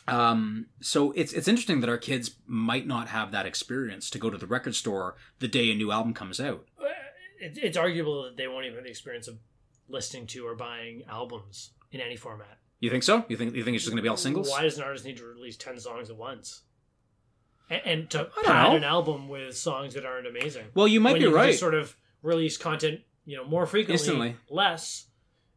um 0.09 0.66
so 0.81 1.12
it's 1.12 1.33
it's 1.33 1.48
interesting 1.48 1.81
that 1.81 1.88
our 1.90 1.98
kids 1.98 2.37
might 2.46 2.87
not 2.87 3.09
have 3.09 3.33
that 3.33 3.46
experience 3.46 4.11
to 4.11 4.18
go 4.18 4.29
to 4.31 4.38
the 4.38 4.46
record 4.46 4.74
store 4.74 5.14
the 5.38 5.48
day 5.48 5.70
a 5.70 5.74
new 5.74 5.90
album 5.92 6.12
comes 6.14 6.40
out. 6.40 6.66
It's 7.42 7.76
arguable 7.79 8.24
that 8.24 8.37
they 8.37 8.48
won't 8.48 8.64
even 8.66 8.76
have 8.76 8.85
the 8.85 8.90
experience 8.90 9.26
of 9.26 9.38
listening 9.90 10.26
to 10.29 10.46
or 10.46 10.55
buying 10.55 11.03
albums 11.09 11.70
in 11.92 12.00
any 12.00 12.16
format. 12.16 12.59
You 12.79 12.90
think 12.90 13.03
so? 13.03 13.24
You 13.29 13.37
think 13.37 13.55
you 13.55 13.64
think 13.64 13.74
it's 13.74 13.85
just 13.85 13.92
going 13.92 13.98
to 13.98 14.03
be 14.03 14.09
all 14.09 14.16
singles? 14.16 14.48
Why 14.48 14.62
does 14.62 14.79
an 14.79 14.85
artist 14.85 15.05
need 15.05 15.18
to 15.18 15.24
release 15.24 15.57
ten 15.57 15.79
songs 15.79 16.09
at 16.11 16.16
once? 16.16 16.62
and, 17.70 17.83
and 17.85 18.11
to 18.11 18.24
pad 18.44 18.70
know. 18.70 18.76
an 18.76 18.85
album 18.85 19.29
with 19.29 19.57
songs 19.57 19.94
that 19.94 20.05
aren't 20.05 20.26
amazing. 20.26 20.66
Well, 20.74 20.88
you 20.88 21.00
might 21.00 21.12
when 21.12 21.20
be 21.22 21.29
you 21.29 21.35
right. 21.35 21.48
Just 21.48 21.61
sort 21.61 21.74
of 21.74 21.96
release 22.22 22.57
content, 22.57 23.00
you 23.24 23.37
know, 23.37 23.44
more 23.44 23.64
frequently, 23.64 23.94
Instantly. 23.94 24.37
less, 24.50 25.07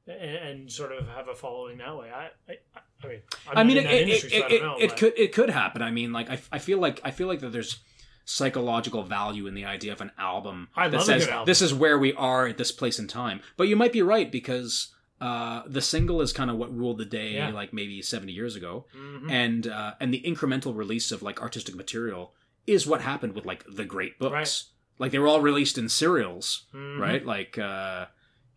and, 0.08 0.17
and 0.19 0.72
sort 0.72 0.91
of 0.91 1.08
have 1.08 1.28
a 1.28 1.36
following 1.36 1.80
that 1.80 1.98
way. 1.98 2.12
I, 2.12 2.30
I, 2.50 2.58
I 3.04 3.08
mean, 3.08 3.22
I'm 3.48 3.58
I 3.58 3.63
mean, 3.63 3.78
it, 3.78 3.86
it, 3.86 4.02
industry, 4.04 4.30
it, 4.32 4.50
so 4.50 4.56
I 4.56 4.60
know. 4.60 4.78
it 4.80 4.96
could 4.96 5.13
it 5.17 5.34
could 5.34 5.50
happen. 5.50 5.82
I 5.82 5.91
mean, 5.91 6.13
like 6.13 6.30
I, 6.30 6.39
I 6.52 6.60
feel 6.60 6.78
like 6.78 7.02
I 7.04 7.12
feel 7.12 7.28
like 7.28 7.39
that 7.39 7.52
there's 7.52 7.80
psychological 8.25 9.03
value 9.03 9.47
in 9.47 9.53
the 9.53 9.65
idea 9.65 9.91
of 9.91 10.01
an 10.01 10.12
album 10.17 10.69
I 10.75 10.88
that 10.89 11.01
says 11.03 11.27
album. 11.27 11.45
this 11.45 11.62
is 11.62 11.73
where 11.73 11.97
we 11.99 12.13
are 12.13 12.47
at 12.47 12.57
this 12.57 12.71
place 12.71 12.99
in 12.99 13.07
time. 13.07 13.41
But 13.57 13.67
you 13.67 13.75
might 13.75 13.91
be 13.93 14.01
right 14.01 14.31
because 14.31 14.93
uh, 15.21 15.63
the 15.67 15.81
single 15.81 16.21
is 16.21 16.33
kind 16.33 16.49
of 16.49 16.57
what 16.57 16.75
ruled 16.75 16.97
the 16.97 17.05
day, 17.05 17.33
Yeah. 17.36 17.49
like 17.49 17.73
maybe 17.73 18.01
seventy 18.01 18.33
years 18.33 18.55
ago, 18.55 18.86
Mhm. 18.95 19.31
and 19.31 19.67
uh, 19.67 19.93
and 19.99 20.13
the 20.13 20.21
incremental 20.25 20.75
release 20.75 21.12
of 21.12 21.21
like 21.21 21.41
artistic 21.41 21.75
material 21.75 22.33
is 22.67 22.86
what 22.88 23.01
happened 23.01 23.33
with 23.36 23.45
like 23.45 23.63
the 23.69 23.86
great 23.86 24.17
books. 24.19 24.33
Right. 24.33 24.63
Like 24.99 25.12
they 25.12 25.19
were 25.19 25.27
all 25.27 25.41
released 25.41 25.77
in 25.77 25.88
serials, 25.89 26.65
Mhm. 26.73 26.99
right? 26.99 27.25
Like 27.25 27.57
uh, 27.57 28.05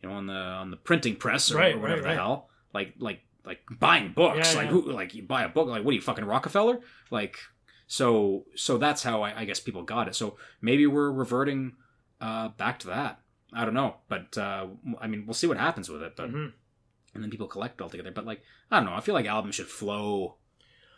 you 0.02 0.08
know, 0.08 0.14
on 0.16 0.26
the 0.26 0.34
on 0.34 0.70
the 0.70 0.76
printing 0.76 1.16
press 1.16 1.50
or, 1.52 1.56
Right, 1.58 1.74
or 1.74 1.78
whatever 1.78 2.02
right. 2.02 2.10
the 2.10 2.14
hell. 2.16 2.50
Like 2.74 2.94
like 2.98 3.20
like 3.44 3.60
buying 3.78 4.12
books. 4.12 4.52
Yeah, 4.52 4.58
like 4.58 4.66
yeah. 4.66 4.72
who 4.72 4.90
like 4.92 5.14
you 5.14 5.22
buy 5.22 5.42
a 5.44 5.48
book? 5.48 5.68
Like 5.68 5.84
what 5.84 5.90
are 5.92 5.94
you 5.94 6.00
fucking 6.00 6.24
Rockefeller? 6.24 6.80
Like 7.10 7.38
so 7.86 8.44
so 8.54 8.78
that's 8.78 9.02
how 9.02 9.22
I, 9.22 9.40
I 9.40 9.44
guess 9.44 9.60
people 9.60 9.82
got 9.82 10.08
it. 10.08 10.14
So 10.14 10.36
maybe 10.60 10.86
we're 10.86 11.10
reverting 11.10 11.76
uh, 12.20 12.48
back 12.48 12.78
to 12.80 12.86
that. 12.88 13.20
I 13.52 13.64
don't 13.64 13.74
know, 13.74 13.96
but 14.08 14.36
uh, 14.36 14.66
I 15.00 15.06
mean, 15.06 15.24
we'll 15.26 15.34
see 15.34 15.46
what 15.46 15.56
happens 15.58 15.88
with 15.88 16.02
it. 16.02 16.14
But 16.16 16.30
Mhm. 16.32 16.52
and 17.14 17.22
then 17.22 17.30
people 17.30 17.46
collect 17.46 17.80
it 17.80 17.84
all 17.84 17.90
together. 17.90 18.10
But 18.10 18.26
like 18.26 18.42
I 18.70 18.76
don't 18.80 18.86
know. 18.86 18.94
I 18.96 19.00
feel 19.00 19.14
like 19.14 19.26
albums 19.26 19.54
should 19.54 19.68
flow 19.68 20.36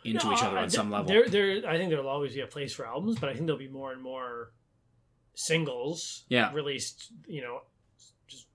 into 0.03 0.25
No, 0.27 0.33
each 0.33 0.43
other 0.43 0.57
I- 0.57 0.63
on 0.63 0.69
some 0.69 0.89
level. 0.89 1.07
There, 1.07 1.27
there. 1.27 1.69
I 1.69 1.77
think 1.77 1.89
there'll 1.89 2.07
always 2.07 2.33
be 2.33 2.41
a 2.41 2.47
place 2.47 2.73
for 2.73 2.85
albums, 2.87 3.19
but 3.19 3.29
I 3.29 3.33
think 3.33 3.45
there'll 3.45 3.59
be 3.59 3.67
more 3.67 3.91
and 3.91 4.01
more 4.01 4.51
singles 5.35 6.25
Yeah. 6.29 6.51
released. 6.53 7.11
You 7.27 7.41
know, 7.41 7.61
just 8.27 8.47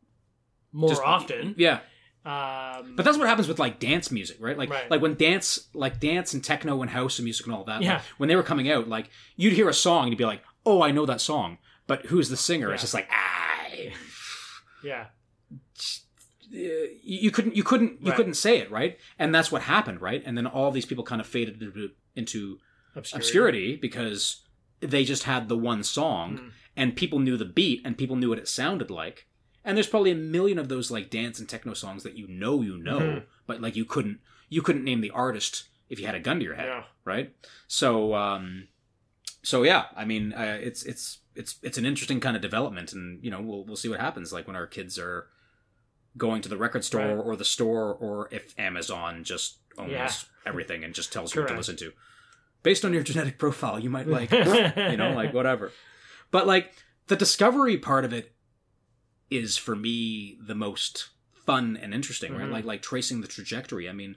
more 0.73 0.89
Just- 0.91 1.03
often. 1.03 1.55
yeah. 1.57 1.81
Um, 2.25 2.95
But 2.97 3.05
that's 3.05 3.19
what 3.19 3.29
happens 3.29 3.49
with 3.49 3.59
like 3.59 3.79
dance 3.79 4.11
music, 4.11 4.39
right? 4.41 4.57
Like 4.57 4.71
Right. 4.71 4.91
like 4.91 5.03
when 5.03 5.15
dance 5.15 5.69
like 5.75 6.01
dance 6.01 6.33
and 6.33 6.43
techno 6.43 6.81
and 6.83 6.91
house 6.91 7.19
and 7.19 7.25
music 7.25 7.45
and 7.47 7.55
all 7.55 7.65
that. 7.65 7.77
like, 7.77 7.85
Yeah. 7.85 8.03
when 8.17 8.29
they 8.29 8.37
were 8.37 8.43
coming 8.43 8.71
out, 8.71 8.89
like 8.89 9.11
you'd 9.37 9.53
hear 9.53 9.69
a 9.69 9.75
song 9.75 10.05
and 10.05 10.13
you'd 10.13 10.19
be 10.19 10.25
like, 10.25 10.43
"Oh, 10.65 10.81
I 10.83 10.91
know 10.91 11.05
that 11.07 11.21
song," 11.21 11.59
but 11.87 12.07
who's 12.07 12.31
the 12.31 12.37
singer? 12.37 12.73
It's 12.73 12.83
just 12.83 12.95
like 12.95 13.09
ah. 13.11 13.67
yeah, 14.83 15.07
you 16.51 16.99
you 17.03 17.31
couldn't 17.31 17.57
you 17.57 17.63
couldn't 17.63 18.01
you 18.03 18.09
Right. 18.11 18.17
couldn't 18.17 18.35
say 18.35 18.59
it 18.59 18.71
right 18.71 18.99
and 19.19 19.35
that's 19.35 19.51
what 19.51 19.63
happened 19.63 20.01
right 20.01 20.23
and 20.25 20.37
then 20.37 20.47
all 20.47 20.71
these 20.71 20.85
people 20.87 21.03
kind 21.05 21.21
of 21.21 21.27
faded 21.27 21.61
into, 21.63 21.91
into 22.15 22.59
obscurity. 22.95 23.17
obscurity 23.27 23.77
because 23.77 24.43
they 24.81 25.05
just 25.05 25.25
had 25.25 25.49
the 25.49 25.57
one 25.57 25.83
song 25.83 26.37
Mm. 26.39 26.51
and 26.77 26.97
people 26.97 27.19
knew 27.19 27.37
the 27.37 27.45
beat 27.45 27.81
and 27.85 27.97
people 27.99 28.15
knew 28.17 28.29
what 28.29 28.39
it 28.39 28.47
sounded 28.49 28.91
like 28.91 29.27
and 29.65 29.77
there's 29.77 29.87
probably 29.87 30.11
a 30.11 30.15
million 30.17 30.59
of 30.59 30.69
those 30.69 30.91
like 30.91 31.11
dance 31.11 31.39
and 31.39 31.49
techno 31.49 31.75
songs 31.75 32.03
that 32.03 32.17
you 32.19 32.27
know 32.29 32.61
you 32.63 32.77
know 32.79 32.99
Mhm. 33.01 33.23
but 33.47 33.61
like 33.61 33.77
you 33.77 33.85
couldn't 33.85 34.19
you 34.49 34.63
couldn't 34.63 34.85
name 34.85 35.01
the 35.01 35.11
artist 35.11 35.65
if 35.89 35.99
you 36.01 36.07
had 36.07 36.15
a 36.15 36.21
gun 36.21 36.39
to 36.39 36.45
your 36.45 36.55
head 36.55 36.67
Yeah. 36.67 36.85
right 37.05 37.35
so 37.67 38.15
um 38.15 38.69
so 39.43 39.63
yeah 39.63 39.87
i 39.97 40.05
mean 40.05 40.33
uh, 40.33 40.59
it's 40.61 40.83
it's 40.85 41.19
it's 41.35 41.57
it's 41.63 41.79
an 41.79 41.85
interesting 41.85 42.21
kind 42.21 42.37
of 42.37 42.43
development 42.43 42.93
and 42.93 43.23
you 43.25 43.31
know 43.31 43.41
we'll 43.41 43.65
we'll 43.65 43.77
see 43.77 43.89
what 43.89 44.01
happens 44.01 44.33
like 44.33 44.47
when 44.47 44.57
our 44.57 44.67
kids 44.67 44.99
are 44.99 45.27
going 46.17 46.43
to 46.43 46.49
the 46.49 46.57
record 46.57 46.85
store 46.85 47.01
Right. 47.17 47.25
or 47.27 47.37
the 47.37 47.45
store 47.45 47.93
or 47.95 48.29
if 48.31 48.55
amazon 48.59 49.25
just 49.25 49.59
owns 49.77 49.91
Yeah. 49.91 50.11
everything 50.47 50.85
and 50.85 50.95
just 50.95 51.13
tells 51.13 51.35
you 51.35 51.41
what 51.43 51.49
to 51.49 51.57
listen 51.57 51.77
to 51.77 51.93
based 52.63 52.85
on 52.85 52.93
your 52.95 53.03
genetic 53.03 53.39
profile 53.39 53.79
you 53.81 53.91
might 53.91 54.07
like 54.07 54.31
you 54.93 54.97
know 54.97 55.13
like 55.15 55.35
whatever 55.35 55.73
but 56.31 56.47
like 56.47 56.73
the 57.09 57.17
discovery 57.17 57.77
part 57.77 58.05
of 58.05 58.13
it 58.13 58.34
is 59.35 59.57
for 59.57 59.75
me 59.77 60.39
the 60.41 60.55
most 60.55 61.11
fun 61.47 61.77
and 61.77 61.93
interesting 61.93 62.33
right? 62.35 62.49
Mhm. 62.49 62.53
like 62.53 62.65
like 62.65 62.83
tracing 62.83 63.21
the 63.21 63.29
trajectory. 63.29 63.89
I 63.89 63.93
mean 63.93 64.17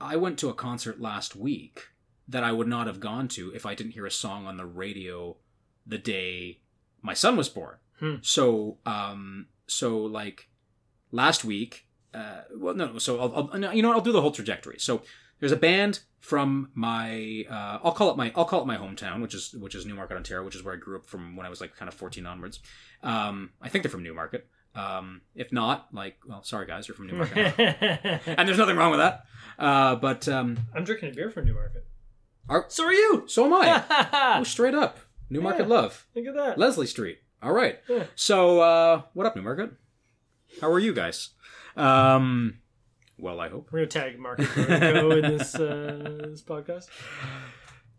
i 0.00 0.16
went 0.16 0.38
to 0.38 0.48
a 0.48 0.54
concert 0.54 1.00
last 1.00 1.36
week 1.36 1.88
that 2.26 2.42
i 2.42 2.50
would 2.50 2.66
not 2.66 2.86
have 2.88 2.98
gone 3.00 3.28
to 3.28 3.52
if 3.54 3.64
i 3.64 3.74
didn't 3.74 3.92
hear 3.92 4.06
a 4.06 4.10
song 4.10 4.44
on 4.46 4.56
the 4.56 4.66
radio 4.66 5.36
the 5.86 5.98
day 5.98 6.60
my 7.00 7.14
son 7.14 7.36
was 7.36 7.48
born. 7.48 7.76
Hmm. 8.00 8.16
so 8.20 8.78
um 8.86 9.46
so 9.68 9.98
like 10.20 10.48
last 11.12 11.44
week 11.44 11.86
uh 12.12 12.42
well 12.56 12.74
no 12.74 12.98
so 12.98 13.20
I'll, 13.20 13.50
I'll 13.52 13.74
you 13.74 13.82
know 13.82 13.92
i'll 13.92 14.00
do 14.00 14.12
the 14.12 14.20
whole 14.20 14.32
trajectory. 14.32 14.78
So 14.78 15.02
there's 15.40 15.52
a 15.52 15.56
band 15.56 16.00
from 16.20 16.70
my 16.74 17.44
uh, 17.50 17.78
I'll 17.84 17.92
call 17.92 18.10
it 18.10 18.16
my 18.16 18.32
I'll 18.34 18.44
call 18.44 18.62
it 18.62 18.66
my 18.66 18.76
hometown, 18.76 19.20
which 19.22 19.34
is 19.34 19.54
which 19.54 19.74
is 19.74 19.84
Newmarket, 19.86 20.16
Ontario, 20.16 20.44
which 20.44 20.54
is 20.56 20.62
where 20.62 20.74
I 20.74 20.78
grew 20.78 20.96
up 20.96 21.06
from 21.06 21.36
when 21.36 21.46
I 21.46 21.50
was 21.50 21.60
like 21.60 21.76
kind 21.76 21.88
of 21.88 21.94
14 21.94 22.24
onwards. 22.26 22.60
Um, 23.02 23.50
I 23.60 23.68
think 23.68 23.82
they're 23.84 23.90
from 23.90 24.02
Newmarket. 24.02 24.46
Um, 24.74 25.20
if 25.36 25.52
not, 25.52 25.86
like, 25.92 26.16
well, 26.26 26.42
sorry 26.42 26.66
guys, 26.66 26.88
you're 26.88 26.96
from 26.96 27.06
Newmarket, 27.06 27.54
and 28.26 28.48
there's 28.48 28.58
nothing 28.58 28.76
wrong 28.76 28.90
with 28.90 29.00
that. 29.00 29.24
Uh, 29.58 29.94
but 29.96 30.26
um, 30.28 30.58
I'm 30.74 30.82
drinking 30.84 31.10
a 31.10 31.14
beer 31.14 31.30
from 31.30 31.44
Newmarket. 31.46 31.86
Are- 32.48 32.64
so 32.68 32.84
are 32.86 32.92
you? 32.92 33.24
so 33.28 33.44
am 33.46 33.52
I. 33.54 34.36
oh, 34.38 34.42
straight 34.44 34.74
up, 34.74 34.98
Newmarket 35.30 35.68
Yeah. 35.68 35.74
love, 35.74 36.06
Look 36.16 36.26
at 36.26 36.34
that. 36.34 36.58
Leslie 36.58 36.86
Street. 36.86 37.18
All 37.42 37.52
right. 37.52 37.78
Yeah. 37.88 38.04
So 38.16 38.60
uh, 38.60 39.02
what 39.12 39.26
up, 39.26 39.36
Newmarket? 39.36 39.72
How 40.60 40.70
are 40.72 40.78
you 40.80 40.92
guys? 40.94 41.30
Um, 41.76 42.58
well, 43.18 43.40
I 43.40 43.48
hope. 43.48 43.68
We're 43.70 43.80
gonna 43.80 43.88
tag 43.88 44.18
Market 44.18 44.48
Go 44.54 45.10
in 45.12 45.22
this 45.38 45.54
uh, 45.54 46.28
this 46.30 46.42
podcast. 46.42 46.88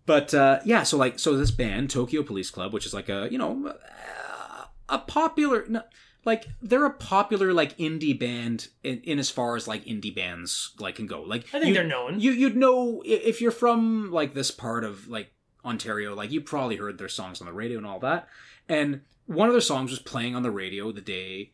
But 0.06 0.34
uh, 0.34 0.60
yeah, 0.66 0.84
so 0.84 0.98
like, 0.98 1.20
so 1.20 1.36
this 1.36 1.52
band, 1.52 1.90
Tokyo 1.90 2.22
Police 2.24 2.50
Club, 2.50 2.74
which 2.74 2.86
is 2.86 2.94
like 2.94 3.10
a 3.10 3.28
you 3.32 3.38
know 3.38 3.68
uh, 3.68 4.66
a 4.90 5.00
popular, 5.00 5.66
like 6.26 6.46
they're 6.62 6.86
a 6.86 6.94
popular 6.94 7.54
like 7.54 7.78
indie 7.78 8.18
band 8.18 8.68
in, 8.84 9.00
in 9.02 9.20
as 9.20 9.30
far 9.30 9.56
as 9.56 9.68
like 9.68 9.84
indie 9.86 10.16
bands 10.16 10.74
like 10.80 10.96
can 10.96 11.08
go. 11.08 11.22
Like 11.22 11.46
I 11.54 11.60
think 11.60 11.74
they're 11.74 11.84
known. 11.84 12.20
you 12.20 12.32
you'd 12.32 12.58
know 12.58 13.02
if 13.06 13.42
you're 13.42 13.52
from 13.52 14.12
like 14.12 14.34
this 14.34 14.52
part 14.52 14.84
of 14.84 15.08
like 15.08 15.32
Ontario, 15.64 16.14
like 16.14 16.32
you 16.32 16.42
probably 16.42 16.76
heard 16.76 16.98
their 16.98 17.10
songs 17.10 17.42
on 17.42 17.48
the 17.48 17.54
radio 17.54 17.78
and 17.78 17.88
all 17.88 18.00
that. 18.00 18.28
And 18.70 19.02
one 19.26 19.48
of 19.48 19.54
their 19.54 19.62
songs 19.62 19.90
was 19.90 20.00
playing 20.00 20.36
on 20.36 20.44
the 20.44 20.52
radio 20.52 20.92
the 20.92 21.02
day 21.02 21.54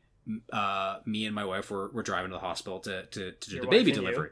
uh, 0.54 1.00
me 1.06 1.26
and 1.26 1.34
my 1.36 1.46
wife 1.46 1.72
were, 1.72 1.90
were 1.92 2.04
driving 2.04 2.32
to 2.32 2.36
the 2.36 2.40
hospital 2.42 2.80
to 2.82 3.06
to, 3.08 3.32
to 3.32 3.50
do 3.50 3.56
Your 3.56 3.66
the 3.66 3.70
baby 3.72 3.92
and 3.92 3.98
you? 4.02 4.06
delivery. 4.08 4.30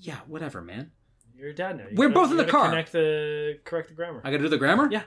Yeah, 0.00 0.18
whatever, 0.26 0.60
man. 0.62 0.92
You're 1.36 1.50
a 1.50 1.54
dad 1.54 1.76
now. 1.78 1.84
You 1.90 1.96
We're 1.96 2.08
gotta- 2.08 2.20
both 2.20 2.30
in 2.32 2.36
the 2.36 2.44
car. 2.44 2.68
Connect 2.68 2.92
the 2.92 3.58
correct 3.64 3.88
the 3.88 3.94
grammar. 3.94 4.20
I 4.24 4.30
got 4.30 4.38
to 4.38 4.42
do 4.44 4.48
the 4.48 4.58
grammar. 4.58 4.88
Yeah. 4.90 5.02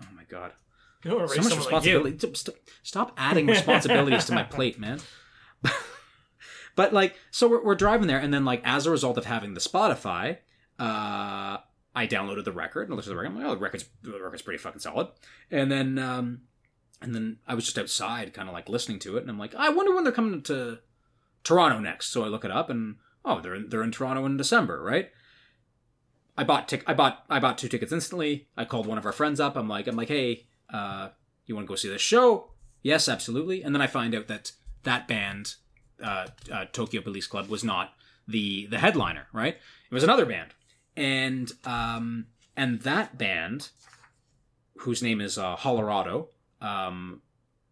Oh 0.00 0.06
my 0.14 0.24
god. 0.24 0.52
You 1.04 1.10
don't 1.12 1.20
want 1.20 1.30
so 1.30 1.42
much 1.42 1.50
like 1.50 1.58
responsibility. 1.58 2.18
St- 2.18 2.36
st- 2.36 2.56
Stop 2.82 3.12
adding 3.16 3.46
responsibilities 3.56 4.24
to 4.26 4.34
my 4.34 4.42
plate, 4.42 4.78
man. 4.78 5.00
but 6.76 6.92
like, 6.92 7.16
so 7.30 7.48
we're, 7.48 7.64
we're 7.64 7.74
driving 7.74 8.06
there, 8.08 8.18
and 8.18 8.32
then 8.32 8.44
like 8.44 8.62
as 8.64 8.86
a 8.86 8.90
result 8.90 9.18
of 9.18 9.24
having 9.24 9.54
the 9.54 9.60
Spotify, 9.60 10.38
uh, 10.78 11.58
I 11.94 12.06
downloaded 12.06 12.44
the 12.44 12.52
record 12.52 12.88
and 12.88 12.96
listened 12.96 13.10
to 13.12 13.16
the 13.16 13.16
record. 13.22 13.32
I'm 13.36 13.38
like, 13.42 13.46
oh, 13.46 13.54
the 13.54 13.60
record's 13.60 13.84
the 14.02 14.12
record's 14.12 14.42
pretty 14.42 14.58
fucking 14.58 14.80
solid. 14.80 15.08
And 15.50 15.70
then, 15.70 15.98
um, 15.98 16.40
and 17.00 17.14
then 17.14 17.38
I 17.46 17.54
was 17.54 17.64
just 17.64 17.78
outside, 17.78 18.34
kind 18.34 18.48
of 18.48 18.54
like 18.54 18.68
listening 18.68 18.98
to 19.00 19.16
it, 19.16 19.22
and 19.22 19.30
I'm 19.30 19.38
like, 19.38 19.54
I 19.54 19.68
wonder 19.70 19.94
when 19.94 20.04
they're 20.04 20.12
coming 20.12 20.42
to 20.42 20.78
Toronto 21.44 21.78
next. 21.78 22.08
So 22.08 22.24
I 22.24 22.28
look 22.28 22.44
it 22.44 22.50
up, 22.50 22.70
and 22.70 22.96
oh, 23.24 23.40
they're 23.40 23.54
in, 23.54 23.68
they're 23.68 23.82
in 23.82 23.92
Toronto 23.92 24.24
in 24.26 24.36
December, 24.36 24.82
right? 24.82 25.10
I 26.36 26.44
bought 26.44 26.68
tic- 26.68 26.84
I 26.86 26.94
bought 26.94 27.24
I 27.28 27.40
bought 27.40 27.58
two 27.58 27.68
tickets 27.68 27.92
instantly. 27.92 28.46
I 28.56 28.64
called 28.64 28.86
one 28.86 28.96
of 28.98 29.04
our 29.04 29.12
friends 29.12 29.40
up. 29.40 29.56
I'm 29.56 29.68
like 29.68 29.86
I'm 29.86 29.96
like, 29.96 30.08
hey, 30.08 30.46
uh, 30.72 31.08
you 31.46 31.54
want 31.54 31.66
to 31.66 31.68
go 31.68 31.74
see 31.74 31.88
this 31.88 32.00
show? 32.00 32.52
Yes, 32.82 33.08
absolutely. 33.08 33.62
And 33.62 33.74
then 33.74 33.82
I 33.82 33.88
find 33.88 34.14
out 34.14 34.28
that 34.28 34.52
that 34.84 35.08
band, 35.08 35.54
uh, 36.02 36.28
uh, 36.52 36.66
Tokyo 36.72 37.02
Police 37.02 37.26
Club, 37.26 37.48
was 37.48 37.64
not 37.64 37.92
the 38.28 38.66
the 38.66 38.78
headliner. 38.78 39.26
Right? 39.32 39.56
It 39.90 39.94
was 39.94 40.04
another 40.04 40.26
band, 40.26 40.54
and 40.96 41.50
um, 41.64 42.26
and 42.56 42.82
that 42.82 43.18
band, 43.18 43.70
whose 44.78 45.02
name 45.02 45.20
is 45.20 45.38
uh, 45.38 45.56
Hollerado, 45.56 46.28
um, 46.60 47.22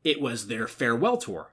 it 0.05 0.20
was 0.20 0.47
their 0.47 0.66
farewell 0.68 1.16
tour, 1.16 1.53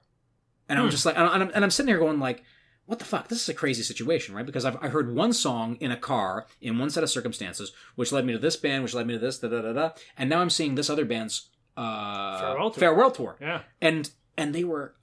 and 0.68 0.78
I'm 0.78 0.86
Hmm. 0.86 0.90
just 0.90 1.06
like, 1.06 1.16
and 1.18 1.26
I'm, 1.28 1.50
and 1.54 1.64
I'm 1.64 1.70
sitting 1.70 1.88
here 1.88 1.98
going 1.98 2.20
like, 2.20 2.44
what 2.86 2.98
the 2.98 3.04
fuck? 3.04 3.28
This 3.28 3.40
is 3.42 3.48
a 3.48 3.54
crazy 3.54 3.82
situation, 3.82 4.34
right? 4.34 4.44
Because 4.46 4.64
I've 4.64 4.76
I 4.82 4.88
heard 4.88 5.14
one 5.14 5.32
song 5.32 5.76
in 5.80 5.90
a 5.90 5.96
car 5.96 6.46
in 6.60 6.78
one 6.78 6.90
set 6.90 7.02
of 7.02 7.10
circumstances, 7.10 7.72
which 7.96 8.12
led 8.12 8.24
me 8.26 8.32
to 8.34 8.38
this 8.38 8.56
band, 8.56 8.82
which 8.82 8.94
led 8.94 9.06
me 9.06 9.14
to 9.14 9.18
this, 9.18 9.38
da 9.38 9.48
da 9.48 9.62
da 9.62 9.72
da, 9.72 9.90
and 10.18 10.28
now 10.30 10.40
I'm 10.40 10.50
seeing 10.50 10.74
this 10.74 10.90
other 10.90 11.04
band's 11.04 11.48
uh, 11.76 12.38
Farewell 12.40 12.70
tour. 12.70 12.80
farewell 12.80 13.10
tour, 13.10 13.36
Yeah. 13.40 13.62
and 13.80 14.10
and 14.36 14.54
they 14.54 14.64
were, 14.64 14.94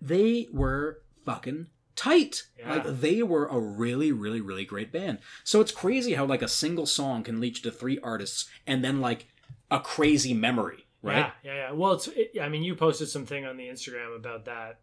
they 0.00 0.48
were 0.52 1.02
fucking 1.24 1.66
tight. 1.96 2.44
Yeah. 2.58 2.74
Like 2.76 3.00
they 3.00 3.22
were 3.22 3.46
a 3.46 3.58
really, 3.58 4.12
really, 4.12 4.40
really 4.40 4.64
great 4.64 4.92
band. 4.92 5.18
So 5.44 5.60
it's 5.60 5.72
crazy 5.72 6.14
how 6.14 6.24
like 6.24 6.42
a 6.42 6.48
single 6.48 6.86
song 6.86 7.22
can 7.22 7.40
lead 7.40 7.56
you 7.58 7.62
to 7.64 7.70
three 7.70 7.98
artists, 8.02 8.48
and 8.66 8.84
then 8.84 9.00
like 9.00 9.26
a 9.70 9.80
crazy 9.80 10.34
memory, 10.34 10.81
right? 11.02 11.16
Yeah, 11.16 11.30
yeah, 11.44 11.54
yeah. 11.54 11.72
Well, 11.72 11.92
it's. 11.92 12.08
It, 12.08 12.32
I 12.40 12.48
mean, 12.48 12.62
you 12.62 12.74
posted 12.74 13.08
something 13.08 13.44
on 13.44 13.56
the 13.56 13.66
Instagram 13.68 14.16
about 14.16 14.44
that. 14.46 14.80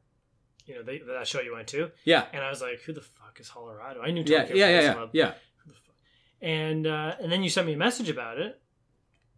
You 0.65 0.76
know, 0.76 0.84
they, 0.84 0.99
that 0.99 1.28
show 1.28 1.41
you 1.41 1.53
went 1.53 1.67
to, 1.70 1.89
Yeah, 2.05 2.26
and 2.32 2.43
I 2.43 2.49
was 2.49 2.61
like, 2.61 2.82
"Who 2.82 2.93
the 2.93 3.01
fuck 3.01 3.39
is 3.39 3.49
Hollerado?" 3.49 4.03
I 4.03 4.11
knew 4.11 4.24
yeah, 4.26 4.41
Tokyo 4.43 4.55
yeah, 4.55 4.70
yeah, 4.70 4.82
yeah, 4.82 4.93
Club. 4.93 5.09
yeah. 5.13 5.34
The 5.65 5.74
and 6.41 6.86
uh, 6.88 7.15
and 7.20 7.32
then 7.32 7.43
you 7.43 7.49
sent 7.49 7.67
me 7.67 7.74
a 7.74 7.78
message 7.78 8.09
about 8.09 8.38
it, 8.39 8.61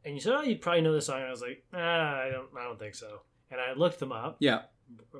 and 0.05 0.13
you 0.13 0.19
said, 0.21 0.33
"Oh, 0.33 0.41
you 0.41 0.57
probably 0.57 0.81
know 0.81 0.93
this 0.93 1.05
song." 1.05 1.17
And 1.19 1.27
I 1.27 1.31
was 1.31 1.41
like, 1.41 1.63
ah, 1.73 1.77
"I 2.21 2.29
don't, 2.31 2.47
I 2.59 2.63
don't 2.63 2.77
think 2.79 2.95
so." 2.95 3.21
And 3.49 3.59
I 3.59 3.73
looked 3.73 3.99
them 3.99 4.11
up. 4.11 4.37
Yeah. 4.39 4.63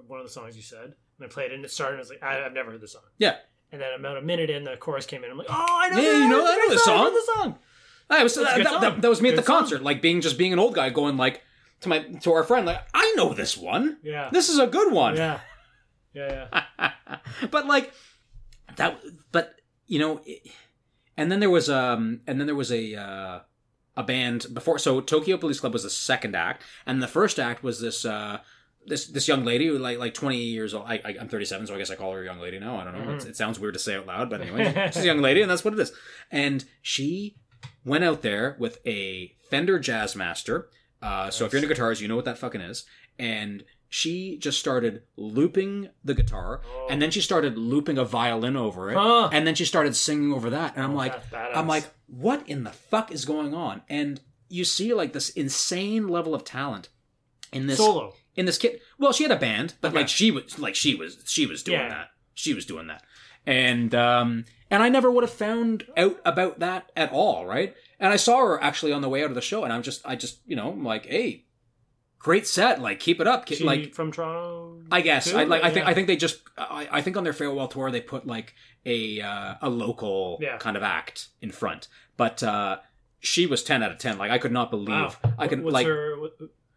One 0.07 0.19
of 0.19 0.25
the 0.25 0.31
songs 0.31 0.55
you 0.57 0.63
said, 0.63 0.83
and 1.17 1.23
I 1.23 1.27
played 1.27 1.51
it, 1.51 1.55
and 1.55 1.63
it 1.65 1.71
started. 1.71 1.93
And 1.93 1.99
I 1.99 2.01
was 2.01 2.09
like, 2.09 2.23
I, 2.23 2.45
"I've 2.45 2.53
never 2.53 2.71
heard 2.71 2.81
the 2.81 2.87
song." 2.87 3.03
Yeah. 3.17 3.35
And 3.71 3.79
then 3.79 3.93
about 3.97 4.17
a 4.17 4.21
minute 4.21 4.49
in, 4.49 4.65
the 4.65 4.75
chorus 4.75 5.05
came 5.05 5.23
in. 5.23 5.31
I'm 5.31 5.37
like, 5.37 5.47
"Oh, 5.49 5.53
I 5.81 5.89
know, 5.89 6.01
Yeah, 6.01 6.17
you 6.17 6.27
know- 6.27 6.45
I 6.45 6.57
know 6.57 6.69
this 6.69 6.83
song. 6.83 6.99
I 6.99 7.03
know 7.05 7.11
the 7.13 7.31
song." 7.35 7.55
That 8.09 8.23
was 8.23 8.35
that, 8.35 8.57
that, 8.57 8.67
song. 8.67 8.81
that- 8.81 9.01
that 9.01 9.07
was 9.09 9.21
me 9.21 9.29
at 9.29 9.37
the 9.37 9.43
song. 9.43 9.59
concert, 9.59 9.81
like 9.81 10.01
being 10.01 10.19
just 10.19 10.37
being 10.37 10.51
an 10.51 10.59
old 10.59 10.75
guy, 10.75 10.89
going 10.89 11.15
like 11.15 11.41
to 11.81 11.89
my 11.89 11.99
to 11.99 12.31
our 12.33 12.43
friend, 12.43 12.65
like 12.65 12.79
I 12.93 13.13
know 13.15 13.33
this 13.33 13.57
one. 13.57 13.97
Yeah. 14.03 14.29
This 14.31 14.49
is 14.49 14.59
a 14.59 14.67
good 14.67 14.91
one. 14.91 15.15
Yeah. 15.15 15.39
Yeah. 16.13 16.47
Yeah. 16.79 16.89
but 17.51 17.67
like 17.67 17.93
that, 18.75 18.99
but 19.31 19.55
you 19.87 19.97
know, 19.97 20.19
it, 20.25 20.41
and 21.15 21.31
then 21.31 21.39
there 21.39 21.49
was 21.49 21.69
um, 21.69 22.19
and 22.27 22.37
then 22.37 22.47
there 22.47 22.55
was 22.55 22.69
a 22.69 22.95
uh, 22.95 23.39
a 23.95 24.03
band 24.03 24.47
before. 24.53 24.77
So 24.77 24.99
Tokyo 24.99 25.37
Police 25.37 25.61
Club 25.61 25.71
was 25.71 25.83
the 25.83 25.89
second 25.89 26.35
act, 26.35 26.63
and 26.85 27.01
the 27.01 27.07
first 27.07 27.39
act 27.39 27.63
was 27.63 27.79
this 27.79 28.03
uh. 28.03 28.39
This, 28.83 29.05
this 29.05 29.27
young 29.27 29.45
lady, 29.45 29.67
who 29.67 29.77
like 29.77 29.99
like 29.99 30.15
twenty 30.15 30.39
years 30.39 30.73
old. 30.73 30.85
I, 30.87 30.95
I, 31.05 31.15
I'm 31.21 31.29
37, 31.29 31.67
so 31.67 31.75
I 31.75 31.77
guess 31.77 31.91
I 31.91 31.95
call 31.95 32.13
her 32.13 32.23
a 32.23 32.25
young 32.25 32.39
lady 32.39 32.57
now. 32.57 32.77
I 32.79 32.83
don't 32.83 33.05
know. 33.05 33.13
It's, 33.13 33.25
it 33.25 33.37
sounds 33.37 33.59
weird 33.59 33.75
to 33.75 33.79
say 33.79 33.95
out 33.95 34.07
loud, 34.07 34.27
but 34.27 34.41
anyway, 34.41 34.89
she's 34.91 35.03
a 35.03 35.05
young 35.05 35.21
lady, 35.21 35.43
and 35.43 35.51
that's 35.51 35.63
what 35.63 35.75
it 35.75 35.79
is. 35.79 35.91
And 36.31 36.65
she 36.81 37.35
went 37.85 38.03
out 38.03 38.23
there 38.23 38.55
with 38.57 38.79
a 38.85 39.35
Fender 39.51 39.77
Jazzmaster. 39.79 40.65
Uh, 41.01 41.29
so 41.31 41.45
if 41.45 41.51
you're 41.51 41.57
into 41.57 41.67
guitars, 41.67 42.01
you 42.01 42.07
know 42.07 42.15
what 42.15 42.25
that 42.25 42.37
fucking 42.37 42.61
is. 42.61 42.85
And 43.17 43.63
she 43.89 44.37
just 44.37 44.59
started 44.59 45.01
looping 45.17 45.89
the 46.03 46.13
guitar, 46.13 46.61
Oh. 46.65 46.87
and 46.89 47.01
then 47.01 47.11
she 47.11 47.19
started 47.21 47.57
looping 47.57 47.97
a 47.97 48.05
violin 48.05 48.55
over 48.55 48.89
it, 48.89 48.95
Huh. 48.95 49.29
and 49.33 49.45
then 49.45 49.53
she 49.55 49.65
started 49.65 49.95
singing 49.95 50.31
over 50.31 50.49
that. 50.51 50.75
And 50.75 50.83
I'm 50.83 50.95
like. 50.95 51.13
I'm 51.33 51.67
like, 51.67 51.85
what 52.07 52.47
in 52.47 52.63
the 52.63 52.71
fuck 52.71 53.11
is 53.11 53.25
going 53.25 53.53
on? 53.53 53.81
And 53.89 54.21
you 54.47 54.63
see 54.65 54.93
like 54.93 55.11
this 55.13 55.29
insane 55.29 56.07
level 56.07 56.33
of 56.35 56.43
talent 56.43 56.89
in 57.51 57.67
this 57.67 57.77
Solo. 57.77 58.13
in 58.35 58.45
this 58.45 58.57
kid. 58.57 58.79
Well, 58.97 59.11
she 59.13 59.23
had 59.23 59.31
a 59.31 59.35
band, 59.37 59.73
but 59.81 59.89
Okay. 59.89 59.97
like 59.99 60.09
she 60.09 60.29
was 60.31 60.57
like 60.59 60.75
she 60.75 60.95
was 60.95 61.17
she 61.25 61.45
was 61.45 61.63
doing 61.63 61.79
Yeah. 61.79 61.89
that. 61.89 62.09
She 62.33 62.53
was 62.53 62.65
doing 62.65 62.87
that. 62.87 63.03
And 63.45 63.93
um 63.95 64.45
and 64.69 64.81
I 64.83 64.87
never 64.89 65.09
would 65.11 65.23
have 65.23 65.33
found 65.33 65.85
out 65.97 66.19
about 66.23 66.59
that 66.59 66.91
at 66.95 67.11
all, 67.11 67.45
right? 67.45 67.75
And 68.01 68.11
I 68.11 68.17
saw 68.17 68.39
her 68.39 68.61
actually 68.61 68.91
on 68.91 69.01
the 69.01 69.07
way 69.09 69.23
out 69.23 69.29
of 69.29 69.35
the 69.35 69.41
show 69.41 69.63
and 69.63 69.71
I'm 69.71 69.83
just 69.83 70.01
I 70.05 70.15
just, 70.17 70.39
you 70.45 70.55
know, 70.57 70.71
I'm 70.71 70.83
like, 70.83 71.05
"Hey, 71.05 71.45
great 72.19 72.47
set. 72.47 72.81
Like 72.81 72.99
keep 72.99 73.21
it 73.21 73.27
up." 73.27 73.47
She 73.47 73.63
like 73.63 73.93
from 73.93 74.11
Toronto. 74.11 74.81
I 74.91 75.01
guess 75.01 75.29
too? 75.31 75.37
I 75.37 75.43
like 75.45 75.63
I 75.63 75.69
think. 75.69 75.85
I 75.87 75.93
think 75.93 76.07
they 76.07 76.15
just 76.17 76.41
I, 76.57 76.87
I 76.91 77.01
think 77.01 77.15
on 77.15 77.23
their 77.23 77.31
farewell 77.33 77.67
tour 77.67 77.91
they 77.91 78.01
put 78.01 78.25
like 78.27 78.55
a 78.85 79.21
uh, 79.21 79.55
a 79.61 79.69
local 79.69 80.39
Yeah. 80.41 80.57
kind 80.57 80.75
of 80.75 80.83
act 80.83 81.27
in 81.41 81.51
front. 81.51 81.87
But 82.17 82.41
uh 82.43 82.79
she 83.23 83.45
was 83.45 83.61
10 83.63 83.83
out 83.83 83.91
of 83.91 83.99
10. 83.99 84.17
Like 84.17 84.31
I 84.31 84.39
could 84.39 84.51
not 84.51 84.71
believe 84.71 84.89
Wow. 84.89 85.13
I 85.37 85.47
could 85.47 85.61
What's 85.63 85.73
like 85.75 85.85
her, 85.85 86.19
what, 86.19 86.33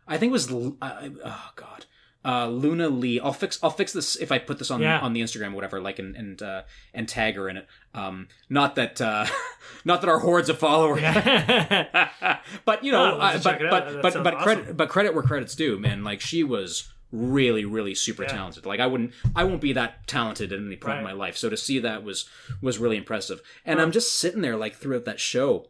I 0.07 0.19
think 0.19 0.29
it 0.29 0.33
was 0.35 0.53
uh, 0.53 1.09
oh 1.25 1.51
god, 1.57 1.87
uh, 2.25 2.49
Luna 2.49 2.89
Lee. 2.89 3.21
I'll 3.21 3.33
fix 3.33 3.59
I'll 3.63 3.71
fix 3.71 3.93
this 3.93 4.17
if 4.17 4.33
I 4.33 4.39
put 4.39 4.59
this 4.59 4.71
on 4.71 4.81
Yeah. 4.81 4.99
on 5.01 5.13
the 5.13 5.21
Instagram 5.21 5.53
or 5.53 5.57
whatever, 5.57 5.81
like 5.81 5.99
and 5.99 6.17
and 6.17 6.41
uh, 6.43 6.63
and 6.95 7.09
tag 7.09 7.37
her 7.37 7.49
in 7.49 7.57
it. 7.59 7.67
Um, 7.95 8.29
not 8.49 8.75
that 8.77 9.01
uh, 9.01 9.27
not 9.85 10.01
that 10.01 10.09
our 10.09 10.21
hordes 10.21 10.49
of 10.49 10.59
followers. 10.59 11.01
but 12.65 12.85
you 12.85 12.93
know, 12.93 13.15
Oh, 13.15 13.19
uh, 13.21 13.39
but 13.43 13.59
but 13.71 14.03
but 14.03 14.23
but 14.25 14.39
credit 14.39 14.65
awesome. 14.65 14.77
but 14.77 14.89
credit 14.89 15.15
where 15.15 15.23
credit's 15.23 15.55
due, 15.55 15.79
man. 15.79 16.05
Like 16.05 16.21
she 16.21 16.43
was 16.43 16.91
really 17.13 17.65
really 17.65 17.95
super 17.95 18.23
Yeah. 18.25 18.31
talented. 18.31 18.67
Like 18.67 18.81
I 18.81 18.87
wouldn't 18.87 19.13
I 19.37 19.45
won't 19.45 19.61
be 19.61 19.73
that 19.75 20.07
talented 20.07 20.53
at 20.53 20.59
any 20.59 20.77
point 20.77 20.99
in 20.99 21.05
my 21.05 21.13
life. 21.13 21.37
So 21.37 21.49
to 21.49 21.57
see 21.57 21.79
that 21.81 22.03
was 22.03 22.29
was 22.61 22.79
really 22.79 22.97
impressive. 22.97 23.41
And 23.65 23.81
I'm 23.81 23.93
just 23.93 24.19
sitting 24.19 24.41
there 24.41 24.57
like 24.57 24.75
throughout 24.75 25.05
that 25.05 25.21
show 25.21 25.69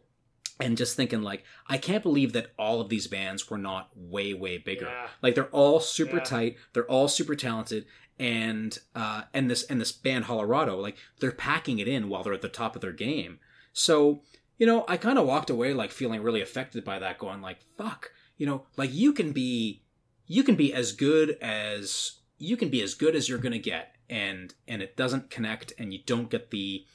and 0.59 0.77
just 0.77 0.95
thinking 0.95 1.21
like 1.21 1.43
I 1.67 1.77
can't 1.77 2.03
believe 2.03 2.33
that 2.33 2.51
all 2.57 2.79
of 2.81 2.89
these 2.89 3.07
bands 3.07 3.49
were 3.49 3.57
not 3.57 3.89
way 3.95 4.33
way 4.33 4.57
bigger. 4.57 4.85
Yeah. 4.85 5.07
Like 5.21 5.35
they're 5.35 5.47
all 5.47 5.79
super 5.79 6.17
Yeah. 6.17 6.23
tight, 6.23 6.57
they're 6.73 6.89
all 6.89 7.07
super 7.07 7.35
talented 7.35 7.85
and 8.17 8.79
uh 8.95 9.23
and 9.33 9.51
this 9.51 9.63
and 9.63 9.81
this 9.81 9.91
band 9.91 10.25
Hollerado 10.25 10.81
like 10.81 10.95
they're 11.19 11.31
packing 11.33 11.79
it 11.79 11.87
in 11.87 12.07
while 12.07 12.23
they're 12.23 12.33
at 12.33 12.41
the 12.41 12.47
top 12.49 12.75
of 12.75 12.81
their 12.81 12.93
game. 12.93 13.39
So, 13.73 14.21
you 14.57 14.65
know, 14.65 14.85
I 14.87 14.95
kind 14.95 15.19
of 15.19 15.27
walked 15.27 15.49
away 15.49 15.73
like 15.73 15.91
feeling 15.91 16.21
really 16.23 16.41
affected 16.41 16.85
by 16.85 16.99
that 16.99 17.17
going 17.17 17.41
like 17.41 17.59
fuck, 17.77 18.11
you 18.37 18.45
know, 18.45 18.65
like 18.77 18.93
you 18.93 19.11
can 19.11 19.33
be 19.33 19.81
you 20.27 20.43
can 20.43 20.55
be 20.55 20.73
as 20.73 20.93
good 20.93 21.37
as 21.41 22.19
you 22.37 22.55
can 22.55 22.69
be 22.69 22.81
as 22.81 22.93
good 22.93 23.15
as 23.15 23.27
you're 23.27 23.37
going 23.37 23.51
to 23.51 23.59
get 23.59 23.95
and 24.09 24.53
and 24.67 24.81
it 24.81 24.95
doesn't 24.95 25.29
connect 25.29 25.73
and 25.77 25.91
you 25.93 25.99
don't 26.05 26.29
get 26.29 26.51
the 26.51 26.85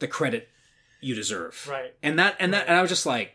the 0.00 0.08
credit 0.08 0.48
you 1.00 1.14
deserve 1.14 1.66
right. 1.70 1.94
and 2.02 2.18
that 2.18 2.36
and 2.40 2.52
that 2.54 2.66
and 2.68 2.76
I 2.76 2.80
was 2.82 2.90
just 2.90 3.06
like, 3.06 3.32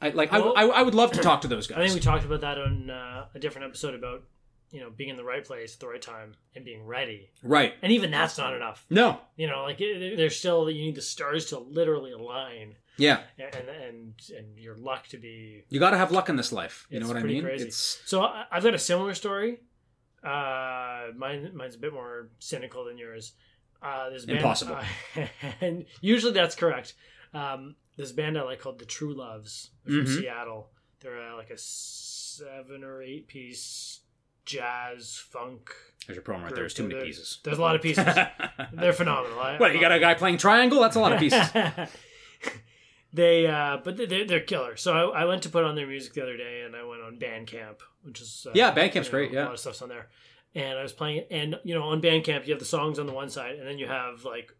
I 0.00 0.10
like 0.10 0.32
I, 0.32 0.38
Well- 0.38 0.54
I, 0.56 0.62
I 0.64 0.82
would 0.82 0.94
love 0.94 1.12
to 1.12 1.20
talk 1.20 1.40
to 1.42 1.48
those 1.48 1.66
guys. 1.66 1.78
I 1.78 1.82
think 1.82 1.94
we 1.94 2.00
talked 2.00 2.24
about 2.24 2.40
that 2.42 2.58
on 2.58 2.90
uh, 2.90 3.26
a 3.34 3.38
different 3.38 3.66
episode 3.68 3.94
about 3.94 4.22
you 4.70 4.80
know 4.80 4.90
being 4.90 5.08
in 5.10 5.16
the 5.16 5.24
right 5.24 5.44
place 5.44 5.74
at 5.74 5.80
the 5.80 5.88
right 5.88 6.02
time 6.02 6.34
and 6.54 6.64
being 6.64 6.84
ready. 6.86 7.30
right? 7.42 7.72
And 7.82 7.90
even 7.92 8.10
that's 8.10 8.36
not 8.38 8.54
enough. 8.54 8.84
No, 8.90 9.18
You 9.36 9.46
know, 9.48 9.62
like 9.62 9.78
there's 9.78 10.36
still 10.36 10.70
you 10.70 10.82
need 10.84 10.94
the 10.94 11.02
stars 11.02 11.46
to 11.46 11.58
literally 11.58 12.12
align, 12.12 12.74
yeah, 12.98 13.20
and 13.38 13.68
and 13.68 14.12
and 14.36 14.58
your 14.58 14.76
luck 14.76 15.06
to 15.08 15.16
be. 15.16 15.64
you 15.70 15.80
got 15.80 15.90
to 15.90 15.96
have 15.98 16.12
luck 16.12 16.28
in 16.28 16.36
this 16.36 16.52
life. 16.52 16.86
You 16.90 17.00
know 17.00 17.08
what 17.08 17.16
I 17.16 17.22
mean? 17.22 17.42
crazy. 17.44 17.68
It's 17.68 18.00
So 18.04 18.22
I, 18.22 18.44
I've 18.52 18.62
got 18.62 18.74
a 18.74 18.78
similar 18.78 19.14
story. 19.14 19.60
Uh, 20.22 21.12
mine 21.16 21.50
mine's 21.54 21.76
a 21.76 21.78
bit 21.78 21.92
more 21.92 22.28
cynical 22.38 22.84
than 22.84 22.98
yours. 22.98 23.32
Uh, 23.82 24.10
this 24.10 24.24
band, 24.24 24.38
Impossible. 24.38 24.78
and 25.60 25.84
usually 26.00 26.32
that's 26.32 26.54
correct. 26.56 26.94
Um, 27.32 27.76
this 27.96 28.12
band 28.12 28.36
I 28.38 28.42
like 28.42 28.60
called 28.60 28.78
the 28.78 28.84
True 28.84 29.14
Loves 29.14 29.70
from 29.84 30.04
Mhm. 30.04 30.18
Seattle. 30.20 30.70
They're 31.00 31.30
uh, 31.32 31.36
like 31.36 31.50
a 31.50 31.58
seven 31.58 32.82
or 32.84 33.02
eight 33.02 33.28
piece 33.28 34.00
jazz 34.44 35.16
funk. 35.30 35.70
there's 36.06 36.16
your 36.16 36.22
problem 36.22 36.44
right 36.44 36.54
there. 36.54 36.62
There's 36.62 36.74
too 36.74 36.84
many 36.84 36.94
There- 36.96 37.04
pieces. 37.04 37.38
There's 37.44 37.58
a 37.58 37.60
lot 37.60 37.76
of 37.76 37.82
pieces. 37.82 38.04
They're 38.72 38.92
phenomenal. 38.92 39.38
I- 39.38 39.58
what 39.58 39.74
you 39.74 39.80
got 39.80 39.92
a 39.92 40.00
guy 40.00 40.14
playing 40.14 40.38
triangle? 40.38 40.80
That's 40.80 40.96
a 40.96 41.00
lot 41.00 41.12
of 41.12 41.18
pieces. 41.20 41.40
they 43.12 43.46
uh 43.46 43.78
but 43.82 43.96
they're, 43.96 44.26
they're 44.26 44.40
killer 44.40 44.76
so 44.76 44.92
I, 45.12 45.22
I 45.22 45.24
went 45.24 45.42
to 45.44 45.48
put 45.48 45.64
on 45.64 45.74
their 45.76 45.86
music 45.86 46.12
the 46.12 46.22
other 46.22 46.36
day 46.36 46.60
and 46.66 46.76
i 46.76 46.84
went 46.84 47.00
on 47.02 47.16
bandcamp 47.18 47.76
which 48.02 48.20
is 48.20 48.46
uh, 48.46 48.52
Yeah, 48.54 48.70
Bandcamp's 48.74 48.94
you 48.94 49.02
know, 49.04 49.10
great, 49.10 49.32
yeah. 49.32 49.42
a 49.42 49.46
lot 49.46 49.54
of 49.54 49.60
stuff's 49.60 49.80
on 49.80 49.88
there 49.88 50.08
and 50.54 50.78
i 50.78 50.82
was 50.82 50.92
playing 50.92 51.18
it 51.18 51.28
and 51.30 51.56
you 51.64 51.74
know 51.74 51.82
on 51.82 52.00
bandcamp 52.00 52.46
you 52.46 52.52
have 52.52 52.58
the 52.58 52.64
songs 52.64 52.98
on 52.98 53.06
the 53.06 53.12
one 53.12 53.28
side 53.28 53.56
and 53.56 53.66
then 53.66 53.78
you 53.78 53.86
have 53.86 54.24
like 54.24 54.52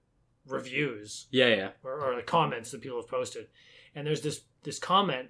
reviews 0.46 1.26
yeah, 1.30 1.46
yeah. 1.48 1.68
or, 1.82 2.00
or 2.00 2.16
the 2.16 2.22
comments 2.22 2.70
that 2.70 2.80
people 2.80 2.98
have 3.00 3.08
posted 3.08 3.46
and 3.94 4.06
there's 4.06 4.22
this 4.22 4.40
this 4.62 4.78
comment 4.78 5.28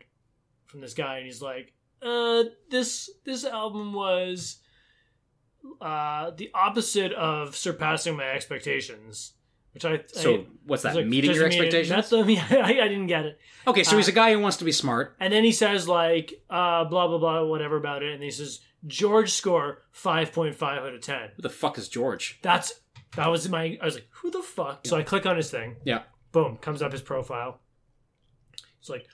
from 0.67 0.81
this 0.81 0.95
guy 0.95 1.17
and 1.17 1.27
he's 1.27 1.43
like 1.43 1.73
uh 2.03 2.45
this 2.71 3.11
this 3.25 3.45
album 3.45 3.93
was 3.93 4.59
uh 5.81 6.31
the 6.37 6.51
opposite 6.55 7.13
of 7.13 7.57
surpassing 7.57 8.17
my 8.17 8.29
expectations 8.31 9.35
which 9.73 9.85
i 9.85 10.01
So 10.13 10.35
I, 10.35 10.47
what's 10.67 10.83
that? 10.83 10.95
like, 10.97 11.07
meeting 11.07 11.33
your 11.33 11.49
mean- 11.49 11.53
expectations? 11.53 11.89
That's 11.91 12.09
the, 12.11 12.19
I, 12.51 12.85
I 12.85 12.89
didn't 12.89 13.07
get 13.07 13.27
it. 13.27 13.39
okay, 13.67 13.85
so 13.85 13.97
he's 13.97 14.09
uh, 14.09 14.13
a 14.13 14.15
guy 14.15 14.33
who 14.33 14.41
wants 14.41 14.57
to 14.57 14.65
be 14.65 14.73
smart. 14.73 15.15
And 15.21 15.33
then 15.33 15.45
he 15.45 15.53
says 15.53 15.87
like 15.87 16.33
uh, 16.49 16.85
blah 16.85 17.07
blah 17.07 17.19
blah 17.19 17.45
whatever 17.45 17.77
about 17.77 18.03
it, 18.03 18.13
and 18.15 18.23
he 18.23 18.31
says 18.31 18.61
George 18.87 19.33
score 19.33 19.83
five 19.93 20.33
point 20.33 20.55
five 20.55 20.83
out 20.83 20.95
of 20.95 21.01
ten. 21.01 21.31
Who 21.37 21.43
the 21.43 21.51
fuck 21.51 21.79
is 21.79 21.89
George? 21.89 22.39
That's 22.43 22.73
that 23.17 23.29
was 23.29 23.49
my. 23.49 23.79
I 23.81 23.85
was 23.85 23.95
like, 23.95 24.09
who 24.11 24.31
the 24.31 24.43
fuck? 24.43 24.87
So 24.87 24.97
I 24.97 25.03
click 25.03 25.27
on 25.27 25.37
his 25.37 25.51
thing. 25.51 25.77
Yeah. 25.85 26.03
Boom, 26.33 26.57
comes 26.59 26.83
up 26.83 26.93
his 26.93 27.03
profile. 27.03 27.61
It's 28.81 28.89
like, 28.91 29.07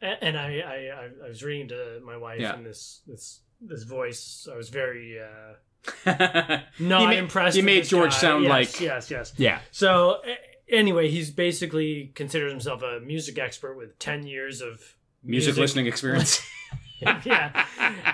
and 0.00 0.38
I 0.38 0.58
I, 0.60 1.24
I- 1.24 1.28
was 1.28 1.42
reading 1.42 1.68
to 1.68 2.00
my 2.04 2.16
wife 2.16 2.40
Yeah. 2.40 2.54
in 2.56 2.62
this 2.64 3.02
this 3.06 3.40
this 3.60 3.82
voice. 3.84 4.46
I 4.52 4.56
was 4.56 4.68
very 4.68 5.18
uh, 6.06 6.58
not 6.78 7.04
ma- 7.06 7.10
impressed. 7.12 7.56
You 7.56 7.62
made 7.62 7.84
George 7.84 8.10
guy. 8.12 8.16
sound 8.18 8.44
Yes, 8.44 8.50
like 8.50 8.80
yes 8.80 9.10
yes. 9.10 9.32
yeah. 9.36 9.60
So 9.72 10.20
anyway, 10.68 11.08
he's 11.10 11.30
basically 11.30 12.12
considers 12.14 12.52
himself 12.52 12.82
a 12.82 13.00
music 13.00 13.38
expert 13.38 13.76
with 13.76 13.98
ten 13.98 14.26
years 14.26 14.60
of 14.60 14.80
Music, 15.24 15.56
listening 15.56 15.86
experience. 15.86 16.40
yeah. 17.24 17.66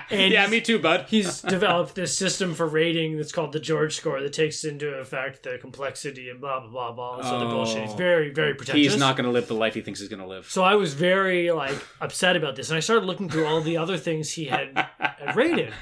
And 0.09 0.31
yeah, 0.33 0.47
me 0.47 0.61
too, 0.61 0.79
bud. 0.79 1.05
He's 1.09 1.41
developed 1.41 1.95
this 1.95 2.17
system 2.17 2.53
for 2.55 2.67
rating 2.67 3.17
that's 3.17 3.31
called 3.31 3.51
the 3.53 3.59
George 3.59 3.95
score 3.95 4.21
that 4.21 4.33
takes 4.33 4.63
into 4.63 4.87
effect 4.95 5.43
the 5.43 5.57
complexity 5.59 6.29
and 6.29 6.41
blah 6.41 6.59
blah 6.59 6.69
blah 6.69 6.91
blah. 6.93 7.03
all 7.11 7.17
this 7.17 7.25
other 7.27 7.45
Oh. 7.45 7.49
bullshit. 7.51 7.83
He's 7.85 7.93
very 7.93 8.29
very 8.31 8.53
pretentious. 8.55 8.93
He's 8.93 8.99
not 8.99 9.15
going 9.15 9.25
to 9.25 9.31
live 9.31 9.47
the 9.47 9.53
life 9.53 9.73
he 9.75 9.81
thinks 9.81 9.99
he's 9.99 10.09
going 10.09 10.21
to 10.21 10.27
live. 10.27 10.49
So 10.49 10.63
I 10.63 10.75
was 10.75 10.93
very 10.93 11.51
like 11.51 11.77
upset 12.01 12.35
about 12.35 12.55
this, 12.55 12.69
and 12.69 12.77
I 12.77 12.79
started 12.79 13.05
looking 13.05 13.29
through 13.29 13.45
all 13.45 13.61
the 13.61 13.77
other 13.77 13.97
things 13.97 14.31
he 14.31 14.45
had, 14.45 14.75
had 14.99 15.35
rated. 15.35 15.73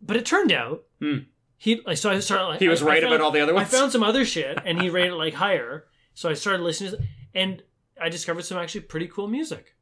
But 0.00 0.16
it 0.16 0.26
turned 0.26 0.52
out 0.52 0.84
Hmm. 1.00 1.18
he 1.56 1.80
like 1.86 1.96
so 1.98 2.10
I 2.10 2.20
started 2.20 2.44
like 2.46 2.60
He 2.60 2.68
was 2.68 2.82
I- 2.82 2.86
I 2.86 2.88
right 2.88 3.02
found- 3.02 3.14
about 3.14 3.24
all 3.24 3.30
the 3.30 3.40
other 3.40 3.54
ones. 3.54 3.72
I 3.72 3.78
found 3.78 3.92
some 3.92 4.02
other 4.02 4.24
shit, 4.24 4.58
and 4.64 4.80
he 4.80 4.90
rated 4.90 5.12
it 5.12 5.16
like 5.16 5.34
higher. 5.34 5.84
So 6.14 6.28
I 6.30 6.34
started 6.34 6.62
listening, 6.62 6.92
to, 6.92 6.98
and 7.34 7.62
I 8.00 8.08
discovered 8.08 8.44
some 8.44 8.58
actually 8.58 8.82
pretty 8.82 9.06
cool 9.08 9.26
music. 9.28 9.74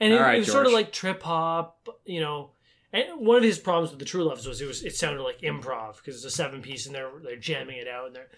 And 0.00 0.12
it, 0.12 0.20
right, 0.20 0.36
it 0.36 0.38
was 0.40 0.52
sort 0.52 0.66
of 0.66 0.72
like 0.72 0.92
trip 0.92 1.22
hop, 1.22 1.88
you 2.04 2.20
know. 2.20 2.50
And 2.92 3.26
one 3.26 3.38
of 3.38 3.42
his 3.42 3.58
problems 3.58 3.90
with 3.90 3.98
the 3.98 4.04
True 4.04 4.24
Loves 4.24 4.46
was 4.46 4.60
it 4.60 4.66
was 4.66 4.82
it 4.82 4.94
sounded 4.94 5.22
like 5.22 5.40
improv 5.40 5.96
because 5.96 6.16
it's 6.16 6.24
a 6.24 6.30
seven 6.30 6.62
piece 6.62 6.86
and 6.86 6.94
they're 6.94 7.10
they're 7.22 7.36
jamming 7.36 7.78
it 7.78 7.88
out 7.88 8.06
and 8.06 8.16
they're 8.16 8.28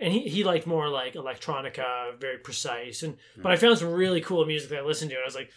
and 0.00 0.12
he, 0.12 0.20
he 0.20 0.44
liked 0.44 0.66
more 0.66 0.88
like 0.88 1.14
electronica, 1.14 2.18
very 2.18 2.38
precise. 2.38 3.02
And 3.02 3.18
but 3.36 3.52
I 3.52 3.56
found 3.56 3.78
some 3.78 3.92
really 3.92 4.20
cool 4.20 4.44
music 4.46 4.70
that 4.70 4.78
I 4.78 4.82
listened 4.82 5.10
to, 5.10 5.16
and 5.16 5.22
I 5.22 5.26
was 5.26 5.34
like, 5.34 5.50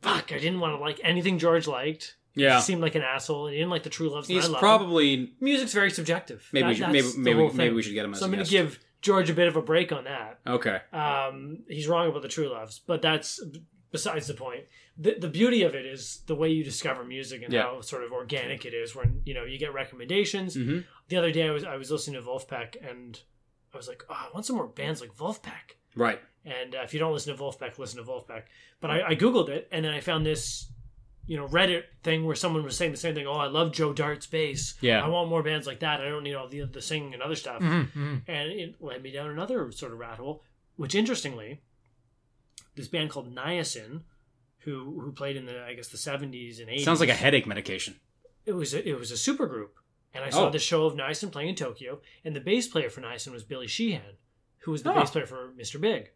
"Fuck!" 0.00 0.32
I 0.32 0.38
didn't 0.38 0.60
want 0.60 0.74
to 0.76 0.80
like 0.80 1.00
anything 1.04 1.38
George 1.38 1.68
liked. 1.68 2.16
Yeah. 2.34 2.56
he 2.56 2.62
seemed 2.62 2.80
like 2.80 2.94
an 2.94 3.02
asshole, 3.02 3.46
and 3.46 3.52
he 3.52 3.58
didn't 3.58 3.70
like 3.70 3.82
the 3.82 3.90
True 3.90 4.08
Loves. 4.08 4.28
He's 4.28 4.44
I 4.44 4.46
love 4.46 4.54
him. 4.56 4.60
probably 4.60 5.32
music's 5.40 5.74
very 5.74 5.90
subjective. 5.90 6.48
maybe 6.52 6.68
we 6.68 6.74
should, 6.74 6.88
maybe 6.88 7.08
maybe 7.18 7.50
maybe 7.52 7.74
we 7.74 7.82
should 7.82 7.94
get 7.94 8.04
him 8.04 8.14
as 8.14 8.20
So 8.20 8.24
I'm 8.26 8.32
going 8.32 8.44
to 8.44 8.50
give 8.50 8.78
George 9.02 9.28
a 9.30 9.34
bit 9.34 9.48
of 9.48 9.56
a 9.56 9.62
break 9.62 9.92
on 9.92 10.04
that. 10.04 10.38
okay. 10.46 10.80
Um, 10.92 11.58
he's 11.68 11.86
wrong 11.86 12.08
about 12.08 12.22
the 12.22 12.28
True 12.28 12.48
Loves, 12.48 12.78
but 12.78 13.02
that's 13.02 13.40
besides 13.90 14.26
the 14.26 14.34
point. 14.34 14.64
The, 14.96 15.16
the 15.18 15.28
beauty 15.28 15.62
of 15.62 15.74
it 15.74 15.86
is 15.86 16.22
the 16.26 16.34
way 16.34 16.48
you 16.50 16.62
discover 16.64 17.04
music 17.04 17.42
and 17.42 17.52
Yeah. 17.52 17.62
how 17.62 17.80
sort 17.80 18.04
of 18.04 18.12
organic 18.12 18.64
it 18.64 18.74
is. 18.74 18.94
When 18.94 19.22
you 19.24 19.34
know 19.34 19.44
you 19.44 19.58
get 19.58 19.72
recommendations. 19.74 20.56
Mhm. 20.56 20.84
The 21.08 21.16
other 21.16 21.32
day 21.32 21.48
I 21.48 21.50
was 21.50 21.64
I 21.64 21.76
was 21.76 21.90
listening 21.90 22.20
to 22.22 22.26
Vulfpeck 22.28 22.76
and 22.88 23.20
I 23.72 23.76
was 23.76 23.88
like, 23.88 24.02
oh, 24.08 24.14
I 24.14 24.28
want 24.34 24.46
some 24.46 24.56
more 24.56 24.66
bands 24.66 25.00
like 25.00 25.14
Vulfpeck. 25.14 25.76
Right. 25.94 26.20
And 26.44 26.74
uh, 26.74 26.80
if 26.82 26.92
you 26.94 27.00
don't 27.00 27.12
listen 27.12 27.36
to 27.36 27.42
Vulfpeck, 27.42 27.78
listen 27.78 27.98
to 28.04 28.10
Vulfpeck. 28.10 28.44
But 28.80 28.90
I, 28.90 29.08
I 29.10 29.14
googled 29.16 29.48
it 29.48 29.68
and 29.70 29.84
then 29.84 29.92
I 29.92 30.00
found 30.00 30.24
this, 30.24 30.70
you 31.26 31.36
know, 31.36 31.46
Reddit 31.46 31.84
thing 32.02 32.24
where 32.26 32.34
someone 32.34 32.64
was 32.64 32.76
saying 32.76 32.90
the 32.92 32.96
same 32.96 33.14
thing. 33.14 33.26
Oh, 33.26 33.32
I 33.34 33.46
love 33.46 33.72
Joe 33.72 33.92
Dart's 33.92 34.26
bass. 34.26 34.74
Yeah. 34.80 35.04
I 35.04 35.08
want 35.08 35.28
more 35.28 35.42
bands 35.42 35.66
like 35.66 35.80
that. 35.80 36.00
I 36.00 36.08
don't 36.08 36.22
need 36.24 36.34
all 36.34 36.48
the 36.48 36.62
the 36.64 36.82
singing 36.82 37.14
and 37.14 37.22
other 37.22 37.36
stuff. 37.36 37.60
Mm-hmm. 37.62 38.16
And 38.26 38.50
it 38.52 38.76
led 38.80 39.02
me 39.02 39.10
down 39.12 39.30
another 39.30 39.70
sort 39.72 39.92
of 39.92 39.98
rat 39.98 40.18
hole. 40.18 40.42
Which 40.76 40.94
interestingly, 40.94 41.60
this 42.74 42.88
band 42.88 43.10
called 43.10 43.34
Niacin, 43.34 44.02
who 44.60 45.00
who 45.00 45.12
played 45.12 45.36
in 45.36 45.46
the 45.46 45.62
I 45.64 45.74
guess 45.74 45.88
the 45.88 45.98
seventies 45.98 46.60
and 46.60 46.68
eighties. 46.68 46.84
Sounds 46.84 47.00
like 47.00 47.08
a 47.08 47.14
headache 47.14 47.46
medication. 47.46 47.96
It 48.46 48.52
was 48.52 48.74
a, 48.74 48.88
it 48.88 48.98
was 48.98 49.10
a 49.10 49.16
super 49.16 49.46
group, 49.46 49.76
and 50.14 50.24
I 50.24 50.30
saw 50.30 50.48
Oh. 50.48 50.50
the 50.50 50.58
show 50.58 50.86
of 50.86 50.94
Niacin 50.94 51.30
playing 51.30 51.50
in 51.50 51.54
Tokyo, 51.54 52.00
and 52.24 52.34
the 52.34 52.40
bass 52.40 52.66
player 52.68 52.88
for 52.90 53.00
Niacin 53.00 53.32
was 53.32 53.44
Billy 53.44 53.66
Sheehan, 53.66 54.16
who 54.60 54.70
was 54.72 54.82
the 54.82 54.90
Oh. 54.90 54.94
bass 54.94 55.10
player 55.10 55.26
for 55.26 55.52
Mr. 55.58 55.80
Big. 55.80 56.10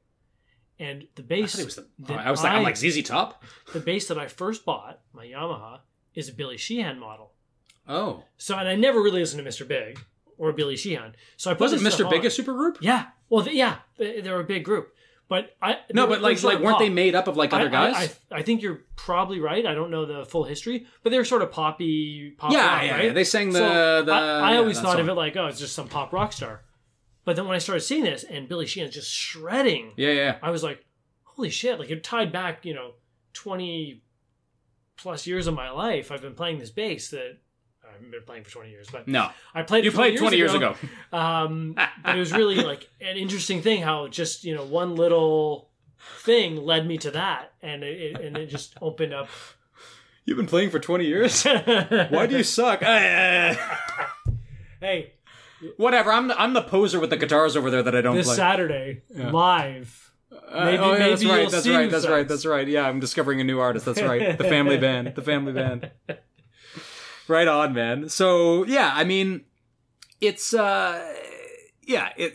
And 0.78 1.06
the 1.14 1.22
bass, 1.22 1.56
it 1.58 1.64
was 1.66 1.76
the. 1.76 1.86
that 2.00 2.18
I 2.26 2.30
was 2.32 2.42
like, 2.42 2.52
I'm 2.52 2.64
like 2.64 2.76
ZZ 2.76 3.02
Top. 3.04 3.44
the 3.72 3.78
bass 3.80 4.08
that 4.08 4.18
I 4.18 4.26
first 4.26 4.64
bought, 4.64 5.00
my 5.12 5.24
Yamaha, 5.24 5.80
is 6.14 6.28
a 6.28 6.32
Billy 6.32 6.56
Sheehan 6.56 6.98
model. 6.98 7.32
Oh, 7.86 8.24
So, 8.38 8.56
and 8.56 8.66
I 8.68 8.74
never 8.74 9.00
really 9.00 9.20
listened 9.20 9.44
to 9.44 9.48
Mr. 9.48 9.68
Big 9.68 10.00
or 10.38 10.52
Billy 10.52 10.74
Sheehan. 10.76 11.14
So 11.36 11.50
I 11.50 11.54
put 11.54 11.70
wasn't 11.70 11.82
Mr. 11.82 12.08
Big 12.10 12.20
on. 12.20 12.26
a 12.26 12.28
supergroup? 12.30 12.78
Yeah. 12.80 13.06
Well, 13.28 13.46
yeah, 13.48 13.76
they, 13.98 14.20
they 14.20 14.30
were 14.30 14.40
a 14.40 14.44
big 14.44 14.64
group, 14.64 14.92
but 15.28 15.56
I 15.62 15.78
No, 15.92 16.06
but 16.06 16.20
like 16.20 16.42
like 16.42 16.60
weren't 16.60 16.78
they 16.78 16.90
made 16.90 17.14
up 17.14 17.28
of 17.28 17.36
like 17.36 17.52
other 17.52 17.68
I- 17.68 17.70
guys? 17.70 18.18
I, 18.30 18.36
I, 18.36 18.38
I 18.38 18.42
think 18.42 18.62
you're 18.62 18.82
probably 18.96 19.40
right. 19.40 19.64
I 19.64 19.74
don't 19.74 19.90
know 19.90 20.04
the 20.04 20.24
full 20.24 20.44
history, 20.44 20.86
but 21.02 21.10
they 21.10 21.18
were 21.18 21.24
sort 21.24 21.42
of 21.42 21.50
poppy, 21.50 22.34
pop 22.36 22.52
yeah, 22.52 22.58
rock, 22.66 22.82
yeah, 22.82 22.94
right? 22.94 23.04
yeah. 23.06 23.12
They 23.12 23.24
sang 23.24 23.52
the. 23.52 23.58
So 23.58 24.02
the 24.02 24.12
I, 24.12 24.18
I 24.18 24.52
yeah, 24.52 24.58
always 24.58 24.80
thought 24.80 25.00
of 25.00 25.08
it 25.08 25.14
like, 25.14 25.36
oh, 25.36 25.46
it's 25.46 25.58
just 25.58 25.74
some 25.74 25.88
pop 25.88 26.12
rock 26.12 26.32
star. 26.32 26.62
But 27.24 27.36
then 27.36 27.46
when 27.46 27.54
I 27.54 27.58
started 27.58 27.80
seeing 27.80 28.04
this 28.04 28.22
and 28.24 28.48
Billy 28.48 28.66
Sheehan's 28.66 28.94
just 28.94 29.10
shredding, 29.10 29.92
Yeah, 29.96 30.10
yeah. 30.10 30.36
I 30.42 30.50
was 30.50 30.62
like, 30.62 30.84
holy 31.22 31.50
shit! 31.50 31.78
Like 31.78 31.90
it 31.90 32.04
tied 32.04 32.30
back, 32.32 32.64
you 32.66 32.74
know, 32.74 32.92
twenty 33.32 34.02
plus 34.96 35.26
years 35.26 35.46
of 35.46 35.54
my 35.54 35.70
life. 35.70 36.12
I've 36.12 36.22
been 36.22 36.34
playing 36.34 36.58
this 36.58 36.70
bass 36.70 37.08
that 37.10 37.38
I 37.94 37.96
haven't 37.96 38.10
been 38.10 38.22
playing 38.22 38.44
for 38.44 38.50
twenty 38.50 38.70
years, 38.70 38.88
but 38.90 39.06
No, 39.06 39.30
I 39.54 39.62
played. 39.62 39.84
you 39.84 39.90
it 39.90 39.94
played 39.94 40.18
20 40.18 40.36
years 40.36 40.52
ago. 40.52 40.74
Um, 41.12 41.74
but 42.04 42.16
it 42.16 42.18
was 42.18 42.32
really 42.32 42.56
like 42.56 42.88
an 43.00 43.16
interesting 43.16 43.62
thing 43.62 43.82
how 43.82 44.08
just 44.08 44.42
you 44.44 44.54
know 44.54 44.64
one 44.64 44.96
little 44.96 45.70
thing 46.22 46.56
led 46.56 46.86
me 46.86 46.98
to 46.98 47.10
that, 47.12 47.52
and 47.62 47.82
it, 47.84 48.00
it 48.16 48.20
and 48.20 48.36
it 48.36 48.46
just 48.46 48.74
opened 48.82 49.14
up. 49.14 49.28
You've 50.26 50.36
been 50.38 50.46
playing 50.46 50.70
for 50.70 50.78
20 50.80 51.04
years. 51.04 51.44
Why 52.10 52.26
do 52.26 52.36
you 52.36 52.42
suck? 52.44 52.82
Hey, 54.80 55.14
whatever. 55.78 56.12
I'm 56.12 56.28
the, 56.28 56.38
I'm 56.38 56.52
the 56.52 56.60
poser 56.62 57.00
with 57.00 57.08
the 57.10 57.16
guitars 57.16 57.56
over 57.56 57.70
there 57.70 57.82
that 57.82 57.94
I 57.94 58.02
don't 58.02 58.16
this 58.16 58.26
play. 58.26 58.36
Saturday 58.36 59.02
Yeah. 59.14 59.30
live. 59.30 60.12
Uh, 60.30 60.64
maybe- 60.64 60.78
oh, 60.78 60.92
yeah, 60.92 60.98
that's 61.08 61.22
maybe 61.22 61.34
right. 61.34 61.50
That's 61.50 61.68
right. 61.68 61.90
That's 61.90 62.06
right. 62.06 62.28
That's 62.28 62.44
right. 62.46 62.68
Yeah, 62.68 62.86
I'm 62.86 63.00
discovering 63.00 63.40
a 63.40 63.44
new 63.44 63.60
artist. 63.60 63.86
That's 63.86 64.02
right. 64.02 64.36
The 64.36 64.44
family 64.44 64.76
band. 64.76 65.14
The 65.14 65.22
family 65.22 65.52
band. 65.52 65.90
Right 67.28 67.48
on, 67.48 67.72
man. 67.72 68.08
So 68.08 68.64
yeah, 68.64 68.92
I 68.94 69.04
mean, 69.04 69.44
it's 70.20 70.52
uh, 70.54 71.14
yeah, 71.82 72.10
it 72.16 72.32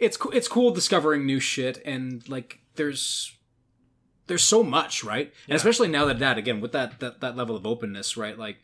it's 0.00 0.18
it's 0.32 0.48
cool 0.48 0.70
discovering 0.72 1.24
new 1.26 1.40
shit 1.40 1.80
and 1.84 2.26
like 2.28 2.60
there's 2.74 3.36
there's 4.26 4.42
so 4.44 4.62
much 4.62 5.04
right 5.04 5.26
and 5.26 5.50
Yeah. 5.50 5.56
especially 5.56 5.88
now 5.88 6.06
that 6.06 6.18
that 6.20 6.38
again 6.38 6.60
with 6.60 6.72
that, 6.72 7.00
that 7.00 7.20
that 7.20 7.36
level 7.36 7.54
of 7.56 7.66
openness 7.66 8.16
right 8.16 8.38
like 8.38 8.56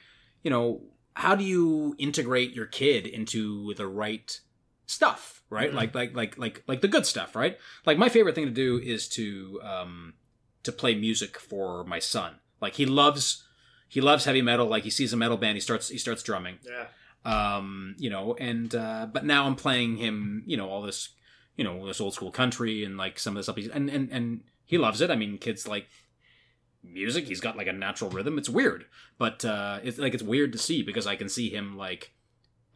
you 0.43 0.51
know 0.51 0.83
how 1.15 1.35
do 1.35 1.45
you 1.45 1.95
integrate 1.99 2.55
your 2.55 2.65
kid 2.67 3.07
into 3.07 3.75
the 3.75 3.87
right 3.87 4.41
stuff 4.87 5.43
right 5.51 5.71
Mhm. 5.73 5.75
like 5.75 5.95
like 5.95 6.15
like 6.15 6.39
like 6.39 6.63
like 6.67 6.81
the 6.81 6.89
good 6.89 7.05
stuff 7.07 7.37
right 7.37 7.59
like 7.85 7.99
my 7.99 8.09
favorite 8.09 8.35
thing 8.35 8.47
to 8.47 8.51
do 8.53 8.79
is 8.79 9.09
to 9.11 9.61
um 9.63 10.15
to 10.63 10.73
play 10.73 10.95
music 10.95 11.39
for 11.39 11.85
my 11.85 11.99
son 11.99 12.37
like 12.61 12.75
he 12.77 12.87
loves 12.87 13.45
he 13.89 14.01
loves 14.01 14.25
heavy 14.27 14.43
metal. 14.43 14.67
Like 14.67 14.85
he 14.85 14.91
sees 14.91 15.13
a 15.13 15.17
metal 15.17 15.37
band 15.37 15.57
he 15.57 15.61
starts 15.61 15.89
he 15.89 15.99
starts 15.99 16.23
drumming. 16.23 16.59
Yeah, 16.65 16.87
um 17.25 17.95
you 17.99 18.11
know 18.11 18.37
and 18.39 18.75
uh 18.75 19.07
but 19.13 19.25
now 19.25 19.47
i'm 19.47 19.57
playing 19.57 19.97
him 19.97 20.45
you 20.47 20.57
know 20.57 20.69
all 20.69 20.83
this 20.83 21.09
you 21.57 21.65
know 21.65 21.85
this 21.87 22.01
old 22.01 22.15
school 22.15 22.31
country 22.31 22.85
and 22.85 22.97
like 22.97 23.19
some 23.19 23.33
of 23.33 23.39
this 23.39 23.47
stuff 23.47 23.57
he's, 23.57 23.69
and 23.69 23.91
and 23.91 24.09
and 24.13 24.43
he 24.65 24.79
loves 24.79 25.01
it. 25.01 25.11
I 25.11 25.17
mean 25.17 25.37
kids 25.39 25.67
like 25.67 25.87
music 26.85 27.27
he's 27.27 27.41
got 27.41 27.57
like 27.57 27.67
a 27.67 27.73
natural 27.73 28.11
rhythm. 28.11 28.39
It's 28.39 28.49
weird 28.49 28.85
but 29.19 29.45
uh 29.45 29.81
it's 29.83 29.99
like 29.99 30.15
it's 30.15 30.23
weird 30.23 30.53
to 30.53 30.59
see 30.59 30.83
because 30.83 31.07
i 31.07 31.17
can 31.17 31.29
see 31.29 31.51
him 31.51 31.77
like 31.77 32.13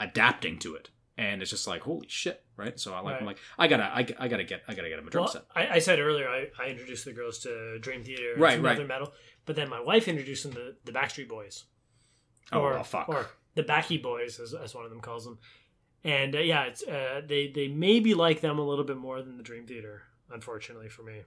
adapting 0.01 0.59
to 0.61 0.75
it. 0.75 0.91
And 1.19 1.43
it's 1.43 1.51
just 1.51 1.69
like 1.69 1.83
holy 1.83 2.09
shit 2.09 2.43
right? 2.57 2.79
So 2.81 2.95
i 2.95 3.01
like 3.01 3.21
i'm 3.21 3.27
like 3.27 3.39
i 3.59 3.69
gotta 3.69 3.85
I, 3.85 4.07
I 4.19 4.29
gotta 4.29 4.45
get 4.45 4.63
i 4.67 4.75
gotta 4.75 4.89
get 4.89 4.99
him 4.99 5.07
a 5.07 5.11
drum 5.11 5.25
well, 5.25 5.33
set. 5.33 5.45
I, 5.55 5.69
I 5.69 5.79
said 5.79 6.01
earlier 6.01 6.29
I, 6.29 6.49
I 6.61 6.69
introduced 6.69 7.05
the 7.05 7.13
girls 7.13 7.39
to 7.41 7.79
Dream 7.79 8.03
Theater, 8.03 8.35
Right, 8.37 8.61
right. 8.61 8.87
metal, 8.89 9.13
but 9.47 9.57
then 9.57 9.69
my 9.69 9.81
wife 9.81 10.09
introduced 10.09 10.43
them 10.45 10.53
to 10.55 10.75
the 10.85 10.93
Backstreet 10.93 11.29
Boys. 11.29 11.65
oh 12.53 12.61
or, 12.61 12.75
well, 12.75 12.85
fuck 12.85 13.09
or 13.09 13.27
the 13.55 13.63
Backy 13.63 13.99
Boys, 13.99 14.41
as, 14.41 14.55
as 14.55 14.75
one 14.75 14.85
of 14.85 14.91
them 14.91 15.01
calls 15.01 15.25
them. 15.25 15.39
And 16.05 16.35
uh, 16.35 16.41
yeah, 16.41 16.65
it's 16.65 16.83
uh, 16.87 17.23
they 17.27 17.49
they 17.55 17.69
maybe 17.69 18.15
like 18.15 18.41
them 18.41 18.59
a 18.59 18.67
little 18.67 18.85
bit 18.85 18.97
more 18.97 19.23
than 19.23 19.37
the 19.37 19.43
Dream 19.43 19.67
Theater, 19.67 20.03
unfortunately 20.31 20.89
for 20.89 21.03
me. 21.03 21.23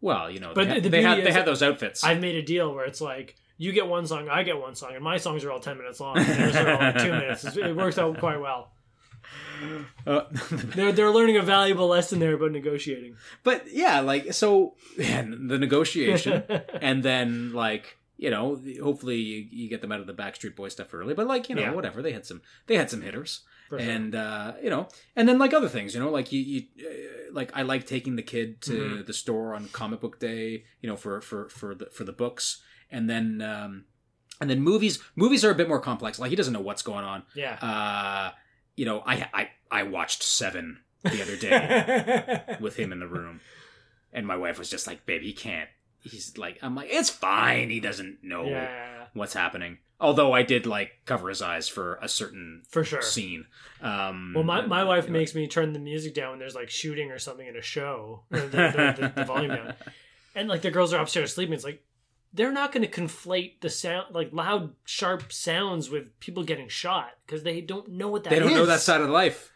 well 0.00 0.30
you 0.30 0.38
know 0.40 0.52
But 0.54 0.68
they, 0.68 0.74
the- 0.74 0.80
the 0.82 0.88
they 0.90 1.02
had 1.02 1.24
they 1.24 1.32
had 1.32 1.44
those 1.46 1.62
outfits 1.62 2.04
I've 2.04 2.20
made 2.20 2.34
a 2.36 2.42
deal 2.42 2.74
where 2.74 2.84
it's 2.84 3.00
like 3.00 3.36
you 3.58 3.70
get 3.72 3.86
one 3.86 4.06
song, 4.06 4.28
I 4.28 4.42
get 4.42 4.58
one 4.60 4.74
song, 4.74 4.94
and 4.94 5.04
my 5.04 5.18
songs 5.18 5.44
are 5.44 5.50
all 5.52 5.60
ten 5.60 5.76
minutes 5.78 6.00
long. 6.00 6.16
And 6.18 6.26
theirs 6.26 6.56
are 6.56 6.72
all 6.72 6.78
like 6.80 6.98
two 6.98 7.12
minutes. 7.12 7.44
It 7.56 7.76
works 7.76 7.96
out 7.98 8.18
quite 8.18 8.40
well. 8.40 8.71
Uh, 10.06 10.22
They're 10.50 10.92
they're 10.92 11.10
learning 11.10 11.36
a 11.36 11.42
valuable 11.42 11.88
lesson 11.88 12.18
there 12.18 12.34
about 12.34 12.52
negotiating. 12.52 13.16
but 13.44 13.66
yeah 13.72 14.00
like 14.00 14.32
so 14.34 14.74
man, 14.98 15.48
the 15.48 15.58
negotiation 15.58 16.42
and 16.80 17.02
then 17.02 17.52
like 17.52 17.98
you 18.16 18.30
know 18.30 18.60
hopefully 18.82 19.16
you, 19.16 19.46
you 19.50 19.68
get 19.68 19.80
them 19.80 19.92
out 19.92 20.00
of 20.00 20.06
the 20.06 20.14
backstreet 20.14 20.54
boy 20.56 20.68
stuff 20.68 20.92
early 20.94 21.14
but 21.14 21.26
like 21.26 21.48
you 21.48 21.54
know 21.54 21.62
Yeah. 21.62 21.72
whatever 21.72 22.02
they 22.02 22.12
had 22.12 22.26
some 22.26 22.42
they 22.66 22.76
had 22.76 22.90
some 22.90 23.02
hitters 23.02 23.40
sure. 23.68 23.78
and 23.78 24.14
uh 24.14 24.52
you 24.62 24.70
know 24.70 24.88
and 25.16 25.28
then 25.28 25.38
like 25.38 25.52
other 25.54 25.68
things 25.68 25.94
you 25.94 26.00
know 26.00 26.10
like 26.10 26.30
you, 26.32 26.40
you 26.40 26.62
uh, 26.86 27.32
like 27.32 27.50
i 27.54 27.62
like 27.62 27.86
taking 27.86 28.16
the 28.16 28.22
kid 28.22 28.60
to 28.62 28.72
Mm-hmm. 28.72 29.02
the 29.06 29.12
store 29.12 29.54
on 29.54 29.68
comic 29.68 30.00
book 30.00 30.18
day 30.20 30.64
you 30.80 30.88
know 30.88 30.96
for 30.96 31.20
for 31.20 31.48
for 31.48 31.74
the 31.74 31.86
for 31.86 32.04
the 32.04 32.12
books 32.12 32.62
and 32.90 33.08
then 33.10 33.40
um 33.42 33.84
and 34.40 34.48
then 34.50 34.60
movies 34.60 34.98
movies 35.16 35.44
are 35.44 35.50
a 35.50 35.54
bit 35.54 35.68
more 35.68 35.80
complex 35.80 36.18
like 36.18 36.30
he 36.30 36.36
doesn't 36.36 36.52
know 36.52 36.60
what's 36.60 36.82
going 36.82 37.04
on 37.04 37.22
yeah. 37.34 37.54
uh 37.62 38.30
you 38.76 38.84
know 38.84 39.02
i 39.06 39.28
i 39.34 39.50
i 39.70 39.82
watched 39.82 40.22
seven 40.22 40.78
the 41.02 41.22
other 41.22 41.36
day 41.36 42.56
with 42.60 42.76
him 42.76 42.92
in 42.92 43.00
the 43.00 43.08
room. 43.08 43.40
And 44.12 44.26
my 44.26 44.36
wife 44.36 44.58
was 44.58 44.70
just 44.70 44.86
like, 44.86 45.06
babe, 45.06 45.22
he 45.22 45.32
can't. 45.32 45.68
He's 46.02 46.36
like, 46.36 46.58
I'm 46.62 46.74
like, 46.74 46.88
it's 46.90 47.10
fine. 47.10 47.70
He 47.70 47.80
doesn't 47.80 48.18
know 48.22 48.44
yeah, 48.44 49.06
what's 49.14 49.34
happening. 49.34 49.78
Although 50.00 50.32
I 50.32 50.42
did 50.42 50.66
like 50.66 50.90
cover 51.04 51.28
his 51.28 51.40
eyes 51.40 51.68
for 51.68 51.94
a 52.02 52.08
certain 52.08 52.62
for 52.68 52.82
sure. 52.82 53.02
scene. 53.02 53.46
Um, 53.80 54.32
Well, 54.34 54.44
my, 54.44 54.66
my 54.66 54.82
wife 54.84 55.08
makes 55.08 55.34
me 55.34 55.46
turn 55.46 55.72
the 55.72 55.78
music 55.78 56.14
down 56.14 56.30
when 56.30 56.38
there's 56.40 56.56
like 56.56 56.70
shooting 56.70 57.10
or 57.12 57.18
something 57.18 57.46
in 57.46 57.56
a 57.56 57.62
show, 57.62 58.24
the, 58.30 58.40
the, 58.40 58.94
the, 58.98 59.12
the 59.14 59.24
volume 59.24 59.54
down, 59.54 59.74
and 60.34 60.48
like 60.48 60.62
the 60.62 60.72
girls 60.72 60.92
are 60.92 61.00
upstairs 61.00 61.32
sleeping. 61.32 61.54
It's 61.54 61.64
like 61.64 61.84
they're 62.32 62.52
not 62.52 62.72
going 62.72 62.88
to 62.88 63.00
conflate 63.00 63.60
the 63.60 63.70
sound, 63.70 64.14
like 64.14 64.30
loud, 64.32 64.72
sharp 64.84 65.32
sounds, 65.32 65.90
with 65.90 66.18
people 66.20 66.42
getting 66.44 66.68
shot 66.68 67.10
because 67.26 67.42
they 67.42 67.60
don't 67.60 67.88
know 67.88 68.08
what 68.08 68.24
that 68.24 68.30
they 68.30 68.38
don't 68.38 68.54
know 68.54 68.66
that 68.66 68.80
side 68.80 69.00
of 69.00 69.10
life. 69.10 69.50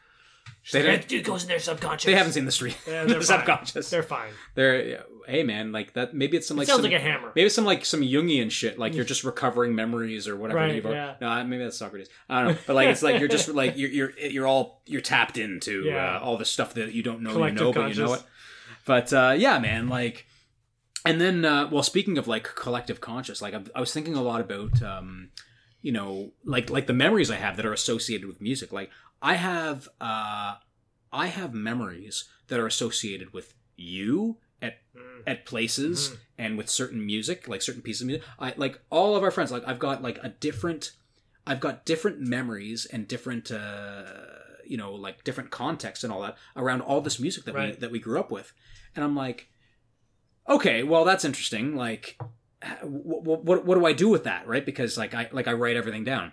They 0.73 0.83
like, 0.83 1.03
"That 1.03 1.09
dude 1.09 1.25
goes 1.25 1.43
in 1.45 1.49
their 1.49 1.61
subconscious. 1.61 2.07
They 2.07 2.15
haven't 2.15 2.33
seen 2.33 2.45
the 2.45 2.51
street. 2.53 2.77
Yeah, 2.89 3.03
the 3.05 3.09
they're 3.15 3.21
fine. 3.23 3.39
subconscious. 3.39 3.89
They're 3.91 4.03
fine. 4.03 4.33
They're 4.55 5.05
hey 5.29 5.43
man, 5.45 5.71
like 5.71 5.93
that. 5.95 6.13
Maybe 6.15 6.37
it's 6.37 6.49
some 6.49 6.57
It 6.57 6.63
like 6.63 6.69
sounds 6.69 6.83
some, 6.83 6.91
like 6.91 7.01
a 7.01 7.03
hammer. 7.03 7.33
Maybe 7.37 7.49
some 7.49 7.65
like 7.65 7.85
some 7.85 8.01
Jungian 8.01 8.51
shit, 8.51 8.79
like 8.79 8.95
you're 8.95 9.05
just 9.05 9.23
recovering 9.23 9.75
memories 9.77 10.27
or 10.27 10.37
whatever. 10.37 10.59
Right, 10.61 10.83
yeah. 10.85 11.15
No, 11.21 11.45
maybe 11.45 11.63
that's 11.63 11.77
Socrates. 11.77 12.09
I 12.29 12.43
don't 12.43 12.53
know, 12.55 12.59
but 12.67 12.75
like 12.75 12.89
it's 12.89 13.03
like 13.03 13.21
you're 13.21 13.29
just 13.29 13.49
like 13.49 13.77
you're 13.77 13.91
you're 13.91 14.19
you're 14.19 14.47
all 14.47 14.83
you're 14.87 15.01
tapped 15.01 15.39
into 15.39 15.85
Yeah. 15.85 16.17
uh, 16.17 16.21
all 16.21 16.37
the 16.37 16.45
stuff 16.45 16.75
that 16.75 16.93
you 16.93 17.03
don't 17.03 17.23
know 17.23 17.33
Collective 17.33 17.61
you 17.61 17.65
know, 17.67 17.73
but 17.73 17.97
you 17.97 18.05
know 18.05 18.15
it. 18.15 18.23
But 18.85 19.13
uh, 19.13 19.35
yeah, 19.37 19.59
man, 19.59 19.89
like, 19.89 20.27
and 21.07 21.21
then 21.21 21.45
uh, 21.45 21.69
well, 21.71 21.83
speaking 21.83 22.19
of 22.19 22.27
like 22.29 22.45
collective 22.55 23.01
conscious, 23.01 23.41
like 23.43 23.55
I, 23.55 23.63
I 23.75 23.81
was 23.81 23.93
thinking 23.93 24.15
a 24.15 24.23
lot 24.23 24.41
about 24.41 24.83
um, 24.83 25.31
you 25.83 25.93
know 25.93 26.33
like 26.45 26.69
like 26.71 26.87
the 26.87 26.93
memories 26.93 27.31
I 27.31 27.37
have 27.37 27.57
that 27.57 27.67
are 27.67 27.73
associated 27.73 28.27
with 28.27 28.41
music. 28.41 28.73
Like 28.73 28.91
I 29.23 29.35
have 29.35 29.89
uh, 30.01 30.55
I 31.13 31.27
have 31.27 31.55
memories 31.55 32.25
that 32.49 32.61
are 32.61 32.67
associated 32.67 33.33
with 33.33 33.55
you 33.77 34.37
at 34.63 34.79
Mm. 34.97 35.23
at 35.27 35.45
places 35.45 36.09
Mhm. 36.11 36.19
and 36.39 36.57
with 36.59 36.71
certain 36.71 37.05
music, 37.05 37.47
like 37.49 37.61
certain 37.61 37.83
pieces 37.83 38.01
of 38.03 38.07
music. 38.07 38.25
I 38.39 38.55
like 38.57 38.81
all 38.91 39.15
of 39.15 39.23
our 39.23 39.31
friends. 39.31 39.53
Like 39.53 39.65
I've 39.67 39.79
got 39.79 40.01
like 40.03 40.19
a 40.23 40.31
different, 40.31 40.93
I've 41.47 41.61
got 41.61 41.85
different 41.85 42.21
memories 42.21 42.87
and 42.87 43.07
different, 43.07 43.51
uh, 43.51 44.05
you 44.65 44.79
know, 44.79 44.95
like 44.95 45.23
different 45.25 45.51
context 45.51 46.03
and 46.05 46.11
all 46.13 46.23
that 46.23 46.37
around 46.57 46.81
all 46.81 47.03
this 47.03 47.21
music 47.21 47.45
that 47.45 47.55
we 47.55 47.73
that 47.73 47.91
we 47.91 47.99
grew 47.99 48.19
up 48.19 48.31
with. 48.31 48.55
And 48.95 49.05
I'm 49.05 49.15
like, 49.15 49.51
okay, 50.49 50.83
well 50.83 51.05
that's 51.05 51.25
interesting. 51.25 51.77
Like, 51.77 52.19
what 52.83 53.45
what 53.45 53.65
what 53.65 53.75
do 53.77 53.87
I 53.87 53.93
do 53.93 54.09
with 54.09 54.25
that, 54.25 54.47
right? 54.47 54.65
Because 54.65 54.97
like 54.97 55.15
I 55.15 55.29
like 55.33 55.49
I 55.49 55.53
write 55.53 55.77
everything 55.77 56.05
down, 56.05 56.33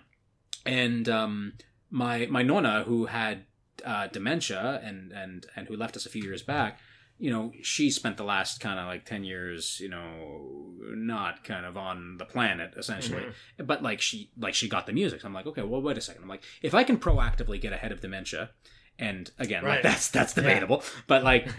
and 0.64 1.08
um, 1.08 1.52
my 1.90 2.26
my 2.26 2.42
nonna 2.42 2.84
who 2.84 3.06
had 3.06 3.44
uh, 3.84 4.06
dementia 4.08 4.80
and 4.84 5.12
and 5.12 5.46
and 5.56 5.68
who 5.68 5.76
left 5.76 5.96
us 5.96 6.06
a 6.06 6.10
few 6.10 6.22
years 6.22 6.42
back 6.42 6.78
you 7.18 7.30
know, 7.30 7.52
she 7.62 7.90
spent 7.90 8.16
the 8.16 8.24
last 8.24 8.60
kind 8.60 8.78
of 8.78 8.86
like 8.86 9.04
10 9.04 9.24
years, 9.24 9.78
you 9.80 9.88
know, 9.88 10.74
not 10.80 11.44
kind 11.44 11.64
of 11.64 11.76
on 11.76 12.16
the 12.18 12.24
planet 12.24 12.74
essentially. 12.76 13.22
Mhm. 13.22 13.66
But 13.66 13.82
like 13.82 14.00
she 14.00 14.30
like 14.36 14.54
she 14.54 14.68
got 14.68 14.86
the 14.86 14.92
music. 14.92 15.20
So 15.20 15.28
I'm 15.28 15.34
like, 15.34 15.46
okay, 15.46 15.62
well 15.62 15.80
wait 15.80 15.96
a 15.96 16.00
second. 16.00 16.22
I'm 16.22 16.28
like, 16.28 16.42
if 16.62 16.74
I 16.74 16.82
can 16.82 16.98
proactively 16.98 17.60
get 17.60 17.72
ahead 17.72 17.92
of 17.92 18.00
dementia 18.00 18.50
and 18.98 19.30
again, 19.38 19.62
like 19.62 19.70
Right. 19.72 19.82
that's 19.82 20.08
that's 20.08 20.36
Yeah. 20.36 20.42
debatable, 20.42 20.82
but 21.06 21.22
like. 21.24 21.48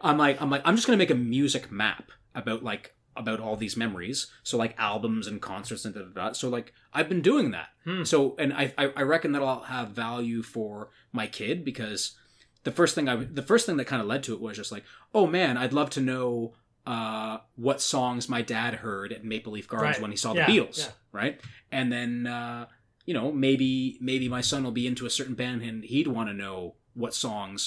I'm 0.00 0.18
like 0.18 0.40
I'm 0.40 0.50
like 0.50 0.62
I'm 0.64 0.76
just 0.76 0.86
going 0.86 0.98
to 0.98 1.02
make 1.02 1.10
a 1.10 1.14
music 1.14 1.70
map 1.70 2.10
about 2.34 2.62
like 2.62 2.94
about 3.16 3.40
all 3.40 3.56
these 3.56 3.76
memories. 3.76 4.28
So 4.42 4.56
like 4.56 4.74
albums 4.78 5.26
and 5.26 5.40
concerts 5.42 5.84
and 5.84 5.94
da, 5.94 6.02
da, 6.02 6.06
da. 6.28 6.32
So 6.32 6.48
like 6.48 6.72
I've 6.92 7.08
been 7.08 7.20
doing 7.22 7.50
that. 7.52 7.68
Hmm. 7.84 8.04
So 8.04 8.36
and 8.38 8.52
I 8.52 8.72
I 8.78 8.92
I 8.96 9.02
reckon 9.02 9.32
that 9.32 9.42
i'll 9.42 9.60
have 9.62 9.90
value 9.90 10.42
for 10.42 10.90
my 11.12 11.26
kid 11.26 11.64
because 11.64 12.16
the 12.64 12.70
first 12.72 12.94
thing 12.94 13.08
I 13.08 13.16
the 13.16 13.42
first 13.42 13.66
thing 13.66 13.76
that 13.78 13.86
kind 13.86 14.00
of 14.02 14.06
led 14.08 14.22
to 14.24 14.34
it 14.34 14.40
was 14.40 14.56
just 14.56 14.70
like, 14.72 14.84
oh 15.14 15.26
man, 15.26 15.56
I'd 15.56 15.72
love 15.72 15.90
to 15.90 16.00
know 16.00 16.54
uh, 16.86 17.38
what 17.56 17.82
songs 17.82 18.28
my 18.28 18.40
dad 18.40 18.74
heard 18.76 19.12
at 19.12 19.22
Maple 19.24 19.52
Leaf 19.52 19.68
Gardens 19.68 19.96
Right. 19.96 20.02
when 20.02 20.10
he 20.10 20.16
saw 20.16 20.32
Yeah, 20.32 20.46
the 20.46 20.52
Beatles, 20.58 20.78
yeah. 20.78 20.92
right? 21.12 21.40
And 21.70 21.92
then 21.92 22.26
uh, 22.26 22.66
you 23.08 23.14
know 23.14 23.26
maybe 23.32 23.96
maybe 24.10 24.28
my 24.28 24.42
son 24.50 24.60
will 24.64 24.76
be 24.82 24.86
into 24.90 25.06
a 25.06 25.10
certain 25.18 25.34
band 25.42 25.62
and 25.68 25.84
he'd 25.92 26.08
want 26.16 26.28
to 26.28 26.34
know 26.44 26.74
what 27.02 27.14
songs 27.14 27.60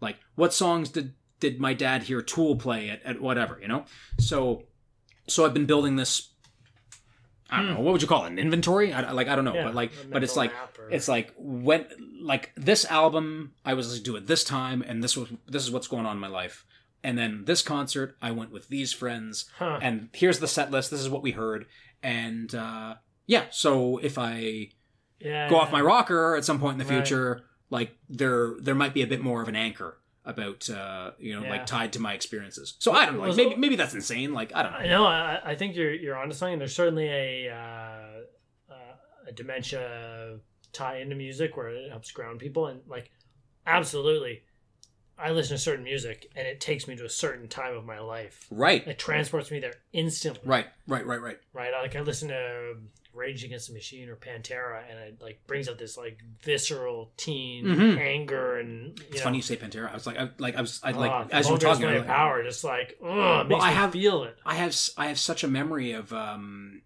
like 0.00 0.16
what 0.40 0.52
songs 0.62 0.86
did 0.96 1.08
did 1.40 1.54
my 1.66 1.74
dad 1.84 1.98
hear 2.08 2.20
Tool 2.22 2.54
play 2.66 2.82
at, 2.94 3.00
at 3.10 3.20
whatever 3.26 3.54
you 3.62 3.68
know 3.72 3.84
so 4.30 4.36
so 5.26 5.38
I've 5.44 5.54
been 5.54 5.66
building 5.72 5.96
this. 5.96 6.14
I 7.50 7.58
don't 7.58 7.66
Hmm. 7.68 7.74
know 7.74 7.80
what 7.80 7.92
would 7.92 8.02
you 8.02 8.08
call 8.08 8.24
it 8.24 8.32
an 8.32 8.38
inventory 8.38 8.92
I, 8.92 9.10
like 9.12 9.28
I 9.28 9.34
don't 9.36 9.44
know 9.44 9.54
Yeah, 9.54 9.64
but 9.68 9.74
like 9.74 9.92
but 10.12 10.22
it's 10.24 10.36
like 10.36 10.52
or- 10.78 10.90
it's 10.90 11.08
like 11.08 11.32
when 11.36 11.86
like 12.22 12.52
this 12.56 12.84
album 12.86 13.52
I 13.64 13.74
was 13.74 13.86
listening 13.88 14.04
to 14.06 14.16
at 14.16 14.26
this 14.26 14.44
time 14.44 14.82
and 14.86 15.02
this 15.04 15.16
was 15.16 15.28
this 15.46 15.62
is 15.62 15.70
what's 15.70 15.88
going 15.88 16.06
on 16.06 16.16
in 16.16 16.20
my 16.20 16.28
life 16.42 16.64
and 17.02 17.18
then 17.18 17.44
this 17.44 17.62
concert 17.62 18.16
I 18.22 18.30
went 18.30 18.50
with 18.50 18.68
these 18.68 18.92
friends 18.92 19.44
Huh. 19.58 19.78
and 19.82 20.08
here's 20.14 20.38
the 20.38 20.48
set 20.48 20.70
list 20.70 20.90
this 20.90 21.00
is 21.00 21.08
what 21.10 21.22
we 21.22 21.32
heard 21.32 21.66
and 22.02 22.54
uh 22.54 22.94
yeah 23.26 23.44
so 23.50 23.98
if 23.98 24.16
I 24.18 24.70
yeah, 25.20 25.48
go 25.48 25.56
off 25.56 25.70
my 25.72 25.80
rocker 25.80 26.36
at 26.36 26.44
some 26.44 26.58
point 26.60 26.80
in 26.80 26.86
the 26.86 26.92
Right. 26.92 27.06
future 27.06 27.42
like 27.70 27.96
there 28.08 28.54
there 28.60 28.74
might 28.74 28.92
be 28.94 29.02
a 29.02 29.06
bit 29.06 29.20
more 29.22 29.40
of 29.42 29.48
an 29.48 29.56
anchor 29.56 29.98
about 30.26 30.68
uh 30.70 31.10
you 31.18 31.34
know 31.34 31.42
Yeah. 31.44 31.50
like 31.50 31.66
tied 31.66 31.92
to 31.94 32.00
my 32.00 32.12
experiences 32.14 32.74
so 32.78 32.92
I 32.92 33.04
don't 33.06 33.16
know 33.16 33.22
like 33.22 33.36
maybe 33.36 33.56
maybe 33.56 33.76
that's 33.76 33.94
insane 33.94 34.32
like 34.32 34.54
I 34.54 34.62
don't 34.62 34.72
know 34.72 34.78
I 34.78 34.86
know. 34.86 35.04
I, 35.06 35.40
I 35.52 35.54
think 35.54 35.76
you're 35.76 35.92
you're 35.92 36.16
onto 36.16 36.34
something. 36.34 36.58
There's 36.58 36.74
certainly 36.74 37.08
a 37.08 37.50
uh, 37.50 38.72
uh, 38.72 39.28
a 39.28 39.32
dementia 39.32 40.38
tie 40.72 40.98
into 40.98 41.14
music 41.14 41.56
where 41.56 41.68
it 41.68 41.90
helps 41.90 42.10
ground 42.10 42.38
people, 42.40 42.66
and 42.66 42.80
like 42.88 43.10
absolutely, 43.66 44.42
I 45.18 45.30
listen 45.30 45.56
to 45.56 45.62
certain 45.62 45.84
music 45.84 46.30
and 46.36 46.46
it 46.46 46.60
takes 46.60 46.86
me 46.88 46.96
to 46.96 47.04
a 47.04 47.08
certain 47.10 47.48
time 47.48 47.76
of 47.76 47.84
my 47.84 48.00
life. 48.00 48.46
right 48.50 48.86
It 48.86 48.98
transports 48.98 49.50
me 49.50 49.60
there 49.60 49.74
instantly. 49.92 50.42
right 50.48 50.66
right 50.86 51.06
right 51.06 51.20
right 51.20 51.38
Right. 51.52 51.70
Like 51.72 51.96
I 51.96 52.00
listen 52.00 52.28
to 52.28 52.76
Rage 53.14 53.44
Against 53.44 53.68
the 53.68 53.74
Machine 53.74 54.08
or 54.08 54.16
Pantera, 54.16 54.82
and 54.90 54.98
it 54.98 55.22
like 55.22 55.40
brings 55.46 55.68
up 55.68 55.78
this 55.78 55.96
like 55.96 56.18
visceral 56.42 57.12
teen 57.16 57.64
Mhm. 57.64 57.98
anger 57.98 58.58
and 58.58 58.98
you 58.98 59.04
it's 59.10 59.18
know, 59.18 59.24
funny 59.24 59.38
you 59.38 59.42
say 59.42 59.56
Pantera 59.56 59.90
I 59.90 59.94
was 59.94 60.06
like 60.06 60.18
I 60.18 60.30
like 60.38 60.56
I 60.56 60.60
was 60.60 60.80
I 60.82 60.90
like 60.92 61.28
the 61.28 61.34
as 61.36 61.46
you 61.46 61.52
were 61.54 61.58
talking 61.58 61.84
about 61.84 61.96
like, 61.98 62.06
power, 62.06 62.42
just 62.42 62.64
like 62.64 62.96
oh, 63.02 63.44
makes 63.44 63.62
I 63.64 63.70
have- 63.70 63.92
feel 63.92 64.24
it. 64.24 64.36
I 64.44 64.56
have 64.56 64.76
I 64.96 65.06
have 65.06 65.18
such 65.18 65.44
a 65.44 65.48
memory 65.48 65.92
of 65.92 66.12
um 66.12 66.82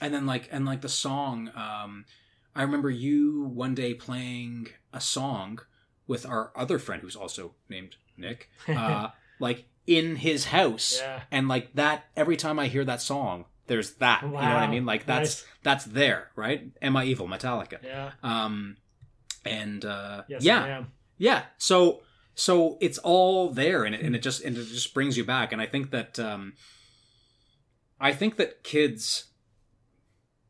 and 0.00 0.12
then 0.12 0.26
like 0.26 0.48
and 0.50 0.64
like 0.66 0.80
the 0.80 0.88
song 0.88 1.50
um 1.54 2.04
I 2.54 2.62
remember 2.62 2.90
you 2.90 3.44
one 3.44 3.74
day 3.74 3.94
playing 3.94 4.68
a 4.92 5.00
song 5.00 5.58
with 6.06 6.26
our 6.26 6.52
other 6.56 6.78
friend 6.78 7.00
who's 7.02 7.16
also 7.16 7.54
named 7.68 7.96
Nick 8.16 8.50
uh 8.68 9.08
like 9.38 9.64
in 9.86 10.16
his 10.16 10.46
house 10.46 10.98
Yeah. 11.00 11.22
and 11.30 11.48
like 11.48 11.74
that 11.74 12.04
every 12.16 12.36
time 12.36 12.58
I 12.58 12.68
hear 12.68 12.84
that 12.84 13.00
song 13.00 13.46
there's 13.66 13.94
that 13.94 14.22
you 14.22 14.28
know 14.28 14.34
what 14.34 14.44
I 14.44 14.66
mean? 14.68 14.84
Like 14.86 15.06
that's 15.06 15.44
that's 15.62 15.84
there 15.84 16.30
right? 16.36 16.70
Am 16.80 16.96
I 16.96 17.04
Evil? 17.04 17.28
Metallica. 17.28 17.78
Yeah. 17.82 18.10
um 18.22 18.76
and 19.44 19.84
uh 19.84 20.22
Yes, 20.28 20.42
yeah. 20.44 20.84
Yeah. 21.18 21.42
So 21.58 22.02
so 22.34 22.78
it's 22.80 22.98
all 22.98 23.50
there 23.50 23.84
and 23.84 23.94
it, 23.94 24.00
and 24.00 24.14
it 24.16 24.22
just 24.22 24.42
and 24.42 24.56
it 24.56 24.64
just 24.66 24.94
brings 24.94 25.16
you 25.16 25.24
back. 25.24 25.52
And 25.52 25.60
I 25.62 25.66
think 25.66 25.90
that 25.90 26.18
um 26.18 26.54
I 28.00 28.12
think 28.12 28.36
that 28.36 28.64
kids 28.64 29.26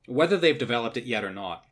whether 0.06 0.36
they've 0.36 0.58
developed 0.58 0.96
it 0.96 1.04
yet 1.04 1.24
or 1.24 1.30
not 1.30 1.64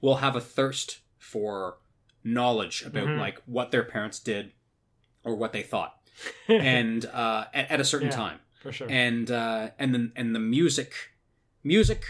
will 0.00 0.16
have 0.16 0.36
a 0.36 0.40
thirst 0.40 1.00
for 1.18 1.78
knowledge 2.24 2.82
about 2.82 3.06
Mhm. 3.08 3.18
like 3.18 3.40
what 3.46 3.70
their 3.70 3.84
parents 3.84 4.18
did 4.18 4.52
or 5.24 5.34
what 5.34 5.52
they 5.52 5.62
thought. 5.62 5.94
And 6.48 7.04
uh 7.06 7.44
at, 7.54 7.70
at 7.72 7.80
a 7.80 7.84
certain 7.84 8.08
Yeah. 8.08 8.16
time 8.16 8.40
for 8.60 8.72
sure. 8.72 8.88
and 8.88 9.30
uh 9.30 9.70
and 9.78 9.94
then 9.94 10.12
and 10.16 10.34
the 10.34 10.40
music 10.40 10.92
music 11.64 12.04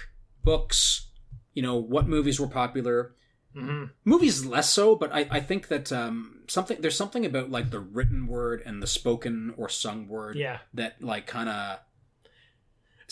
books 0.45 1.09
you 1.55 1.63
know 1.63 1.77
what 1.77 2.07
movies 2.09 2.39
were 2.41 2.47
popular 2.49 3.15
hmm 3.55 3.85
movies 4.05 4.45
less 4.45 4.71
so 4.71 4.95
but 4.97 5.13
i, 5.13 5.27
I 5.31 5.41
think 5.41 5.69
that 5.69 5.91
um, 5.93 6.43
something 6.49 6.81
there's 6.81 6.97
something 6.97 7.27
about 7.27 7.51
like 7.51 7.71
the 7.71 7.81
written 7.81 8.27
word 8.27 8.63
and 8.65 8.83
the 8.83 8.87
spoken 8.87 9.53
or 9.57 9.69
sung 9.69 10.09
word 10.09 10.37
Yeah. 10.37 10.59
that 10.75 11.03
like 11.03 11.27
kind 11.27 11.49
of 11.49 11.79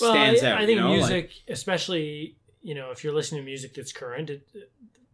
Well, 0.01 0.13
stands 0.13 0.43
I, 0.43 0.51
out 0.53 0.59
I 0.61 0.67
think 0.67 0.77
you 0.77 0.83
know? 0.83 0.93
music, 0.93 1.11
Like, 1.25 1.33
especially 1.49 2.37
you 2.63 2.75
know, 2.75 2.91
if 2.91 3.03
you're 3.05 3.15
listening 3.15 3.43
to 3.43 3.45
music 3.45 3.75
that's 3.75 3.93
current, 3.93 4.29
it, 4.29 4.47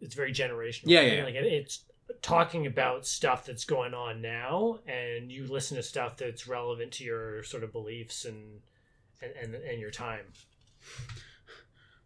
it's 0.00 0.14
very 0.14 0.32
generational. 0.32 0.84
Yeah, 0.86 0.98
right? 1.00 1.06
yeah, 1.08 1.14
yeah. 1.18 1.24
Like 1.24 1.34
it, 1.34 1.44
it's 1.44 1.84
talking 2.20 2.66
about 2.66 3.06
stuff 3.06 3.44
that's 3.46 3.64
going 3.64 3.94
on 3.94 4.20
now, 4.22 4.78
and 4.86 5.30
you 5.32 5.46
listen 5.46 5.76
to 5.76 5.82
stuff 5.82 6.16
that's 6.16 6.46
relevant 6.46 6.92
to 6.92 7.04
your 7.04 7.42
sort 7.42 7.62
of 7.64 7.72
beliefs 7.72 8.24
and 8.24 8.60
and 9.20 9.32
and, 9.40 9.54
and 9.54 9.80
your 9.80 9.90
time. 9.90 10.26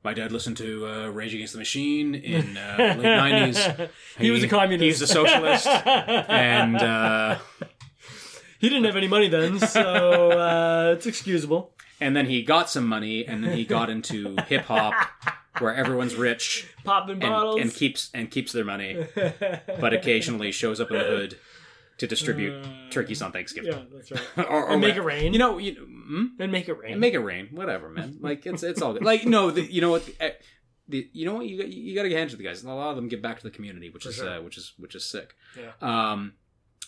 my 0.03 0.15
dad 0.15 0.31
listened 0.33 0.57
to 0.59 0.87
uh, 0.87 1.09
rage 1.09 1.35
against 1.35 1.53
the 1.53 1.59
machine 1.59 2.15
in 2.15 2.57
uh, 2.57 2.77
late 2.79 2.99
90s 3.55 3.89
He, 4.19 4.31
was 4.31 4.43
a 4.45 4.49
communist. 4.49 4.83
he's 5.01 5.03
a 5.03 5.07
socialist 5.07 5.67
and 5.67 6.77
uh, 6.77 7.39
he 8.61 8.69
didn't 8.69 8.85
have 8.85 8.97
any 8.97 9.09
money 9.09 9.29
then, 9.29 9.59
so 9.59 10.31
uh, 10.33 10.95
it's 10.97 11.07
excusable. 11.07 11.73
and 12.01 12.15
then 12.15 12.27
he 12.27 12.43
got 12.43 12.71
some 12.71 12.87
money 12.87 13.27
and 13.27 13.43
then 13.45 13.57
he 13.57 13.65
got 13.65 13.91
into 13.91 14.37
hip-hop 14.47 14.95
where 15.61 15.75
everyone's 15.75 16.15
rich 16.15 16.67
Popping 16.85 17.13
and, 17.13 17.21
bottles. 17.21 17.61
and 17.61 17.73
keeps 17.73 18.11
and 18.15 18.31
keeps 18.31 18.53
their 18.53 18.65
money 18.65 19.07
but 19.81 19.93
occasionally 19.95 20.53
shows 20.53 20.81
up 20.81 20.91
in 20.91 20.99
the 20.99 21.05
hood 21.05 21.39
to 21.99 22.07
distribute 22.07 22.65
Uh, 22.65 22.69
turkeys 22.91 23.23
on 23.23 23.33
thanksgiving 23.33 23.73
Yeah, 23.73 23.83
that's 23.93 24.11
right. 24.11 24.23
or, 24.51 24.67
or 24.67 24.71
And 24.73 24.81
make 24.81 24.97
it 24.97 25.03
rain. 25.03 25.33
you 25.33 25.39
know 25.39 25.59
you 25.59 25.75
hmm? 25.75 26.25
and 26.39 26.53
make 26.53 26.69
it 26.69 26.75
rain. 26.79 26.93
And 26.93 27.01
make 27.01 27.15
it 27.15 27.21
rain, 27.21 27.49
whatever, 27.53 27.89
man. 27.89 28.19
Like 28.21 28.45
it's 28.47 28.63
it's 28.63 28.83
all 28.83 28.93
good. 28.93 29.03
Like 29.05 29.25
no, 29.27 29.51
the, 29.51 29.63
you 29.63 29.81
know 29.81 29.91
what? 29.91 30.09
eh, 30.21 30.33
The, 30.89 31.09
you 31.13 31.25
know 31.27 31.35
what? 31.35 31.47
You 31.47 31.57
got, 31.59 31.69
you 31.69 31.95
got 31.97 32.05
to 32.05 32.09
get 32.11 32.19
hands 32.19 32.31
to 32.33 32.37
the 32.37 32.45
guys. 32.45 32.63
A 32.63 32.69
lot 32.71 32.91
of 32.91 32.97
them 32.97 33.09
give 33.09 33.21
back 33.23 33.39
to 33.39 33.43
the 33.43 33.51
community, 33.51 33.89
which 33.91 34.05
For 34.05 34.11
is 34.11 34.17
sure. 34.17 34.29
uh, 34.29 34.41
which 34.43 34.57
is 34.57 34.73
which 34.79 34.95
is 34.95 35.05
sick. 35.05 35.35
Yeah. 35.59 35.73
Um. 35.81 36.35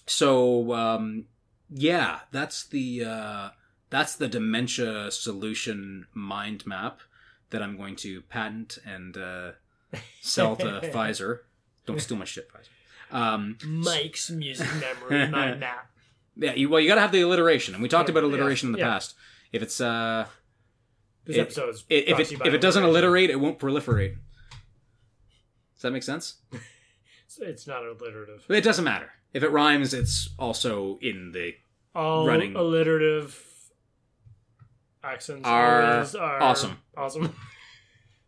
So 0.06 0.72
um, 0.74 1.26
yeah, 1.70 2.20
that's 2.30 2.66
the 2.68 3.04
uh, 3.04 3.48
that's 3.90 4.14
the 4.16 4.28
dementia 4.28 5.10
solution 5.10 6.06
mind 6.14 6.66
map 6.66 7.00
that 7.50 7.62
I'm 7.62 7.76
going 7.76 7.96
to 7.96 8.20
patent 8.22 8.78
and 8.86 9.16
uh, 9.16 9.52
sell 10.20 10.56
to 10.56 10.80
Pfizer. 10.94 11.40
Don't 11.86 12.00
steal 12.00 12.16
my 12.18 12.24
shit, 12.24 12.48
Pfizer. 12.52 12.68
Um, 13.16 13.56
Mike's 13.64 14.28
music 14.30 14.66
memory 14.80 15.28
mind 15.30 15.60
map. 15.60 15.90
yeah, 16.36 16.52
you, 16.54 16.68
well, 16.68 16.80
you 16.80 16.88
got 16.88 16.96
to 16.96 17.00
have 17.00 17.12
the 17.12 17.22
alliteration, 17.22 17.72
and 17.74 17.82
we 17.82 17.88
talked 17.88 18.10
about 18.10 18.22
Yeah, 18.22 18.28
alliteration 18.30 18.68
in 18.68 18.72
the 18.72 18.78
yeah. 18.80 18.90
past. 18.90 19.14
If 19.50 19.62
it's 19.62 19.80
uh, 19.80 20.26
This 21.24 21.36
It- 21.36 21.40
episode 21.40 21.68
is 21.70 21.84
I- 21.90 21.94
if 21.94 22.18
it 22.18 22.24
to 22.26 22.32
you 22.32 22.38
by 22.38 22.46
if 22.48 22.54
it 22.54 22.60
doesn't 22.60 22.84
alliterate, 22.84 23.30
it 23.30 23.36
won't 23.40 23.58
proliferate. 23.58 24.16
Does 25.74 25.82
that 25.82 25.92
make 25.92 26.02
sense? 26.02 26.36
It's- 27.30 27.38
it's 27.50 27.66
not 27.66 27.84
alliterative. 27.84 28.44
It 28.48 28.62
doesn't 28.64 28.84
matter. 28.86 29.10
If 29.34 29.42
it 29.42 29.50
rhymes, 29.50 29.92
it's 29.92 30.30
also 30.38 30.98
in 31.02 31.32
the 31.32 31.54
All 31.94 32.26
Running. 32.26 32.56
alliterative 32.56 33.47
accents 35.02 35.46
Are 35.46 35.82
are 36.20 36.42
awesome. 36.42 36.78
Awesome. 36.96 37.34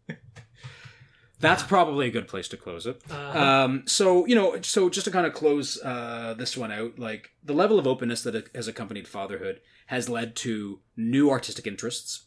that's 1.41 1.63
probably 1.63 2.07
a 2.07 2.11
good 2.11 2.29
place 2.29 2.49
to 2.49 2.57
close 2.57 2.87
it. 2.87 3.01
Uh, 3.11 3.15
Um, 3.39 3.83
so 3.87 4.27
you 4.27 4.35
know, 4.35 4.61
so 4.63 4.91
just 4.91 5.07
to 5.07 5.11
kind 5.11 5.27
of 5.27 5.33
close 5.33 5.81
uh, 5.83 6.35
this 6.37 6.57
one 6.57 6.71
out, 6.71 6.99
like 6.99 7.31
the 7.43 7.55
level 7.55 7.79
of 7.79 7.87
openness 7.87 8.23
that 8.23 8.51
has 8.55 8.69
accompanied 8.69 9.09
fatherhood 9.09 9.61
has 9.87 10.09
led 10.09 10.37
to 10.37 10.81
new 10.97 11.31
artistic 11.31 11.67
interests 11.67 12.27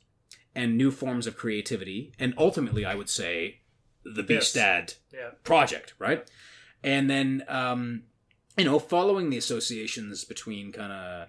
and 0.55 0.77
new 0.77 0.91
forms 0.91 1.25
of 1.27 1.35
creativity, 1.37 2.13
and 2.19 2.33
ultimately, 2.37 2.85
I 2.85 2.95
would 2.95 3.09
say, 3.09 3.61
the 4.03 4.23
Beast 4.23 4.53
Yes. 4.55 4.63
Dad 4.63 4.93
yeah. 5.13 5.29
project, 5.43 5.93
right? 5.97 6.29
And 6.83 7.09
then, 7.09 7.43
um, 7.47 8.03
you 8.57 8.65
know, 8.65 8.77
following 8.77 9.29
the 9.29 9.37
associations 9.37 10.25
between 10.25 10.71
kind 10.71 10.91
of, 10.91 11.27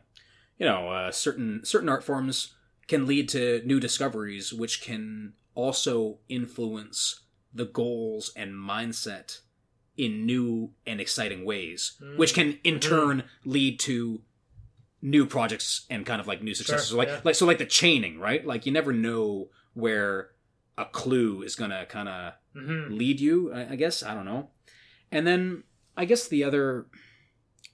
you 0.58 0.66
know, 0.66 0.88
uh, 0.90 1.10
certain 1.12 1.64
certain 1.64 1.88
art 1.88 2.02
forms 2.04 2.54
can 2.88 3.06
lead 3.06 3.28
to 3.30 3.62
new 3.64 3.80
discoveries, 3.80 4.52
which 4.52 4.80
can 4.82 5.34
also 5.54 6.18
influence 6.28 7.22
the 7.52 7.64
goals 7.64 8.32
and 8.36 8.52
mindset 8.52 9.40
in 9.96 10.26
new 10.26 10.72
and 10.86 11.00
exciting 11.00 11.44
ways, 11.44 11.92
Mm. 12.02 12.16
which 12.18 12.34
can 12.34 12.58
in 12.64 12.80
turn 12.80 13.24
lead 13.44 13.78
to 13.80 14.22
new 15.00 15.26
projects 15.26 15.86
and 15.90 16.04
kind 16.06 16.20
of 16.20 16.26
like 16.26 16.42
new 16.42 16.54
successes. 16.54 16.88
Sure, 16.88 16.98
like 16.98 17.08
yeah. 17.08 17.20
like 17.24 17.34
so 17.34 17.46
like 17.46 17.58
the 17.58 17.66
chaining, 17.66 18.18
right? 18.18 18.44
Like 18.44 18.66
you 18.66 18.72
never 18.72 18.92
know 18.92 19.50
where 19.74 20.30
a 20.76 20.84
clue 20.84 21.42
is 21.42 21.54
gonna 21.54 21.86
kind 21.86 22.08
of 22.08 22.32
hmm 22.52 22.86
lead 22.90 23.20
you 23.20 23.52
I, 23.52 23.72
I 23.72 23.76
guess 23.76 24.02
i 24.02 24.12
don't 24.14 24.24
know 24.24 24.50
and 25.10 25.24
then 25.26 25.62
i 25.96 26.04
guess 26.04 26.26
the 26.28 26.42
other 26.44 26.86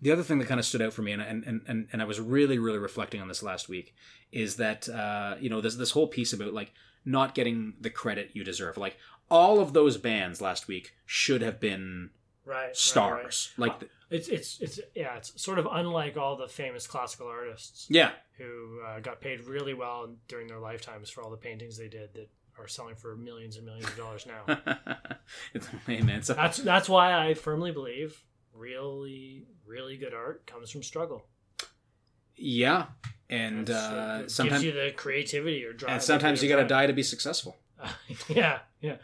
the 0.02 0.10
other 0.10 0.22
thing 0.22 0.38
that 0.38 0.48
kind 0.48 0.58
of 0.60 0.66
stood 0.66 0.82
out 0.82 0.92
for 0.92 1.02
me 1.02 1.12
and 1.12 1.22
and 1.22 1.62
and, 1.66 1.88
and 1.92 2.02
i 2.02 2.04
was 2.04 2.18
really 2.20 2.58
really 2.58 2.78
reflecting 2.78 3.20
on 3.20 3.28
this 3.28 3.42
last 3.42 3.68
week 3.68 3.94
is 4.32 4.56
that 4.56 4.88
uh 4.88 5.36
you 5.40 5.50
know 5.50 5.60
this 5.60 5.74
this 5.76 5.90
whole 5.92 6.06
piece 6.08 6.32
about 6.32 6.52
like 6.54 6.72
not 7.04 7.34
getting 7.34 7.74
the 7.80 7.90
credit 7.90 8.30
you 8.32 8.44
deserve 8.44 8.76
like 8.76 8.96
all 9.30 9.60
of 9.60 9.72
those 9.72 9.96
bands 9.96 10.40
last 10.40 10.68
week 10.68 10.94
should 11.06 11.42
have 11.42 11.60
been 11.60 12.10
Right. 12.46 12.56
right, 12.56 12.66
right. 12.66 12.76
stars 12.76 13.52
like 13.58 13.78
the- 13.80 13.88
It's 14.10 14.28
it's 14.28 14.60
it's 14.60 14.80
yeah. 14.94 15.16
It's 15.18 15.40
sort 15.40 15.58
of 15.60 15.68
unlike 15.70 16.16
all 16.16 16.36
the 16.36 16.48
famous 16.48 16.86
classical 16.86 17.28
artists 17.28 17.86
yeah 17.90 18.10
who 18.38 18.80
uh, 18.84 18.98
got 19.00 19.20
paid 19.20 19.44
really 19.44 19.74
well 19.74 20.16
during 20.26 20.48
their 20.48 20.58
lifetimes 20.58 21.10
for 21.10 21.22
all 21.22 21.30
the 21.30 21.36
paintings 21.36 21.76
they 21.78 21.86
did 21.88 22.12
that 22.14 22.28
are 22.58 22.66
selling 22.66 22.96
for 22.96 23.14
millions 23.16 23.56
and 23.56 23.64
millions 23.66 23.86
of 23.86 23.96
dollars 23.96 24.26
now. 24.26 24.58
it's, 25.54 25.68
hey 25.86 26.00
man 26.00 26.22
so, 26.22 26.34
that's 26.34 26.58
that's 26.58 26.88
why 26.88 27.12
I 27.28 27.34
firmly 27.34 27.70
believe 27.72 28.24
really 28.54 29.46
really 29.66 29.96
good 29.96 30.12
art 30.14 30.46
comes 30.46 30.70
from 30.70 30.82
struggle. 30.82 31.24
yeah 32.36 32.86
and 33.28 33.66
That's, 33.66 33.78
uh 33.78 34.28
sometimes 34.28 34.62
gives 34.62 34.74
you 34.74 34.82
the 34.84 34.90
creativity 34.92 35.64
or 35.64 35.72
drive. 35.72 35.94
and 35.94 36.02
sometimes 36.02 36.42
you 36.42 36.48
got 36.48 36.56
to 36.60 36.66
die 36.66 36.86
to 36.86 36.92
be 36.92 37.02
successful 37.02 37.56
yeah, 38.28 38.58
yeah. 38.80 38.96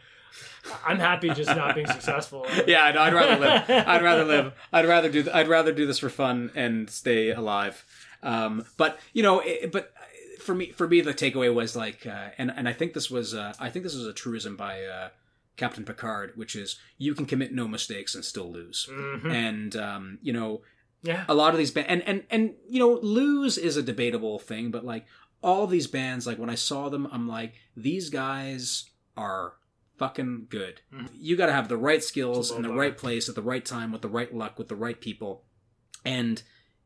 I'm 0.84 0.98
happy 0.98 1.30
just 1.30 1.48
not 1.48 1.74
being 1.74 1.86
successful. 1.86 2.44
yeah, 2.66 2.84
I'd, 2.84 2.96
I'd 2.96 3.14
rather 3.14 3.36
live. 3.40 3.70
I'd 3.70 4.02
rather 4.02 4.24
live. 4.34 4.52
I'd 4.72 4.86
rather 4.86 5.08
do. 5.08 5.26
I'd 5.32 5.48
rather 5.48 5.72
do 5.72 5.86
this 5.86 6.00
for 6.00 6.10
fun 6.10 6.50
and 6.54 6.90
stay 6.90 7.30
alive. 7.30 7.84
Um, 8.22 8.66
but 8.76 8.98
you 9.14 9.22
know, 9.22 9.40
it, 9.40 9.72
but 9.72 9.94
for 10.40 10.54
me, 10.54 10.72
for 10.72 10.86
me, 10.88 11.00
the 11.00 11.14
takeaway 11.14 11.54
was 11.54 11.74
like, 11.74 12.04
uh, 12.06 12.30
and 12.36 12.52
and 12.54 12.68
I 12.68 12.74
think 12.74 12.92
this 12.92 13.10
was, 13.10 13.32
uh, 13.32 13.54
I 13.58 13.70
think 13.70 13.84
this 13.84 13.94
was 13.94 14.06
a 14.06 14.12
truism 14.12 14.56
by 14.56 14.84
uh, 14.84 15.08
Captain 15.56 15.84
Picard, 15.84 16.32
which 16.36 16.54
is 16.56 16.78
you 16.98 17.14
can 17.14 17.26
commit 17.26 17.52
no 17.54 17.66
mistakes 17.66 18.14
and 18.14 18.24
still 18.24 18.50
lose. 18.52 18.86
Mhm. 18.90 19.30
And 19.32 19.76
um, 19.76 20.18
you 20.22 20.32
know, 20.32 20.62
Yeah, 21.02 21.24
a 21.28 21.34
lot 21.34 21.52
of 21.54 21.58
these 21.58 21.70
bands, 21.70 21.90
and 21.90 22.02
and 22.06 22.24
and 22.30 22.54
you 22.68 22.78
know, 22.80 22.94
lose 23.02 23.56
is 23.58 23.76
a 23.76 23.82
debatable 23.82 24.38
thing, 24.38 24.70
but 24.70 24.84
like 24.84 25.06
all 25.42 25.66
these 25.66 25.86
bands, 25.86 26.26
like 26.26 26.38
when 26.38 26.50
I 26.50 26.54
saw 26.56 26.88
them, 26.88 27.06
I'm 27.12 27.28
like, 27.28 27.54
these 27.76 28.10
guys 28.10 28.90
are 29.16 29.54
fucking 29.98 30.46
good. 30.50 30.80
Mhm. 30.92 31.08
You 31.14 31.36
got 31.36 31.46
to 31.46 31.52
have 31.52 31.68
the 31.68 31.76
right 31.76 32.02
skills 32.02 32.50
in 32.50 32.62
the 32.62 32.68
bar. 32.68 32.76
right 32.78 32.96
place 32.98 33.28
at 33.28 33.34
the 33.34 33.42
right 33.42 33.64
time 33.64 33.92
with 33.92 34.02
the 34.02 34.08
right 34.08 34.34
luck 34.34 34.58
with 34.58 34.68
the 34.68 34.76
right 34.76 35.00
people, 35.00 35.44
and 36.04 36.42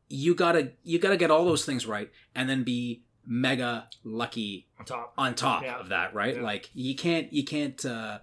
you 0.07 0.35
gotta 0.35 0.73
you 0.83 0.99
gotta 0.99 1.17
get 1.17 1.31
all 1.31 1.45
those 1.45 1.65
things 1.65 1.85
right, 1.85 2.11
and 2.35 2.49
then 2.49 2.63
be 2.63 3.03
mega 3.25 3.87
lucky 4.03 4.67
on 4.79 4.85
top. 4.85 5.13
on 5.17 5.35
top 5.35 5.63
Yeah. 5.63 5.79
of 5.79 5.89
that, 5.89 6.13
right? 6.13 6.35
Yeah. 6.35 6.41
Like 6.41 6.69
you 6.73 6.95
can't 6.95 7.31
you 7.31 7.43
can't 7.43 7.83
uh 7.85 8.19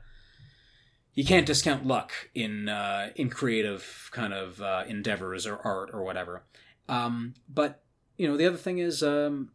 you 1.19 1.25
can't 1.25 1.47
discount 1.47 1.85
luck 1.85 2.13
in 2.35 2.69
uh 2.69 3.11
in 3.17 3.29
creative 3.29 4.09
kind 4.13 4.33
of 4.33 4.61
uh 4.63 4.85
endeavors 4.87 5.47
or 5.47 5.57
art 5.65 5.91
or 5.93 6.05
whatever. 6.05 6.45
Um 6.89 7.35
but 7.49 7.83
you 8.17 8.29
know, 8.29 8.37
the 8.37 8.47
other 8.47 8.57
thing 8.57 8.79
is 8.79 9.03
um 9.03 9.51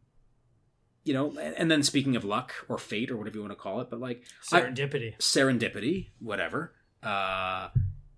you 1.05 1.14
know, 1.14 1.38
and 1.38 1.70
then 1.72 1.82
speaking 1.84 2.16
of 2.16 2.24
luck 2.26 2.53
or 2.70 2.78
fate 2.78 3.09
or 3.11 3.18
whatever 3.18 3.36
you 3.38 3.41
want 3.41 3.51
to 3.51 3.57
call 3.61 3.80
it, 3.82 3.89
but 3.89 3.99
like 3.99 4.24
I- 4.51 4.61
Serendipity. 4.61 5.18
serendipity, 5.20 6.07
whatever. 6.20 6.74
Uh, 7.01 7.70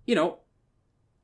you 0.06 0.14
know, 0.14 0.38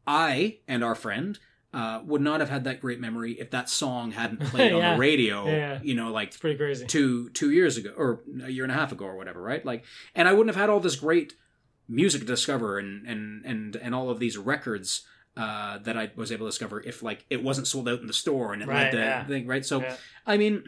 I 0.06 0.58
and 0.66 0.82
our 0.82 0.94
friend 0.96 1.38
uh, 1.72 2.00
would 2.04 2.20
not 2.20 2.40
have 2.40 2.50
had 2.50 2.64
that 2.64 2.80
great 2.80 3.00
memory 3.00 3.32
if 3.40 3.50
that 3.50 3.68
song 3.68 4.10
hadn't 4.12 4.40
played 4.50 4.72
on 4.72 4.92
the 4.94 4.98
radio. 4.98 5.46
Yeah. 5.46 5.78
You 5.82 5.94
know, 5.94 6.12
like 6.12 6.28
it's 6.28 6.36
pretty 6.36 6.56
crazy. 6.58 6.86
two 6.86 7.30
two 7.30 7.50
years 7.50 7.76
ago 7.76 7.90
or 7.96 8.22
a 8.44 8.50
year 8.50 8.64
and 8.64 8.72
a 8.72 8.74
half 8.76 8.90
ago 8.92 9.04
or 9.06 9.16
whatever, 9.16 9.40
right? 9.40 9.64
Like, 9.64 9.84
and 10.14 10.26
I 10.28 10.32
wouldn't 10.32 10.54
have 10.54 10.60
had 10.60 10.68
all 10.70 10.80
this 10.80 10.96
great 10.96 11.34
music 11.88 12.26
discover 12.26 12.78
and 12.78 13.06
and 13.06 13.44
and 13.44 13.76
and 13.76 13.94
all 13.94 14.10
of 14.10 14.18
these 14.18 14.36
records. 14.38 15.06
Uh, 15.34 15.78
that 15.78 15.96
I 15.96 16.10
was 16.14 16.30
able 16.30 16.44
to 16.44 16.50
discover 16.50 16.82
if 16.82 17.02
like 17.02 17.24
it 17.30 17.42
wasn't 17.42 17.66
sold 17.66 17.88
out 17.88 18.00
in 18.00 18.06
the 18.06 18.12
store 18.12 18.52
and 18.52 18.60
it 18.60 18.68
Right, 18.68 18.82
led 18.84 18.90
to 18.90 18.98
yeah. 18.98 19.24
thing 19.26 19.46
right. 19.46 19.64
So 19.64 19.80
Yeah. 19.80 19.96
I 20.26 20.36
mean, 20.36 20.64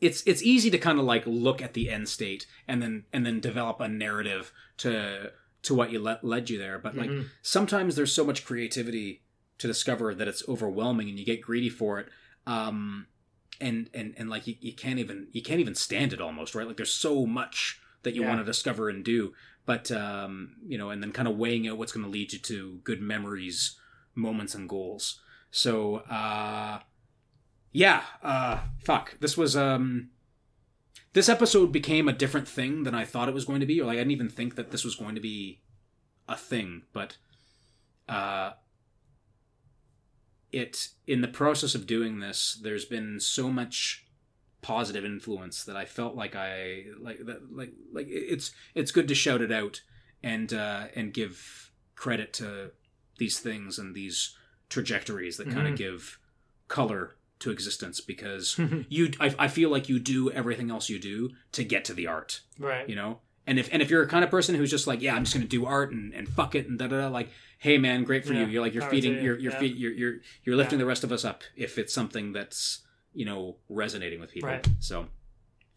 it's 0.00 0.22
it's 0.24 0.42
easy 0.42 0.70
to 0.70 0.78
kind 0.78 0.98
of 0.98 1.04
like 1.04 1.24
look 1.26 1.60
at 1.62 1.74
the 1.74 1.90
end 1.90 2.08
state 2.08 2.46
and 2.66 2.82
then 2.82 3.04
and 3.12 3.24
then 3.26 3.38
develop 3.40 3.80
a 3.80 3.88
narrative 3.88 4.52
to 4.78 5.30
to 5.62 5.74
what 5.74 5.92
you 5.92 5.98
let 6.00 6.24
led 6.24 6.48
you 6.50 6.58
there. 6.58 6.78
But 6.78 6.96
like 6.96 7.10
Mhm. 7.10 7.26
sometimes 7.42 7.94
there's 7.96 8.12
so 8.12 8.24
much 8.24 8.44
creativity 8.44 9.22
to 9.58 9.66
discover 9.66 10.14
that 10.14 10.26
it's 10.26 10.42
overwhelming 10.48 11.08
and 11.08 11.18
you 11.18 11.24
get 11.24 11.42
greedy 11.42 11.68
for 11.68 12.00
it. 12.00 12.08
Um, 12.46 13.06
and 13.60 13.90
and 13.92 14.14
and 14.16 14.30
like 14.30 14.46
you, 14.46 14.56
you 14.60 14.72
can't 14.74 14.98
even 14.98 15.28
you 15.32 15.42
can't 15.42 15.60
even 15.60 15.74
stand 15.74 16.12
it 16.12 16.20
almost 16.20 16.54
right. 16.54 16.66
Like 16.66 16.78
there's 16.78 16.92
so 16.92 17.26
much 17.26 17.80
that 18.02 18.14
you 18.14 18.22
Yeah. 18.22 18.28
want 18.28 18.40
to 18.40 18.44
discover 18.44 18.88
and 18.88 19.04
do. 19.04 19.34
But 19.70 19.92
um, 19.92 20.56
you 20.66 20.76
know, 20.76 20.90
and 20.90 21.00
then 21.00 21.12
kind 21.12 21.28
of 21.28 21.36
weighing 21.36 21.68
out 21.68 21.78
what's 21.78 21.92
going 21.92 22.04
to 22.04 22.10
lead 22.10 22.32
you 22.32 22.40
to 22.40 22.80
good 22.82 23.00
memories, 23.00 23.78
moments, 24.16 24.52
and 24.52 24.68
goals. 24.68 25.20
So 25.52 25.98
uh, 26.10 26.80
yeah, 27.70 28.02
uh, 28.20 28.62
fuck. 28.82 29.16
This 29.20 29.36
was 29.36 29.56
um, 29.56 30.10
this 31.12 31.28
episode 31.28 31.70
became 31.70 32.08
a 32.08 32.12
different 32.12 32.48
thing 32.48 32.82
than 32.82 32.96
I 32.96 33.04
thought 33.04 33.28
it 33.28 33.34
was 33.34 33.44
going 33.44 33.60
to 33.60 33.66
be. 33.66 33.80
Or 33.80 33.84
like 33.84 33.94
I 33.94 34.00
didn't 34.00 34.10
even 34.10 34.28
think 34.28 34.56
that 34.56 34.72
this 34.72 34.82
was 34.82 34.96
going 34.96 35.14
to 35.14 35.20
be 35.20 35.60
a 36.28 36.36
thing. 36.36 36.82
But 36.92 37.18
uh, 38.08 38.54
it 40.50 40.88
in 41.06 41.20
the 41.20 41.28
process 41.28 41.76
of 41.76 41.86
doing 41.86 42.18
this, 42.18 42.58
there's 42.60 42.86
been 42.86 43.20
so 43.20 43.52
much 43.52 44.04
positive 44.62 45.04
influence 45.04 45.64
that 45.64 45.76
I 45.76 45.84
felt 45.84 46.14
like 46.16 46.36
I 46.36 46.84
like 47.00 47.24
that 47.26 47.54
like 47.54 47.72
like 47.92 48.06
it's 48.08 48.52
it's 48.74 48.92
good 48.92 49.08
to 49.08 49.14
shout 49.14 49.40
it 49.40 49.52
out 49.52 49.82
and 50.22 50.52
uh, 50.52 50.86
and 50.94 51.12
give 51.14 51.72
credit 51.96 52.32
to 52.34 52.72
these 53.18 53.38
things 53.38 53.78
and 53.78 53.94
these 53.94 54.36
trajectories 54.68 55.36
that 55.36 55.50
kind 55.50 55.66
of 55.66 55.76
give 55.76 56.18
color 56.68 57.16
to 57.40 57.50
existence 57.50 58.00
because 58.00 58.58
you 58.88 59.10
I, 59.18 59.34
I 59.38 59.48
feel 59.48 59.70
like 59.70 59.88
you 59.88 59.98
do 59.98 60.30
everything 60.30 60.70
else 60.70 60.88
you 60.88 60.98
do 60.98 61.30
to 61.52 61.64
get 61.64 61.84
to 61.86 61.94
the 61.94 62.06
art 62.06 62.40
right. 62.58 62.88
you 62.88 62.94
know 62.94 63.18
and 63.46 63.58
if 63.58 63.68
and 63.72 63.82
if 63.82 63.90
you're 63.90 64.02
a 64.02 64.06
kind 64.06 64.22
of 64.24 64.30
person 64.30 64.54
who's 64.54 64.70
just 64.70 64.86
like 64.86 65.00
yeah 65.02 65.14
i'm 65.14 65.24
just 65.24 65.34
gonna 65.34 65.46
do 65.46 65.66
art 65.66 65.90
and, 65.90 66.14
and 66.14 66.28
fuck 66.28 66.54
it 66.54 66.68
and 66.68 66.78
da 66.78 66.86
da 66.86 67.00
da 67.00 67.08
like 67.08 67.30
hey 67.58 67.78
man 67.78 68.04
great 68.04 68.24
for 68.24 68.32
Yeah, 68.34 68.40
you 68.42 68.46
you're 68.46 68.62
like 68.62 68.74
you're 68.74 68.82
power 68.82 68.90
feeding 68.90 69.14
you, 69.14 69.20
you're 69.22 69.38
you're, 69.38 69.52
yeah. 69.52 69.58
feed, 69.58 69.76
you're 69.76 69.92
you're 69.92 70.14
you're 70.44 70.56
lifting 70.56 70.78
Yeah. 70.78 70.84
the 70.84 70.88
rest 70.88 71.02
of 71.04 71.10
us 71.12 71.24
up 71.24 71.42
if 71.56 71.78
it's 71.78 71.92
something 71.92 72.32
that's 72.32 72.82
you 73.14 73.24
know 73.24 73.56
resonating 73.68 74.20
with 74.20 74.30
people 74.32 74.48
Right. 74.48 74.66
so 74.78 75.06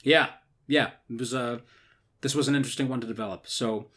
yeah 0.03 0.27
yeah 0.67 0.91
it 1.09 1.19
was 1.19 1.33
uh 1.33 1.59
this 2.21 2.35
was 2.35 2.47
an 2.47 2.55
interesting 2.55 2.87
one 2.89 3.01
to 3.01 3.07
develop 3.07 3.47
so 3.47 3.87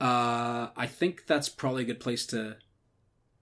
uh 0.00 0.68
i 0.76 0.86
think 0.86 1.26
that's 1.26 1.48
probably 1.48 1.82
a 1.82 1.86
good 1.86 2.00
place 2.00 2.26
to 2.26 2.56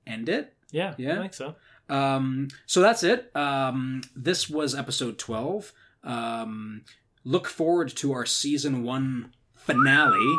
end 0.06 0.28
it 0.28 0.54
Yeah, 0.72 0.94
Yeah. 0.98 1.18
I 1.18 1.20
think 1.22 1.34
so. 1.34 1.54
um, 1.88 2.48
so 2.66 2.80
that's 2.80 3.02
it. 3.02 3.30
Um, 3.36 4.00
this 4.16 4.48
was 4.48 4.74
episode 4.74 5.18
12. 5.18 5.72
Um, 6.02 6.82
look 7.24 7.46
forward 7.46 7.90
to 7.96 8.12
our 8.12 8.24
season 8.26 8.82
one 8.82 9.32
finale 9.54 10.36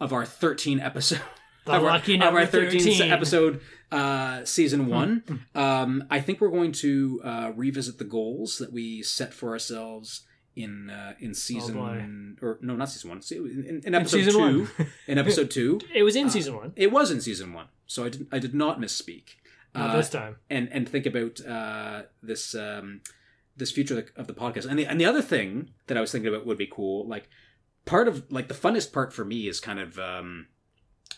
of 0.00 0.12
our 0.12 0.24
13 0.24 0.80
episode. 0.80 1.20
The 1.66 1.72
of 1.76 1.84
our, 1.84 1.90
lucky 1.90 2.14
of 2.16 2.34
our 2.34 2.46
13th 2.46 2.82
13. 2.96 3.12
episode 3.12 3.60
uh, 3.92 4.44
season 4.44 4.86
one. 4.86 5.22
Hmm. 5.26 5.58
um, 5.58 6.04
I 6.10 6.20
think 6.20 6.40
we're 6.40 6.50
going 6.50 6.72
to 6.72 7.20
uh, 7.24 7.52
revisit 7.54 7.98
the 7.98 8.04
goals 8.04 8.58
that 8.58 8.72
we 8.72 9.02
set 9.02 9.32
for 9.34 9.50
ourselves 9.50 10.22
in 10.56 10.88
uh, 10.90 11.14
in 11.18 11.34
season 11.34 12.36
or 12.40 12.58
no, 12.62 12.76
not 12.76 12.88
season 12.88 13.10
one. 13.10 13.20
In, 13.30 13.64
in, 13.68 13.82
in 13.84 13.94
episode 13.94 14.18
season 14.24 14.32
two. 14.40 14.68
in 15.08 15.18
episode 15.18 15.50
two, 15.50 15.80
It 15.94 16.02
was 16.04 16.14
in 16.16 16.26
Uh, 16.26 16.30
season 16.30 16.56
one. 16.56 16.72
it 16.76 16.92
was 16.92 17.10
in 17.10 17.20
season 17.20 17.52
one, 17.52 17.66
so 17.86 18.04
I 18.04 18.08
did 18.08 18.26
I 18.32 18.38
did 18.38 18.54
not 18.54 18.80
misspeak. 18.80 19.24
Not 19.74 19.90
Uh, 19.90 19.96
this 19.96 20.10
time. 20.10 20.36
and 20.48 20.68
and 20.70 20.88
think 20.88 21.06
about 21.06 21.40
uh, 21.44 22.02
this 22.22 22.54
um, 22.54 23.00
this 23.56 23.72
future 23.72 24.06
of 24.16 24.26
the 24.28 24.34
podcast. 24.34 24.66
And 24.66 24.78
the 24.78 24.86
and 24.86 25.00
the 25.00 25.04
other 25.06 25.22
thing 25.22 25.70
that 25.88 25.96
I 25.96 26.00
was 26.00 26.12
thinking 26.12 26.32
about 26.32 26.46
would 26.46 26.58
be 26.58 26.68
cool, 26.68 27.06
like 27.08 27.28
part 27.84 28.06
of 28.06 28.30
like 28.30 28.46
the 28.48 28.54
funnest 28.54 28.92
part 28.92 29.12
for 29.12 29.24
me 29.24 29.48
is 29.48 29.58
kind 29.60 29.80
of 29.80 29.98
um, 29.98 30.46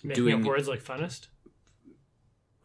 Making 0.03 0.25
doing- 0.25 0.45
words 0.45 0.67
like 0.69 0.83
funnest. 0.83 1.27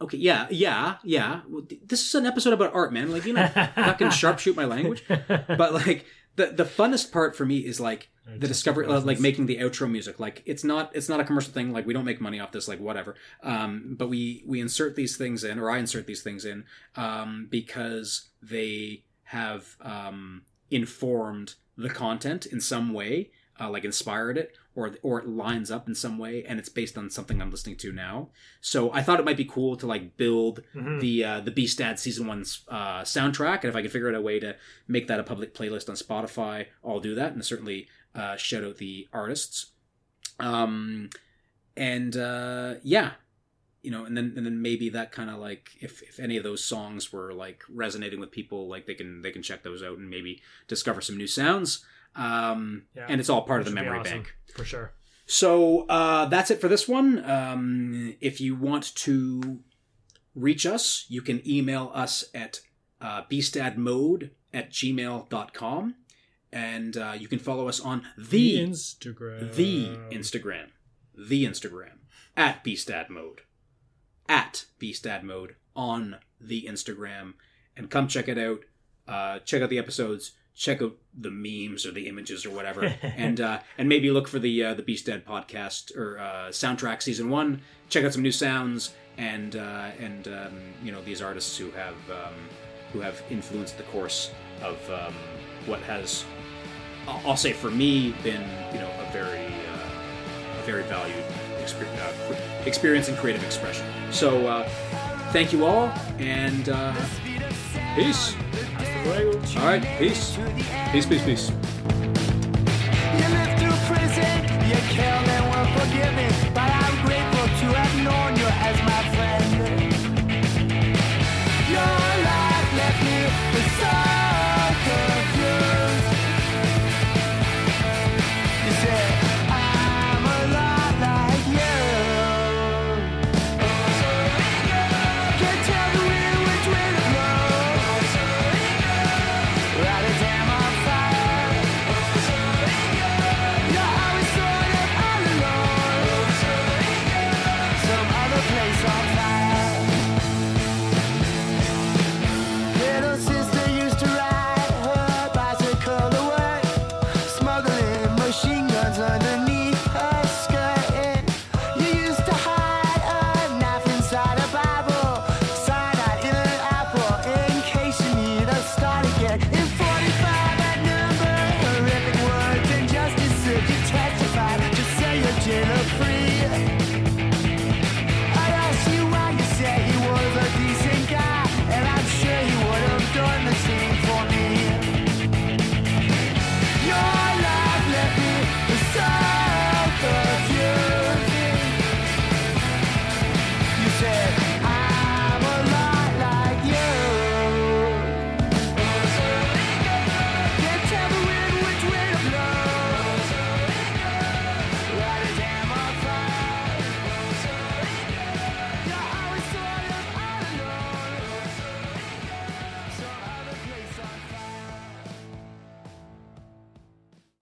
Okay, 0.02 0.18
yeah, 0.18 0.46
yeah, 0.50 0.96
yeah. 1.02 1.40
Well, 1.48 1.62
th- 1.62 1.80
this 1.86 2.04
is 2.04 2.14
an 2.14 2.26
episode 2.26 2.52
about 2.52 2.74
art, 2.74 2.92
man. 2.92 3.10
Like 3.10 3.24
you 3.24 3.32
know, 3.32 3.46
fucking 3.48 4.08
sharpshoot 4.08 4.56
my 4.56 4.64
language. 4.64 5.04
But 5.08 5.72
like 5.72 6.06
the 6.36 6.46
the 6.46 6.64
funnest 6.64 7.12
part 7.12 7.36
for 7.36 7.44
me 7.44 7.58
is 7.58 7.80
like 7.80 8.08
the 8.38 8.46
discovery 8.46 8.86
uh, 8.86 9.00
like 9.00 9.18
making 9.20 9.46
the 9.46 9.58
outro 9.58 9.90
music 9.90 10.20
like 10.20 10.42
it's 10.46 10.62
not 10.62 10.90
it's 10.94 11.08
not 11.08 11.20
a 11.20 11.24
commercial 11.24 11.52
thing 11.52 11.72
like 11.72 11.86
we 11.86 11.92
don't 11.92 12.04
make 12.04 12.20
money 12.20 12.38
off 12.38 12.52
this 12.52 12.68
like 12.68 12.78
whatever 12.78 13.16
um 13.42 13.96
but 13.98 14.08
we 14.08 14.44
we 14.46 14.60
insert 14.60 14.94
these 14.94 15.16
things 15.16 15.42
in 15.42 15.58
or 15.58 15.68
i 15.68 15.78
insert 15.78 16.06
these 16.06 16.22
things 16.22 16.44
in 16.44 16.64
um 16.96 17.48
because 17.50 18.28
they 18.40 19.02
have 19.24 19.76
um 19.80 20.42
informed 20.70 21.54
the 21.76 21.90
content 21.90 22.46
in 22.46 22.60
some 22.60 22.92
way 22.92 23.30
uh, 23.62 23.70
like 23.70 23.84
inspired 23.84 24.36
it 24.36 24.56
or 24.74 24.96
or 25.02 25.20
it 25.20 25.28
lines 25.28 25.70
up 25.70 25.86
in 25.88 25.94
some 25.94 26.18
way 26.18 26.42
and 26.48 26.58
it's 26.58 26.68
based 26.68 26.96
on 26.98 27.08
something 27.10 27.40
i'm 27.40 27.50
listening 27.50 27.76
to 27.76 27.92
now 27.92 28.28
so 28.60 28.90
i 28.92 29.02
thought 29.02 29.20
it 29.20 29.24
might 29.24 29.36
be 29.36 29.44
cool 29.44 29.76
to 29.76 29.86
like 29.86 30.16
build 30.16 30.62
Mhm. 30.74 31.00
the 31.00 31.24
uh, 31.24 31.40
the 31.40 31.50
Beast 31.50 31.78
Dad 31.78 31.98
season 31.98 32.26
one 32.26 32.40
uh, 32.68 33.02
soundtrack, 33.02 33.58
and 33.62 33.66
if 33.70 33.76
I 33.76 33.82
could 33.82 33.92
figure 33.92 34.08
out 34.08 34.14
a 34.14 34.20
way 34.20 34.40
to 34.40 34.56
make 34.88 35.06
that 35.08 35.20
a 35.20 35.22
public 35.22 35.54
playlist 35.54 35.88
on 35.88 35.96
Spotify, 35.96 36.66
I'll 36.84 37.00
do 37.00 37.14
that, 37.14 37.32
and 37.34 37.44
certainly 37.44 37.88
uh, 38.14 38.36
shout 38.36 38.64
out 38.64 38.76
the 38.78 39.06
artists. 39.12 39.72
Um, 40.40 41.10
and 41.76 42.16
uh, 42.16 42.74
yeah, 42.82 43.12
you 43.82 43.90
know, 43.90 44.04
and 44.04 44.16
then 44.16 44.34
and 44.36 44.44
then 44.46 44.60
maybe 44.62 44.88
that 44.90 45.12
kind 45.12 45.30
of 45.30 45.38
like 45.38 45.70
if 45.80 46.02
if 46.02 46.18
any 46.20 46.36
of 46.36 46.44
those 46.44 46.64
songs 46.64 47.12
were 47.12 47.32
like 47.32 47.62
resonating 47.68 48.20
with 48.20 48.30
people, 48.30 48.68
like 48.68 48.86
they 48.86 48.94
can 48.94 49.22
they 49.22 49.30
can 49.32 49.42
check 49.42 49.62
those 49.62 49.82
out 49.82 49.98
and 49.98 50.08
maybe 50.10 50.40
discover 50.68 51.00
some 51.00 51.16
new 51.16 51.26
sounds. 51.26 51.84
Um, 52.14 52.86
Yeah. 52.94 53.06
and 53.08 53.20
it's 53.20 53.30
all 53.30 53.42
part 53.42 53.60
of 53.60 53.66
the 53.66 53.70
Which 53.72 53.76
would 53.76 53.80
be 53.80 53.86
memory 53.86 54.00
awesome, 54.00 54.18
bank. 54.18 54.34
for 54.54 54.64
sure. 54.64 54.92
So 55.26 55.86
uh, 55.86 56.26
that's 56.26 56.50
it 56.50 56.60
for 56.60 56.68
this 56.68 56.86
one. 56.86 57.24
Um, 57.24 58.14
if 58.20 58.40
you 58.40 58.54
want 58.54 58.94
to 58.96 59.60
reach 60.34 60.66
us, 60.66 61.06
you 61.08 61.22
can 61.22 61.40
email 61.48 61.90
us 61.94 62.24
at 62.34 62.60
uh, 63.00 63.22
beastdadmode 63.30 64.30
at 64.52 64.70
gmail.com. 64.70 65.94
And 66.54 66.96
uh, 66.98 67.14
you 67.18 67.28
can 67.28 67.38
follow 67.38 67.66
us 67.66 67.80
on 67.80 68.04
the, 68.18 68.58
Instagram. 68.58 69.54
the 69.54 69.86
Instagram. 70.10 70.66
The 71.16 71.46
Instagram. 71.46 71.98
At 72.36 72.62
beastdadmode. 72.62 73.38
At 74.28 74.66
beastdadmode 74.78 75.52
on 75.74 76.16
the 76.38 76.66
Instagram. 76.68 77.34
And 77.74 77.88
come 77.90 78.06
check 78.06 78.28
it 78.28 78.36
out. 78.36 78.60
Uh, 79.08 79.38
check 79.40 79.62
out 79.62 79.70
the 79.70 79.78
episodes. 79.78 80.32
Check 80.54 80.82
out 80.82 80.96
the 81.18 81.30
memes 81.30 81.86
or 81.86 81.92
the 81.92 82.08
images 82.08 82.44
or 82.44 82.50
whatever, 82.50 82.84
and 83.02 83.40
uh, 83.40 83.60
and 83.78 83.88
maybe 83.88 84.10
look 84.10 84.28
for 84.28 84.38
the 84.38 84.64
uh, 84.64 84.74
the 84.74 84.82
Beast 84.82 85.06
Dad 85.06 85.24
podcast 85.24 85.96
or 85.96 86.18
uh, 86.18 86.48
soundtrack 86.48 87.02
season 87.02 87.30
one. 87.30 87.62
Check 87.88 88.04
out 88.04 88.12
some 88.12 88.22
new 88.22 88.32
sounds 88.32 88.94
and 89.18 89.56
uh, 89.56 89.90
and 89.98 90.28
um, 90.28 90.60
you 90.82 90.92
know 90.92 91.02
these 91.02 91.22
artists 91.22 91.56
who 91.56 91.70
have 91.72 91.94
um, 92.10 92.34
who 92.92 93.00
have 93.00 93.22
influenced 93.30 93.76
the 93.76 93.84
course 93.84 94.30
of 94.62 94.78
um, 94.90 95.14
what 95.66 95.80
has 95.80 96.24
I'll 97.06 97.36
say 97.36 97.52
for 97.52 97.70
me 97.70 98.14
been 98.22 98.42
you 98.72 98.80
know 98.80 98.90
a 99.00 99.12
very 99.12 99.46
uh, 99.46 100.60
a 100.60 100.62
very 100.64 100.82
valued 100.84 101.24
experience, 101.60 102.00
uh, 102.00 102.36
experience 102.66 103.08
and 103.08 103.18
creative 103.18 103.44
expression. 103.44 103.86
So 104.10 104.46
uh, 104.46 104.68
thank 105.32 105.52
you 105.52 105.64
all 105.64 105.88
and 106.18 106.68
uh, 106.68 106.94
peace. 107.96 108.34
All 109.56 109.66
right, 109.66 109.82
peace, 109.98 110.38
peace, 110.92 111.06
peace, 111.06 111.24
peace. 111.24 111.81